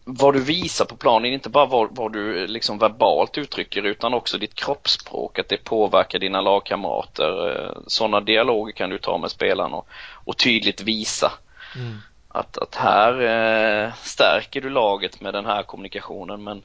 vad 0.04 0.34
du 0.34 0.40
visar 0.40 0.86
på 0.86 0.96
planen, 0.96 1.34
inte 1.34 1.50
bara 1.50 1.66
vad, 1.66 1.96
vad, 1.96 2.14
du 2.14 2.48
liksom 2.48 2.78
verbalt 2.78 3.38
uttrycker 3.38 3.84
utan 3.84 4.14
också 4.14 4.38
ditt 4.38 4.56
kroppsspråk, 4.56 5.40
att 5.40 5.50
det 5.50 5.64
påverkar 5.64 6.20
dina 6.20 6.42
lagkamrater. 6.42 7.50
Eh, 7.50 7.78
Sådana 7.88 8.20
dialoger 8.20 8.74
kan 8.74 8.90
du 8.90 8.98
ta 8.98 9.18
med 9.18 9.32
spelarna 9.32 9.78
och, 9.78 9.88
och 10.26 10.38
tydligt 10.38 10.82
visa. 10.82 11.32
Mm. 11.76 11.98
Att, 12.28 12.58
att 12.58 12.76
här 12.76 13.22
eh, 13.22 13.94
stärker 13.94 14.62
du 14.62 14.70
laget 14.70 15.22
med 15.22 15.34
den 15.34 15.46
här 15.46 15.64
kommunikationen 15.64 16.44
men 16.44 16.62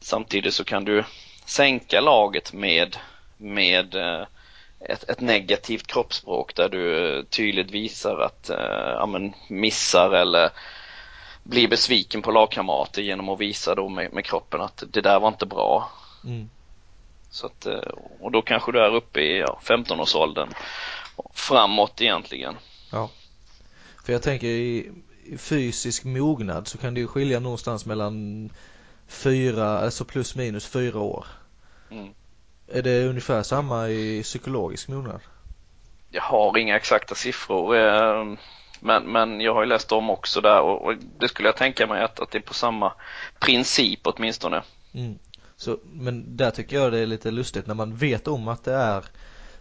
samtidigt 0.00 0.54
så 0.54 0.64
kan 0.64 0.84
du 0.84 1.04
sänka 1.44 2.00
laget 2.00 2.52
med, 2.52 2.96
med 3.36 3.94
eh, 3.94 4.26
ett, 4.80 5.10
ett, 5.10 5.20
negativt 5.20 5.86
kroppsspråk 5.86 6.54
där 6.54 6.68
du 6.68 7.24
tydligt 7.30 7.70
visar 7.70 8.18
att 8.18 8.50
eh, 8.50 8.92
ja, 8.94 9.20
missar 9.48 10.10
eller 10.10 10.50
blir 11.48 11.68
besviken 11.68 12.22
på 12.22 12.30
lagkamrater 12.30 13.02
genom 13.02 13.28
att 13.28 13.40
visa 13.40 13.74
då 13.74 13.88
med, 13.88 14.12
med 14.12 14.24
kroppen 14.24 14.60
att 14.60 14.82
det 14.92 15.00
där 15.00 15.20
var 15.20 15.28
inte 15.28 15.46
bra. 15.46 15.90
Mm. 16.24 16.48
Så 17.30 17.46
att, 17.46 17.66
eh, 17.66 17.92
och 18.20 18.32
då 18.32 18.42
kanske 18.42 18.72
du 18.72 18.80
är 18.80 18.94
uppe 18.94 19.20
i 19.20 19.38
ja, 19.38 19.60
15-årsåldern 19.62 20.48
framåt 21.34 22.00
egentligen. 22.00 22.54
Ja. 22.92 23.10
För 24.04 24.12
jag 24.12 24.22
tänker 24.22 24.46
i, 24.46 24.92
i 25.24 25.38
fysisk 25.38 26.04
mognad 26.04 26.68
så 26.68 26.78
kan 26.78 26.94
det 26.94 27.00
ju 27.00 27.06
skilja 27.06 27.40
någonstans 27.40 27.86
mellan 27.86 28.50
fyra, 29.08 29.78
alltså 29.78 30.04
plus 30.04 30.36
minus 30.36 30.66
fyra 30.66 31.00
år. 31.00 31.26
Mm. 31.90 32.08
Är 32.68 32.82
det 32.82 33.08
ungefär 33.08 33.42
samma 33.42 33.88
i 33.88 34.22
psykologisk 34.22 34.88
mognad? 34.88 35.20
Jag 36.10 36.22
har 36.22 36.58
inga 36.58 36.76
exakta 36.76 37.14
siffror. 37.14 37.76
Men, 38.80 39.12
men 39.12 39.40
jag 39.40 39.54
har 39.54 39.62
ju 39.62 39.68
läst 39.68 39.92
om 39.92 40.10
också 40.10 40.40
där 40.40 40.60
och, 40.60 40.84
och 40.84 40.94
det 41.18 41.28
skulle 41.28 41.48
jag 41.48 41.56
tänka 41.56 41.86
mig 41.86 42.02
att, 42.02 42.20
att 42.20 42.30
det 42.30 42.38
är 42.38 42.42
på 42.42 42.54
samma 42.54 42.92
princip 43.38 44.00
åtminstone. 44.02 44.62
Mm. 44.94 45.18
Så, 45.56 45.78
men 45.92 46.36
där 46.36 46.50
tycker 46.50 46.76
jag 46.76 46.92
det 46.92 46.98
är 46.98 47.06
lite 47.06 47.30
lustigt 47.30 47.66
när 47.66 47.74
man 47.74 47.96
vet 47.96 48.28
om 48.28 48.48
att 48.48 48.64
det 48.64 48.72
är 48.72 49.04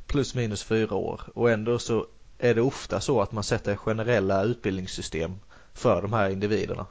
plus 0.08 0.36
minus 0.36 0.64
fyra 0.64 0.96
år 0.96 1.22
och 1.34 1.52
ändå 1.52 1.80
så 1.80 2.06
är 2.38 2.56
det 2.56 2.62
ofta 2.62 3.00
så 3.00 3.22
att 3.22 3.32
man 3.32 3.44
sätter 3.44 3.76
generella 3.76 4.44
utbildningssystem 4.44 5.40
för 5.74 6.02
de 6.02 6.14
här 6.14 6.30
individerna. 6.30 6.86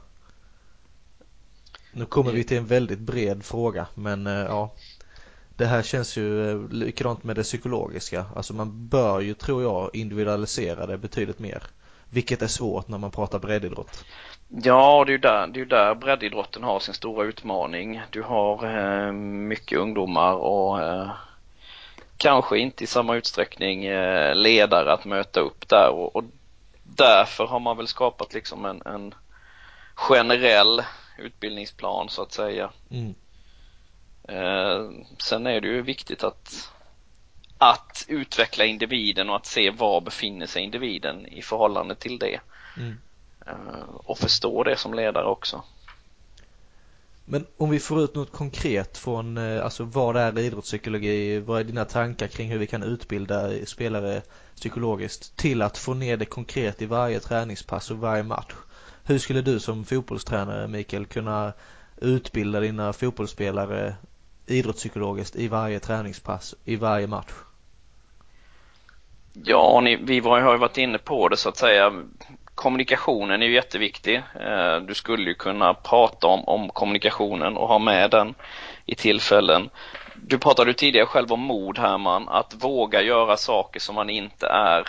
Nu 1.91 2.05
kommer 2.05 2.31
vi 2.31 2.43
till 2.43 2.57
en 2.57 2.65
väldigt 2.65 2.99
bred 2.99 3.45
fråga 3.45 3.87
men 3.95 4.27
eh, 4.27 4.33
ja 4.33 4.75
det 5.57 5.65
här 5.65 5.81
känns 5.81 6.17
ju 6.17 6.51
eh, 6.51 6.69
likadant 6.69 7.23
med 7.23 7.35
det 7.35 7.43
psykologiska. 7.43 8.25
Alltså 8.35 8.53
man 8.53 8.87
bör 8.87 9.19
ju, 9.19 9.33
tror 9.33 9.63
jag, 9.63 9.89
individualisera 9.93 10.85
det 10.85 10.97
betydligt 10.97 11.39
mer. 11.39 11.63
Vilket 12.15 12.41
är 12.41 12.47
svårt 12.47 12.87
när 12.87 12.97
man 12.97 13.11
pratar 13.11 13.39
breddidrott. 13.39 14.05
Ja, 14.47 15.03
det 15.05 15.09
är 15.09 15.13
ju 15.13 15.17
där, 15.17 15.47
det 15.47 15.61
är 15.61 15.65
där 15.65 15.95
breddidrotten 15.95 16.63
har 16.63 16.79
sin 16.79 16.93
stora 16.93 17.25
utmaning. 17.25 18.01
Du 18.09 18.21
har 18.21 18.77
eh, 18.77 19.11
mycket 19.11 19.79
ungdomar 19.79 20.33
och 20.33 20.81
eh, 20.81 21.11
kanske 22.17 22.57
inte 22.57 22.83
i 22.83 22.87
samma 22.87 23.15
utsträckning 23.15 23.85
eh, 23.85 24.35
ledare 24.35 24.93
att 24.93 25.05
möta 25.05 25.39
upp 25.39 25.69
där 25.69 25.89
och, 25.89 26.15
och, 26.15 26.23
därför 26.83 27.45
har 27.45 27.59
man 27.59 27.77
väl 27.77 27.87
skapat 27.87 28.33
liksom 28.33 28.65
en, 28.65 28.81
en 28.85 29.13
generell 29.95 30.81
utbildningsplan 31.17 32.09
så 32.09 32.21
att 32.21 32.31
säga. 32.31 32.69
Mm. 32.91 33.15
Eh, 34.23 34.89
sen 35.17 35.47
är 35.47 35.61
det 35.61 35.67
ju 35.67 35.81
viktigt 35.81 36.23
att, 36.23 36.71
att 37.57 38.05
utveckla 38.07 38.65
individen 38.65 39.29
och 39.29 39.35
att 39.35 39.45
se 39.45 39.69
var 39.71 40.01
befinner 40.01 40.45
sig 40.45 40.63
individen 40.63 41.25
i 41.27 41.41
förhållande 41.41 41.95
till 41.95 42.19
det. 42.19 42.39
Mm. 42.77 42.97
Eh, 43.47 43.95
och 43.95 44.17
förstå 44.17 44.63
det 44.63 44.77
som 44.77 44.93
ledare 44.93 45.25
också. 45.25 45.63
Men 47.25 47.45
om 47.57 47.69
vi 47.69 47.79
får 47.79 48.01
ut 48.01 48.15
något 48.15 48.31
konkret 48.31 48.97
från, 48.97 49.37
eh, 49.37 49.63
alltså 49.63 49.83
vad 49.83 50.17
är 50.17 50.39
idrottspsykologi? 50.39 51.39
Vad 51.39 51.59
är 51.59 51.63
dina 51.63 51.85
tankar 51.85 52.27
kring 52.27 52.51
hur 52.51 52.57
vi 52.57 52.67
kan 52.67 52.83
utbilda 52.83 53.65
spelare 53.65 54.21
psykologiskt 54.55 55.37
till 55.37 55.61
att 55.61 55.77
få 55.77 55.93
ner 55.93 56.17
det 56.17 56.25
konkret 56.25 56.81
i 56.81 56.85
varje 56.85 57.19
träningspass 57.19 57.91
och 57.91 57.97
varje 57.97 58.23
match? 58.23 58.53
Hur 59.03 59.19
skulle 59.19 59.41
du 59.41 59.59
som 59.59 59.85
fotbollstränare 59.85 60.67
Mikael 60.67 61.05
kunna 61.05 61.53
utbilda 61.97 62.59
dina 62.59 62.93
fotbollsspelare 62.93 63.95
idrottspsykologiskt 64.45 65.35
i 65.35 65.47
varje 65.47 65.79
träningspass, 65.79 66.55
i 66.65 66.75
varje 66.75 67.07
match? 67.07 67.31
Ja, 69.43 69.81
ni, 69.81 69.95
vi 69.95 70.19
har 70.19 70.51
ju 70.51 70.57
varit 70.57 70.77
inne 70.77 70.97
på 70.97 71.29
det 71.29 71.37
så 71.37 71.49
att 71.49 71.57
säga. 71.57 72.03
Kommunikationen 72.55 73.41
är 73.41 73.45
ju 73.45 73.53
jätteviktig. 73.53 74.15
Eh, 74.15 74.77
du 74.77 74.93
skulle 74.93 75.29
ju 75.29 75.33
kunna 75.33 75.73
prata 75.73 76.27
om, 76.27 76.43
om 76.45 76.69
kommunikationen 76.69 77.57
och 77.57 77.67
ha 77.67 77.79
med 77.79 78.11
den 78.11 78.35
i 78.85 78.95
tillfällen. 78.95 79.69
Du 80.15 80.37
pratade 80.37 80.73
tidigare 80.73 81.05
själv 81.05 81.33
om 81.33 81.39
mod 81.39 81.77
Herman, 81.77 82.29
att 82.29 82.53
våga 82.63 83.01
göra 83.01 83.37
saker 83.37 83.79
som 83.79 83.95
man 83.95 84.09
inte 84.09 84.47
är 84.47 84.87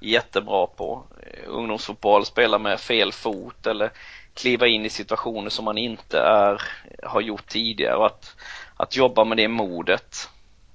jättebra 0.00 0.66
på. 0.66 1.04
Eh, 1.22 1.42
ungdomsfotboll, 1.46 2.24
spela 2.24 2.58
med 2.58 2.80
fel 2.80 3.12
fot 3.12 3.66
eller 3.66 3.90
kliva 4.34 4.66
in 4.66 4.84
i 4.84 4.90
situationer 4.90 5.50
som 5.50 5.64
man 5.64 5.78
inte 5.78 6.20
är, 6.20 6.62
har 7.02 7.20
gjort 7.20 7.46
tidigare 7.46 7.96
och 7.96 8.06
att 8.06 8.34
att 8.78 8.96
jobba 8.96 9.24
med 9.24 9.36
det 9.36 9.48
modet 9.48 10.28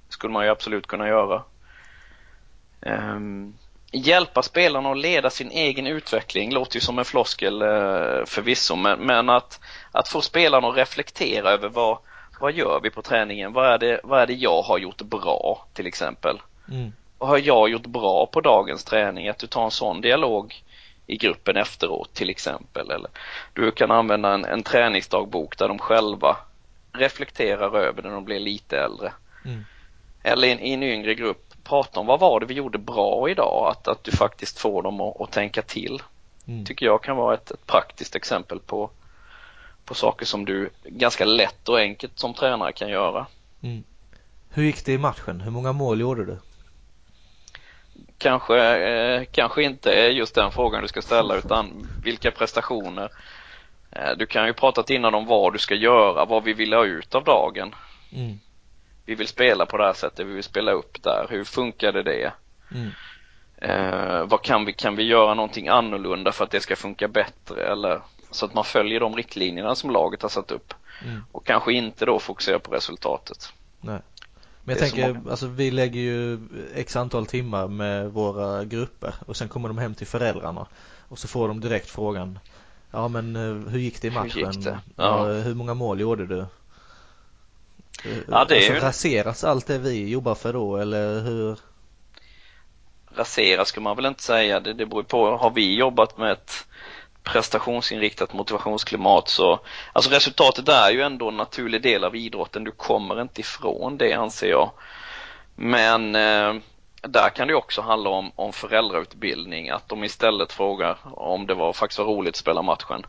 skulle 0.08 0.32
man 0.32 0.44
ju 0.44 0.50
absolut 0.50 0.86
kunna 0.86 1.08
göra. 1.08 1.42
Um, 2.86 3.54
hjälpa 3.92 4.42
spelarna 4.42 4.90
att 4.90 4.98
leda 4.98 5.30
sin 5.30 5.50
egen 5.50 5.86
utveckling 5.86 6.52
låter 6.52 6.76
ju 6.76 6.80
som 6.80 6.98
en 6.98 7.04
floskel 7.04 7.62
uh, 7.62 8.24
förvisso 8.26 8.76
men, 8.76 8.98
men 8.98 9.28
att, 9.28 9.60
att 9.92 10.08
få 10.08 10.20
spelarna 10.20 10.68
att 10.68 10.76
reflektera 10.76 11.50
över 11.50 11.68
vad, 11.68 11.98
vad 12.40 12.52
gör 12.52 12.80
vi 12.82 12.90
på 12.90 13.02
träningen? 13.02 13.52
Vad 13.52 13.66
är 13.66 13.78
det, 13.78 14.00
vad 14.04 14.20
är 14.20 14.26
det 14.26 14.32
jag 14.32 14.62
har 14.62 14.78
gjort 14.78 15.02
bra 15.02 15.66
till 15.72 15.86
exempel? 15.86 16.40
Mm. 16.70 16.92
Vad 17.18 17.28
har 17.28 17.38
jag 17.38 17.68
gjort 17.68 17.86
bra 17.86 18.26
på 18.26 18.40
dagens 18.40 18.84
träning? 18.84 19.28
Att 19.28 19.38
du 19.38 19.46
tar 19.46 19.64
en 19.64 19.70
sån 19.70 20.00
dialog 20.00 20.64
i 21.06 21.16
gruppen 21.16 21.56
efteråt 21.56 22.14
till 22.14 22.30
exempel. 22.30 22.90
Eller 22.90 23.10
du 23.52 23.70
kan 23.70 23.90
använda 23.90 24.34
en, 24.34 24.44
en 24.44 24.62
träningsdagbok 24.62 25.58
där 25.58 25.68
de 25.68 25.78
själva 25.78 26.36
reflekterar 26.92 27.78
över 27.78 28.02
när 28.02 28.10
de 28.10 28.24
blir 28.24 28.40
lite 28.40 28.78
äldre. 28.78 29.12
Mm. 29.44 29.64
Eller 30.22 30.48
i, 30.48 30.50
i 30.50 30.72
en 30.72 30.82
yngre 30.82 31.14
grupp, 31.14 31.53
prata 31.64 32.00
om 32.00 32.06
vad 32.06 32.20
var 32.20 32.40
det 32.40 32.46
vi 32.46 32.54
gjorde 32.54 32.78
bra 32.78 33.28
idag? 33.30 33.68
Att, 33.70 33.88
att 33.88 34.04
du 34.04 34.10
faktiskt 34.10 34.58
får 34.58 34.82
dem 34.82 35.00
att, 35.00 35.20
att 35.20 35.32
tänka 35.32 35.62
till. 35.62 36.02
Mm. 36.46 36.64
Tycker 36.64 36.86
jag 36.86 37.02
kan 37.02 37.16
vara 37.16 37.34
ett, 37.34 37.50
ett, 37.50 37.66
praktiskt 37.66 38.16
exempel 38.16 38.60
på, 38.60 38.90
på 39.84 39.94
saker 39.94 40.26
som 40.26 40.44
du 40.44 40.70
ganska 40.84 41.24
lätt 41.24 41.68
och 41.68 41.78
enkelt 41.78 42.18
som 42.18 42.34
tränare 42.34 42.72
kan 42.72 42.88
göra. 42.88 43.26
Mm. 43.62 43.84
Hur 44.50 44.62
gick 44.62 44.84
det 44.84 44.92
i 44.92 44.98
matchen? 44.98 45.40
Hur 45.40 45.50
många 45.50 45.72
mål 45.72 46.00
gjorde 46.00 46.24
du? 46.24 46.38
Kanske, 48.18 48.58
eh, 48.76 49.24
kanske 49.32 49.62
inte 49.62 49.92
är 49.92 50.08
just 50.08 50.34
den 50.34 50.50
frågan 50.50 50.82
du 50.82 50.88
ska 50.88 51.02
ställa 51.02 51.34
utan 51.34 51.88
vilka 52.04 52.30
prestationer 52.30 53.10
Eh, 53.94 54.16
du 54.16 54.26
kan 54.26 54.46
ju 54.46 54.52
prata 54.52 54.94
innan 54.94 55.14
om 55.14 55.26
vad 55.26 55.52
du 55.52 55.58
ska 55.58 55.74
göra, 55.74 56.24
vad 56.24 56.44
vi 56.44 56.52
vill 56.52 56.72
ha 56.72 56.84
ut 56.84 57.14
av 57.14 57.24
dagen. 57.24 57.74
Mm. 58.12 58.40
Vi 59.04 59.14
vill 59.14 59.28
spela 59.28 59.66
på 59.66 59.76
det 59.76 59.84
här 59.84 59.92
sättet, 59.92 60.26
vi 60.26 60.32
vill 60.32 60.44
spela 60.44 60.72
upp 60.72 61.02
där. 61.02 61.26
Hur 61.30 61.44
funkade 61.44 62.02
det? 62.02 62.32
Mm. 62.74 62.90
Eh, 63.56 64.26
vad 64.26 64.42
kan 64.42 64.64
vi, 64.64 64.72
kan 64.72 64.96
vi 64.96 65.02
göra 65.02 65.34
någonting 65.34 65.68
annorlunda 65.68 66.32
för 66.32 66.44
att 66.44 66.50
det 66.50 66.60
ska 66.60 66.76
funka 66.76 67.08
bättre 67.08 67.62
eller 67.62 68.00
så 68.30 68.46
att 68.46 68.54
man 68.54 68.64
följer 68.64 69.00
de 69.00 69.16
riktlinjerna 69.16 69.74
som 69.74 69.90
laget 69.90 70.22
har 70.22 70.28
satt 70.28 70.50
upp. 70.50 70.74
Mm. 71.04 71.24
Och 71.32 71.46
kanske 71.46 71.72
inte 71.72 72.04
då 72.04 72.18
fokusera 72.18 72.58
på 72.58 72.74
resultatet. 72.74 73.52
Nej. 73.80 74.00
Men 74.64 74.76
jag 74.76 74.90
tänker, 74.90 75.20
alltså 75.30 75.46
vi 75.46 75.70
lägger 75.70 76.00
ju 76.00 76.38
x 76.74 76.96
antal 76.96 77.26
timmar 77.26 77.68
med 77.68 78.10
våra 78.10 78.64
grupper 78.64 79.14
och 79.26 79.36
sen 79.36 79.48
kommer 79.48 79.68
de 79.68 79.78
hem 79.78 79.94
till 79.94 80.06
föräldrarna 80.06 80.66
och 81.08 81.18
så 81.18 81.28
får 81.28 81.48
de 81.48 81.60
direkt 81.60 81.90
frågan 81.90 82.38
Ja 82.90 83.08
men 83.08 83.36
eh, 83.36 83.70
hur 83.70 83.78
gick 83.78 84.02
det 84.02 84.08
i 84.08 84.10
matchen? 84.10 84.30
Hur, 84.46 84.52
gick 84.52 84.64
det? 84.64 84.78
Ja. 84.96 85.24
hur 85.24 85.54
många 85.54 85.74
mål 85.74 86.00
gjorde 86.00 86.26
du? 86.26 86.46
Ja, 88.04 88.10
det 88.28 88.36
alltså, 88.36 88.54
är 88.54 88.74
ju... 88.74 88.80
raseras 88.80 89.44
allt 89.44 89.66
det 89.66 89.78
vi 89.78 90.08
jobbar 90.08 90.34
för 90.34 90.52
då 90.52 90.76
eller 90.76 91.20
hur? 91.20 91.58
rasera 93.16 93.64
skulle 93.64 93.84
man 93.84 93.96
väl 93.96 94.06
inte 94.06 94.22
säga. 94.22 94.60
Det, 94.60 94.72
det 94.72 94.86
beror 94.86 95.02
på, 95.02 95.36
har 95.36 95.50
vi 95.50 95.76
jobbat 95.76 96.18
med 96.18 96.32
ett 96.32 96.66
prestationsinriktat 97.22 98.32
motivationsklimat 98.32 99.28
så, 99.28 99.60
alltså 99.92 100.10
resultatet 100.10 100.68
är 100.68 100.90
ju 100.90 101.02
ändå 101.02 101.28
en 101.28 101.36
naturlig 101.36 101.82
del 101.82 102.04
av 102.04 102.16
idrotten. 102.16 102.64
Du 102.64 102.70
kommer 102.70 103.22
inte 103.22 103.40
ifrån 103.40 103.96
det 103.96 104.12
anser 104.12 104.48
jag. 104.48 104.70
Men 105.54 106.14
eh, 106.14 106.54
där 107.00 107.30
kan 107.30 107.48
det 107.48 107.54
också 107.54 107.80
handla 107.80 108.10
om, 108.10 108.32
om 108.36 108.52
föräldrautbildning, 108.52 109.70
att 109.70 109.88
de 109.88 110.04
istället 110.04 110.52
frågar 110.52 110.98
om 111.04 111.46
det 111.46 111.54
var 111.54 111.72
faktiskt 111.72 111.98
var 111.98 112.06
roligt 112.06 112.34
att 112.34 112.36
spela 112.36 112.62
matchen. 112.62 113.06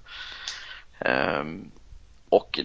Eh, 1.00 1.43
och 2.30 2.60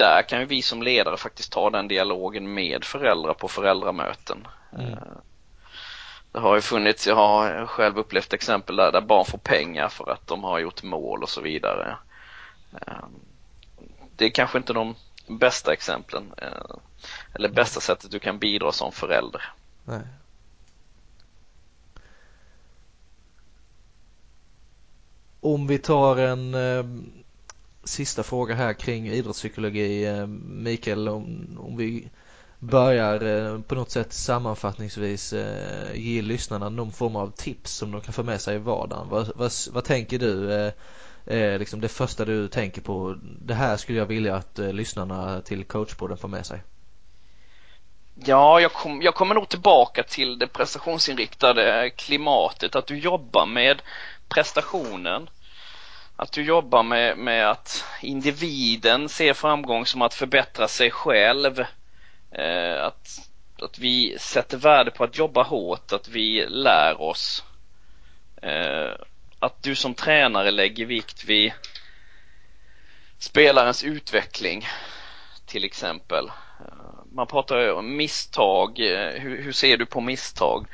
där 0.00 0.22
kan 0.22 0.40
ju 0.40 0.46
vi 0.46 0.62
som 0.62 0.82
ledare 0.82 1.16
faktiskt 1.16 1.52
ta 1.52 1.70
den 1.70 1.88
dialogen 1.88 2.54
med 2.54 2.84
föräldrar 2.84 3.34
på 3.34 3.48
föräldramöten. 3.48 4.46
Mm. 4.72 4.92
Eh, 4.92 4.98
det 6.32 6.38
har 6.38 6.54
ju 6.54 6.60
funnits, 6.60 7.06
jag 7.06 7.16
har 7.16 7.66
själv 7.66 7.98
upplevt 7.98 8.32
exempel 8.32 8.76
där, 8.76 8.92
där 8.92 9.00
barn 9.00 9.24
får 9.24 9.38
pengar 9.38 9.88
för 9.88 10.10
att 10.10 10.26
de 10.26 10.44
har 10.44 10.58
gjort 10.58 10.82
mål 10.82 11.22
och 11.22 11.28
så 11.28 11.40
vidare. 11.40 11.96
Ehm, 12.86 13.20
det 14.16 14.24
är 14.24 14.30
kanske 14.30 14.58
inte 14.58 14.72
de 14.72 14.94
bästa 15.26 15.72
exemplen 15.72 16.32
eh, 16.36 16.76
eller 17.34 17.48
bästa 17.48 17.80
sättet 17.80 18.10
du 18.10 18.18
kan 18.18 18.38
bidra 18.38 18.72
som 18.72 18.92
förälder. 18.92 19.42
Nej. 19.84 20.02
Om 25.40 25.66
vi 25.66 25.78
tar 25.78 26.16
en 26.16 26.54
eh, 26.54 26.84
sista 27.84 28.22
fråga 28.22 28.54
här 28.54 28.72
kring 28.72 29.08
idrottspsykologi, 29.08 30.06
eh, 30.06 30.26
Mikael, 30.26 31.08
om, 31.08 31.56
om 31.60 31.76
vi 31.76 32.10
börjar 32.60 33.22
eh, 33.22 33.60
på 33.60 33.74
något 33.74 33.90
sätt 33.90 34.12
sammanfattningsvis 34.12 35.32
eh, 35.32 35.94
ge 35.94 36.22
lyssnarna 36.22 36.68
någon 36.68 36.92
form 36.92 37.16
av 37.16 37.30
tips 37.30 37.72
som 37.72 37.92
de 37.92 38.00
kan 38.00 38.12
få 38.12 38.22
med 38.22 38.40
sig 38.40 38.56
i 38.56 38.58
vardagen. 38.58 39.08
Vad, 39.08 39.32
vad, 39.34 39.52
vad 39.72 39.84
tänker 39.84 40.18
du 40.18 40.52
eh, 41.26 41.58
liksom 41.58 41.80
det 41.80 41.88
första 41.88 42.24
du 42.24 42.48
tänker 42.48 42.80
på? 42.80 43.16
Det 43.22 43.54
här 43.54 43.76
skulle 43.76 43.98
jag 43.98 44.06
vilja 44.06 44.36
att 44.36 44.58
lyssnarna 44.58 45.40
till 45.40 45.64
coachpodden 45.64 46.18
får 46.18 46.28
med 46.28 46.46
sig. 46.46 46.62
Ja, 48.24 48.60
jag, 48.60 48.72
kom, 48.72 49.02
jag 49.02 49.14
kommer 49.14 49.34
nog 49.34 49.48
tillbaka 49.48 50.02
till 50.02 50.38
det 50.38 50.46
prestationsinriktade 50.46 51.90
klimatet, 51.90 52.76
att 52.76 52.86
du 52.86 52.98
jobbar 52.98 53.46
med 53.46 53.82
prestationen. 54.28 55.28
Att 56.20 56.32
du 56.32 56.42
jobbar 56.42 56.82
med, 56.82 57.18
med 57.18 57.50
att 57.50 57.84
individen 58.02 59.08
ser 59.08 59.34
framgång 59.34 59.86
som 59.86 60.02
att 60.02 60.14
förbättra 60.14 60.68
sig 60.68 60.90
själv 60.90 61.64
Eh, 62.30 62.84
att, 62.84 63.28
att 63.62 63.78
vi 63.78 64.16
sätter 64.18 64.56
värde 64.56 64.90
på 64.90 65.04
att 65.04 65.18
jobba 65.18 65.42
hårt, 65.42 65.92
att 65.92 66.08
vi 66.08 66.46
lär 66.48 67.00
oss. 67.00 67.44
Eh, 68.42 68.90
att 69.38 69.62
du 69.62 69.74
som 69.74 69.94
tränare 69.94 70.50
lägger 70.50 70.86
vikt 70.86 71.24
vid 71.24 71.52
spelarens 73.18 73.84
utveckling 73.84 74.66
till 75.46 75.64
exempel. 75.64 76.26
Eh, 76.60 77.04
man 77.12 77.26
pratar 77.26 77.72
om 77.72 77.96
misstag, 77.96 78.80
eh, 78.80 79.20
hur, 79.20 79.42
hur 79.42 79.52
ser 79.52 79.76
du 79.76 79.86
på 79.86 80.00
misstag? 80.00 80.66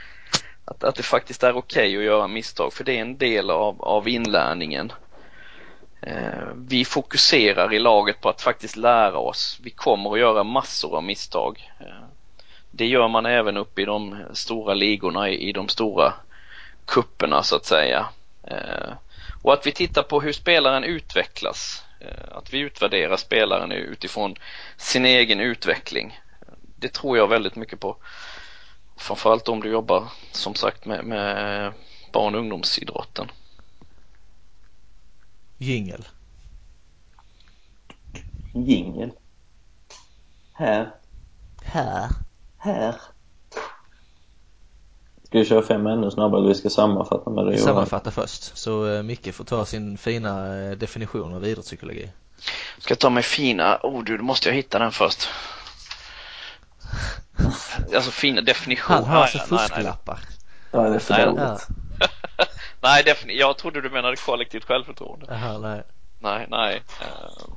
Att, 0.64 0.84
att 0.84 0.94
det 0.94 1.02
faktiskt 1.02 1.42
är 1.42 1.56
okej 1.56 1.88
okay 1.88 1.98
att 1.98 2.04
göra 2.04 2.28
misstag 2.28 2.72
för 2.72 2.84
det 2.84 2.96
är 2.96 3.00
en 3.00 3.18
del 3.18 3.50
av, 3.50 3.82
av 3.82 4.08
inlärningen. 4.08 4.92
Eh, 6.06 6.48
vi 6.56 6.84
fokuserar 6.84 7.74
i 7.74 7.78
laget 7.78 8.20
på 8.20 8.28
att 8.28 8.42
faktiskt 8.42 8.76
lära 8.76 9.18
oss. 9.18 9.58
Vi 9.62 9.70
kommer 9.70 10.12
att 10.12 10.18
göra 10.18 10.44
massor 10.44 10.96
av 10.96 11.04
misstag. 11.04 11.72
Eh, 11.80 12.06
det 12.70 12.86
gör 12.86 13.08
man 13.08 13.26
även 13.26 13.56
uppe 13.56 13.82
i 13.82 13.84
de 13.84 14.24
stora 14.32 14.74
ligorna, 14.74 15.30
i 15.30 15.52
de 15.52 15.68
stora 15.68 16.14
kupperna 16.84 17.42
så 17.42 17.56
att 17.56 17.64
säga. 17.64 18.06
Eh, 18.42 18.92
och 19.42 19.52
att 19.52 19.66
vi 19.66 19.72
tittar 19.72 20.02
på 20.02 20.20
hur 20.20 20.32
spelaren 20.32 20.84
utvecklas. 20.84 21.82
Att 22.30 22.52
vi 22.52 22.58
utvärderar 22.58 23.16
spelaren 23.16 23.72
utifrån 23.72 24.34
sin 24.76 25.04
egen 25.04 25.40
utveckling. 25.40 26.20
Det 26.76 26.92
tror 26.92 27.18
jag 27.18 27.28
väldigt 27.28 27.56
mycket 27.56 27.80
på. 27.80 27.96
Framförallt 28.96 29.48
om 29.48 29.60
du 29.60 29.70
jobbar 29.70 30.04
som 30.32 30.54
sagt 30.54 30.84
med, 30.84 31.04
med 31.04 31.72
barn 32.12 32.34
och 32.34 32.40
ungdomsidrotten. 32.40 33.30
Jingel. 35.58 36.04
Jingel. 38.54 39.10
Här. 40.52 40.94
Här. 41.62 42.08
Här. 42.58 42.94
Ska 45.24 45.38
vi 45.38 45.44
köra 45.44 45.62
fem 45.62 45.86
ännu 45.86 46.10
snabbare 46.10 46.40
eller 46.40 46.48
vi 46.48 46.54
ska 46.54 46.70
sammanfatta 46.70 47.30
med 47.30 47.46
det? 47.46 47.58
Sammanfatta 47.58 48.10
först, 48.10 48.58
så 48.58 48.84
uh, 48.84 49.02
Micke 49.02 49.34
får 49.34 49.44
ta 49.44 49.64
sin 49.64 49.98
fina 49.98 50.56
uh, 50.56 50.76
definition 50.76 51.34
av 51.34 51.46
idrottspsykologi. 51.46 52.10
Ska 52.78 52.92
jag 52.92 52.98
ta 52.98 53.10
mig 53.10 53.22
fina, 53.22 53.80
oh 53.82 54.04
du, 54.04 54.16
då 54.16 54.24
måste 54.24 54.48
jag 54.48 54.56
hitta 54.56 54.78
den 54.78 54.92
först. 54.92 55.28
alltså 57.94 58.10
fina 58.10 58.40
definition. 58.40 58.96
Han 58.96 59.04
har 59.04 59.16
alltså 59.16 59.38
fusklappar. 59.38 60.18
Ja, 60.70 60.80
det 60.80 60.94
är 60.94 60.98
för 60.98 61.26
dåligt. 61.26 61.68
Nej, 62.86 63.04
definitivt. 63.04 63.40
Jag 63.40 63.58
trodde 63.58 63.80
du 63.80 63.90
menade 63.90 64.16
kollektivt 64.16 64.64
självförtroende. 64.64 65.26
Aha, 65.34 65.58
nej. 65.58 65.82
Nej, 66.18 66.46
nej. 66.50 66.82
Eh, 67.00 67.48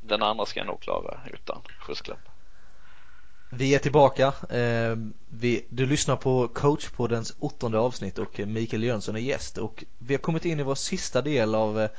den 0.00 0.22
andra 0.22 0.46
ska 0.46 0.60
jag 0.60 0.66
nog 0.66 0.80
klara 0.80 1.20
utan 1.32 1.62
skjutskläpp. 1.78 2.28
Vi 3.48 3.74
är 3.74 3.78
tillbaka. 3.78 4.26
Eh, 4.50 4.96
du 5.68 5.86
lyssnar 5.86 6.16
på 6.16 6.48
coachpoddens 6.48 7.36
åttonde 7.38 7.78
avsnitt 7.78 8.18
och 8.18 8.40
Mikael 8.46 8.82
Jönsson 8.82 9.16
är 9.16 9.20
gäst 9.20 9.58
och 9.58 9.84
vi 9.98 10.14
har 10.14 10.20
kommit 10.20 10.44
in 10.44 10.60
i 10.60 10.62
vår 10.62 10.74
sista 10.74 11.22
del 11.22 11.54
av 11.54 11.80
eh, 11.80 11.90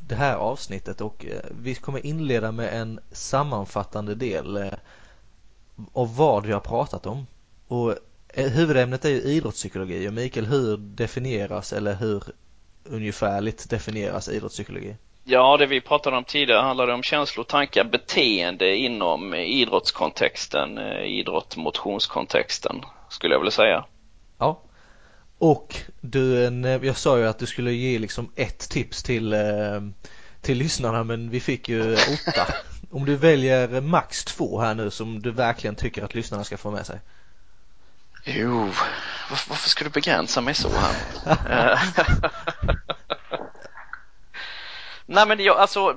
det 0.00 0.14
här 0.14 0.36
avsnittet 0.36 1.00
och 1.00 1.26
vi 1.50 1.74
kommer 1.74 2.06
inleda 2.06 2.52
med 2.52 2.80
en 2.80 3.00
sammanfattande 3.12 4.14
del 4.14 4.70
av 5.92 6.16
vad 6.16 6.46
vi 6.46 6.52
har 6.52 6.60
pratat 6.60 7.06
om. 7.06 7.26
Och 7.68 7.96
huvudämnet 8.34 9.04
är 9.04 9.08
ju 9.08 9.20
idrottspsykologi 9.20 10.08
och 10.08 10.12
Mikael, 10.12 10.46
hur 10.46 10.76
definieras 10.76 11.72
eller 11.72 11.94
hur 11.94 12.22
ungefärligt 12.84 13.70
definieras 13.70 14.28
idrottspsykologi? 14.28 14.96
Ja, 15.24 15.56
det 15.56 15.66
vi 15.66 15.80
pratade 15.80 16.16
om 16.16 16.24
tidigare 16.24 16.60
handlade 16.60 16.92
om 16.92 17.02
känslor, 17.02 17.44
tankar, 17.44 17.84
beteende 17.84 18.76
inom 18.76 19.34
idrottskontexten, 19.34 20.78
eh, 20.78 21.04
idrott, 21.04 21.56
motionskontexten 21.56 22.82
skulle 23.08 23.34
jag 23.34 23.40
vilja 23.40 23.50
säga. 23.50 23.84
Ja. 24.38 24.60
Och 25.38 25.76
du, 26.00 26.42
jag 26.82 26.96
sa 26.96 27.18
ju 27.18 27.26
att 27.26 27.38
du 27.38 27.46
skulle 27.46 27.72
ge 27.72 27.98
liksom 27.98 28.30
ett 28.36 28.70
tips 28.70 29.02
till, 29.02 29.32
eh, 29.32 29.80
till 30.40 30.58
lyssnarna 30.58 31.04
men 31.04 31.30
vi 31.30 31.40
fick 31.40 31.68
ju 31.68 31.94
åtta. 31.94 32.46
Om 32.90 33.04
du 33.04 33.16
väljer 33.16 33.80
max 33.80 34.24
två 34.24 34.60
här 34.60 34.74
nu 34.74 34.90
som 34.90 35.22
du 35.22 35.30
verkligen 35.30 35.76
tycker 35.76 36.04
att 36.04 36.14
lyssnarna 36.14 36.44
ska 36.44 36.56
få 36.56 36.70
med 36.70 36.86
sig. 36.86 37.00
Jo, 38.24 38.70
varför 39.30 39.68
ska 39.68 39.84
du 39.84 39.90
begränsa 39.90 40.40
mig 40.40 40.54
så 40.54 40.68
här? 40.68 41.78
Nej 45.06 45.26
men 45.26 45.40
jag, 45.44 45.56
alltså 45.56 45.96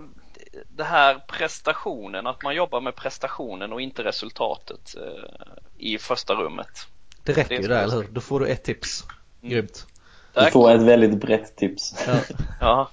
det 0.70 0.84
här 0.84 1.20
prestationen, 1.28 2.28
att 2.28 2.44
man 2.44 2.56
jobbar 2.56 2.82
med 2.82 2.96
prestationen 2.96 3.74
och 3.74 3.82
inte 3.82 4.04
resultatet 4.04 4.96
eh, 4.96 5.30
i 5.78 5.98
första 5.98 6.34
rummet. 6.34 6.88
Det 7.24 7.34
räcker 7.34 7.62
ju 7.62 7.68
där, 7.68 7.84
eller 7.84 7.96
hur? 7.96 8.08
Då 8.12 8.22
får 8.22 8.40
du 8.40 8.48
ett 8.48 8.64
tips. 8.64 9.04
Mm. 9.42 9.54
Grymt. 9.54 9.88
Du 10.34 10.52
får 10.52 10.72
ett 10.72 10.82
väldigt 10.82 11.18
brett 11.22 11.56
tips. 11.56 12.06
Ja. 12.08 12.20
ja. 12.60 12.90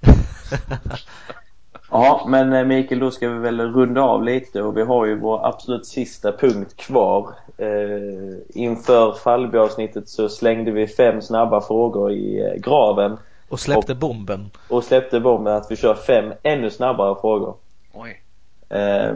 Ja, 1.90 2.26
men 2.28 2.52
eh, 2.52 2.64
Mikael, 2.64 3.00
då 3.00 3.10
ska 3.10 3.28
vi 3.28 3.38
väl 3.38 3.60
runda 3.60 4.02
av 4.02 4.24
lite 4.24 4.62
och 4.62 4.76
vi 4.76 4.82
har 4.82 5.06
ju 5.06 5.18
vår 5.18 5.46
absolut 5.46 5.86
sista 5.86 6.32
punkt 6.32 6.76
kvar. 6.76 7.34
Eh, 7.58 8.60
inför 8.62 9.12
Fallby-avsnittet 9.12 10.08
så 10.08 10.28
slängde 10.28 10.70
vi 10.70 10.86
fem 10.86 11.22
snabba 11.22 11.60
frågor 11.60 12.12
i 12.12 12.40
eh, 12.40 12.60
graven. 12.60 13.18
Och 13.48 13.60
släppte 13.60 13.92
och, 13.92 13.98
bomben. 13.98 14.50
Och 14.68 14.84
släppte 14.84 15.20
bomben 15.20 15.54
att 15.54 15.70
vi 15.70 15.76
kör 15.76 15.94
fem 15.94 16.32
ännu 16.42 16.70
snabbare 16.70 17.16
frågor. 17.20 17.54
Oj. 17.92 18.22
Eh, 18.68 19.14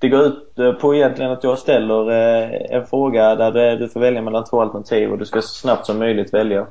det 0.00 0.08
går 0.08 0.22
ut 0.22 0.58
eh, 0.58 0.72
på 0.72 0.94
egentligen 0.94 1.32
att 1.32 1.44
jag 1.44 1.58
ställer 1.58 2.10
eh, 2.10 2.76
en 2.76 2.86
fråga 2.86 3.34
där 3.34 3.76
du 3.76 3.88
får 3.88 4.00
välja 4.00 4.22
mellan 4.22 4.44
två 4.44 4.62
alternativ 4.62 5.12
och 5.12 5.18
du 5.18 5.26
ska 5.26 5.42
så 5.42 5.48
snabbt 5.48 5.86
som 5.86 5.98
möjligt 5.98 6.34
välja. 6.34 6.66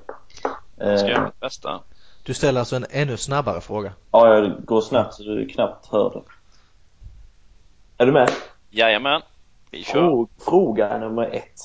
Jag 0.78 1.00
ska 1.00 1.10
göra 1.10 1.26
mitt 1.26 1.40
bästa. 1.40 1.80
Du 2.28 2.34
ställer 2.34 2.60
alltså 2.60 2.76
en 2.76 2.86
ännu 2.90 3.18
snabbare 3.18 3.62
fråga? 3.62 3.94
Ja, 4.12 4.36
jag 4.36 4.66
går 4.66 4.82
snabbt 4.82 5.14
så 5.14 5.24
du 5.24 5.48
knappt 5.48 5.88
hör 5.92 6.10
det. 6.10 6.22
Är 7.98 8.06
du 8.06 8.12
med? 8.12 8.30
Jajamän. 8.70 9.22
Vi 9.72 9.84
kör. 9.84 10.28
Fråga 10.46 10.98
nummer 10.98 11.24
ett. 11.24 11.60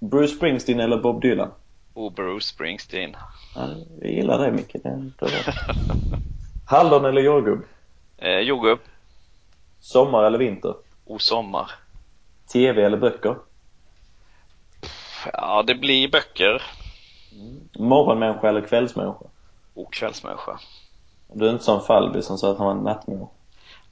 Bruce 0.00 0.34
Springsteen 0.34 0.80
eller 0.80 0.96
Bob 0.96 1.20
Dylan? 1.20 1.50
Oh, 1.94 2.12
Bruce 2.12 2.46
Springsteen. 2.46 3.16
Ja, 3.54 3.68
jag 4.00 4.10
gillar 4.10 4.38
det 4.38 4.52
mycket. 4.52 4.82
Det 4.82 5.12
Hallon 6.64 7.04
eller 7.04 7.22
jordgubb? 7.22 7.64
Eh, 8.18 8.38
jordgubb. 8.38 8.78
Sommar 9.80 10.24
eller 10.24 10.38
vinter? 10.38 10.74
Oh, 11.04 11.18
sommar. 11.18 11.70
TV 12.52 12.82
eller 12.82 12.96
böcker? 12.96 13.36
Ja, 15.32 15.62
det 15.66 15.74
blir 15.74 16.08
böcker. 16.08 16.62
Mm. 17.32 17.88
Morgonmänniska 17.88 18.48
eller 18.48 18.60
kvällsmänniska? 18.60 19.24
Och 19.74 19.92
kvällsmänniska. 19.92 20.60
Du 21.32 21.46
är 21.46 21.52
inte 21.52 21.64
som 21.64 21.80
Falby 21.80 22.22
som 22.22 22.38
sa 22.38 22.50
att 22.50 22.58
han 22.58 22.66
var 22.66 22.74
nattmänniska? 22.74 23.30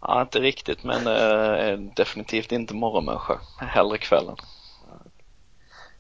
Ja, 0.01 0.21
inte 0.21 0.39
riktigt 0.39 0.85
men 0.85 1.07
äh, 1.07 1.79
definitivt 1.97 2.53
inte 2.53 2.75
morgonmänniska. 2.75 3.41
Hellre 3.59 3.99
kvällen. 3.99 4.37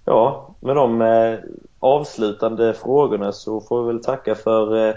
Ja, 0.04 0.54
med 0.60 0.76
de 0.76 1.02
eh, 1.02 1.38
avslutande 1.78 2.74
frågorna 2.74 3.32
så 3.32 3.60
får 3.60 3.82
vi 3.82 3.92
väl 3.92 4.04
tacka 4.04 4.34
för 4.34 4.88
eh, 4.88 4.94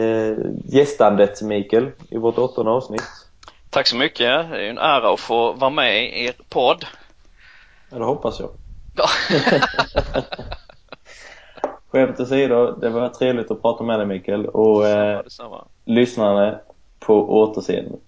eh, 0.00 0.36
gästandet 0.64 1.42
Mikael 1.42 1.90
i 2.10 2.18
vårt 2.18 2.38
åttonde 2.38 2.70
avsnitt. 2.70 3.04
Tack 3.70 3.86
så 3.86 3.96
mycket. 3.96 4.50
Det 4.50 4.66
är 4.66 4.70
en 4.70 4.78
ära 4.78 5.12
att 5.12 5.20
få 5.20 5.52
vara 5.52 5.70
med 5.70 6.04
i 6.04 6.24
er 6.24 6.34
podd. 6.48 6.84
Ja, 7.90 7.98
det 7.98 8.04
hoppas 8.04 8.40
jag. 8.40 8.50
Skämt 11.94 12.20
åsido, 12.20 12.72
det 12.80 12.90
var 12.90 13.08
trevligt 13.08 13.50
att 13.50 13.62
prata 13.62 13.84
med 13.84 13.98
dig 13.98 14.06
Mikael 14.06 14.46
och 14.46 14.86
eh, 14.86 15.20
lyssnarna 15.84 16.60
på 16.98 17.40
återseende. 17.40 17.98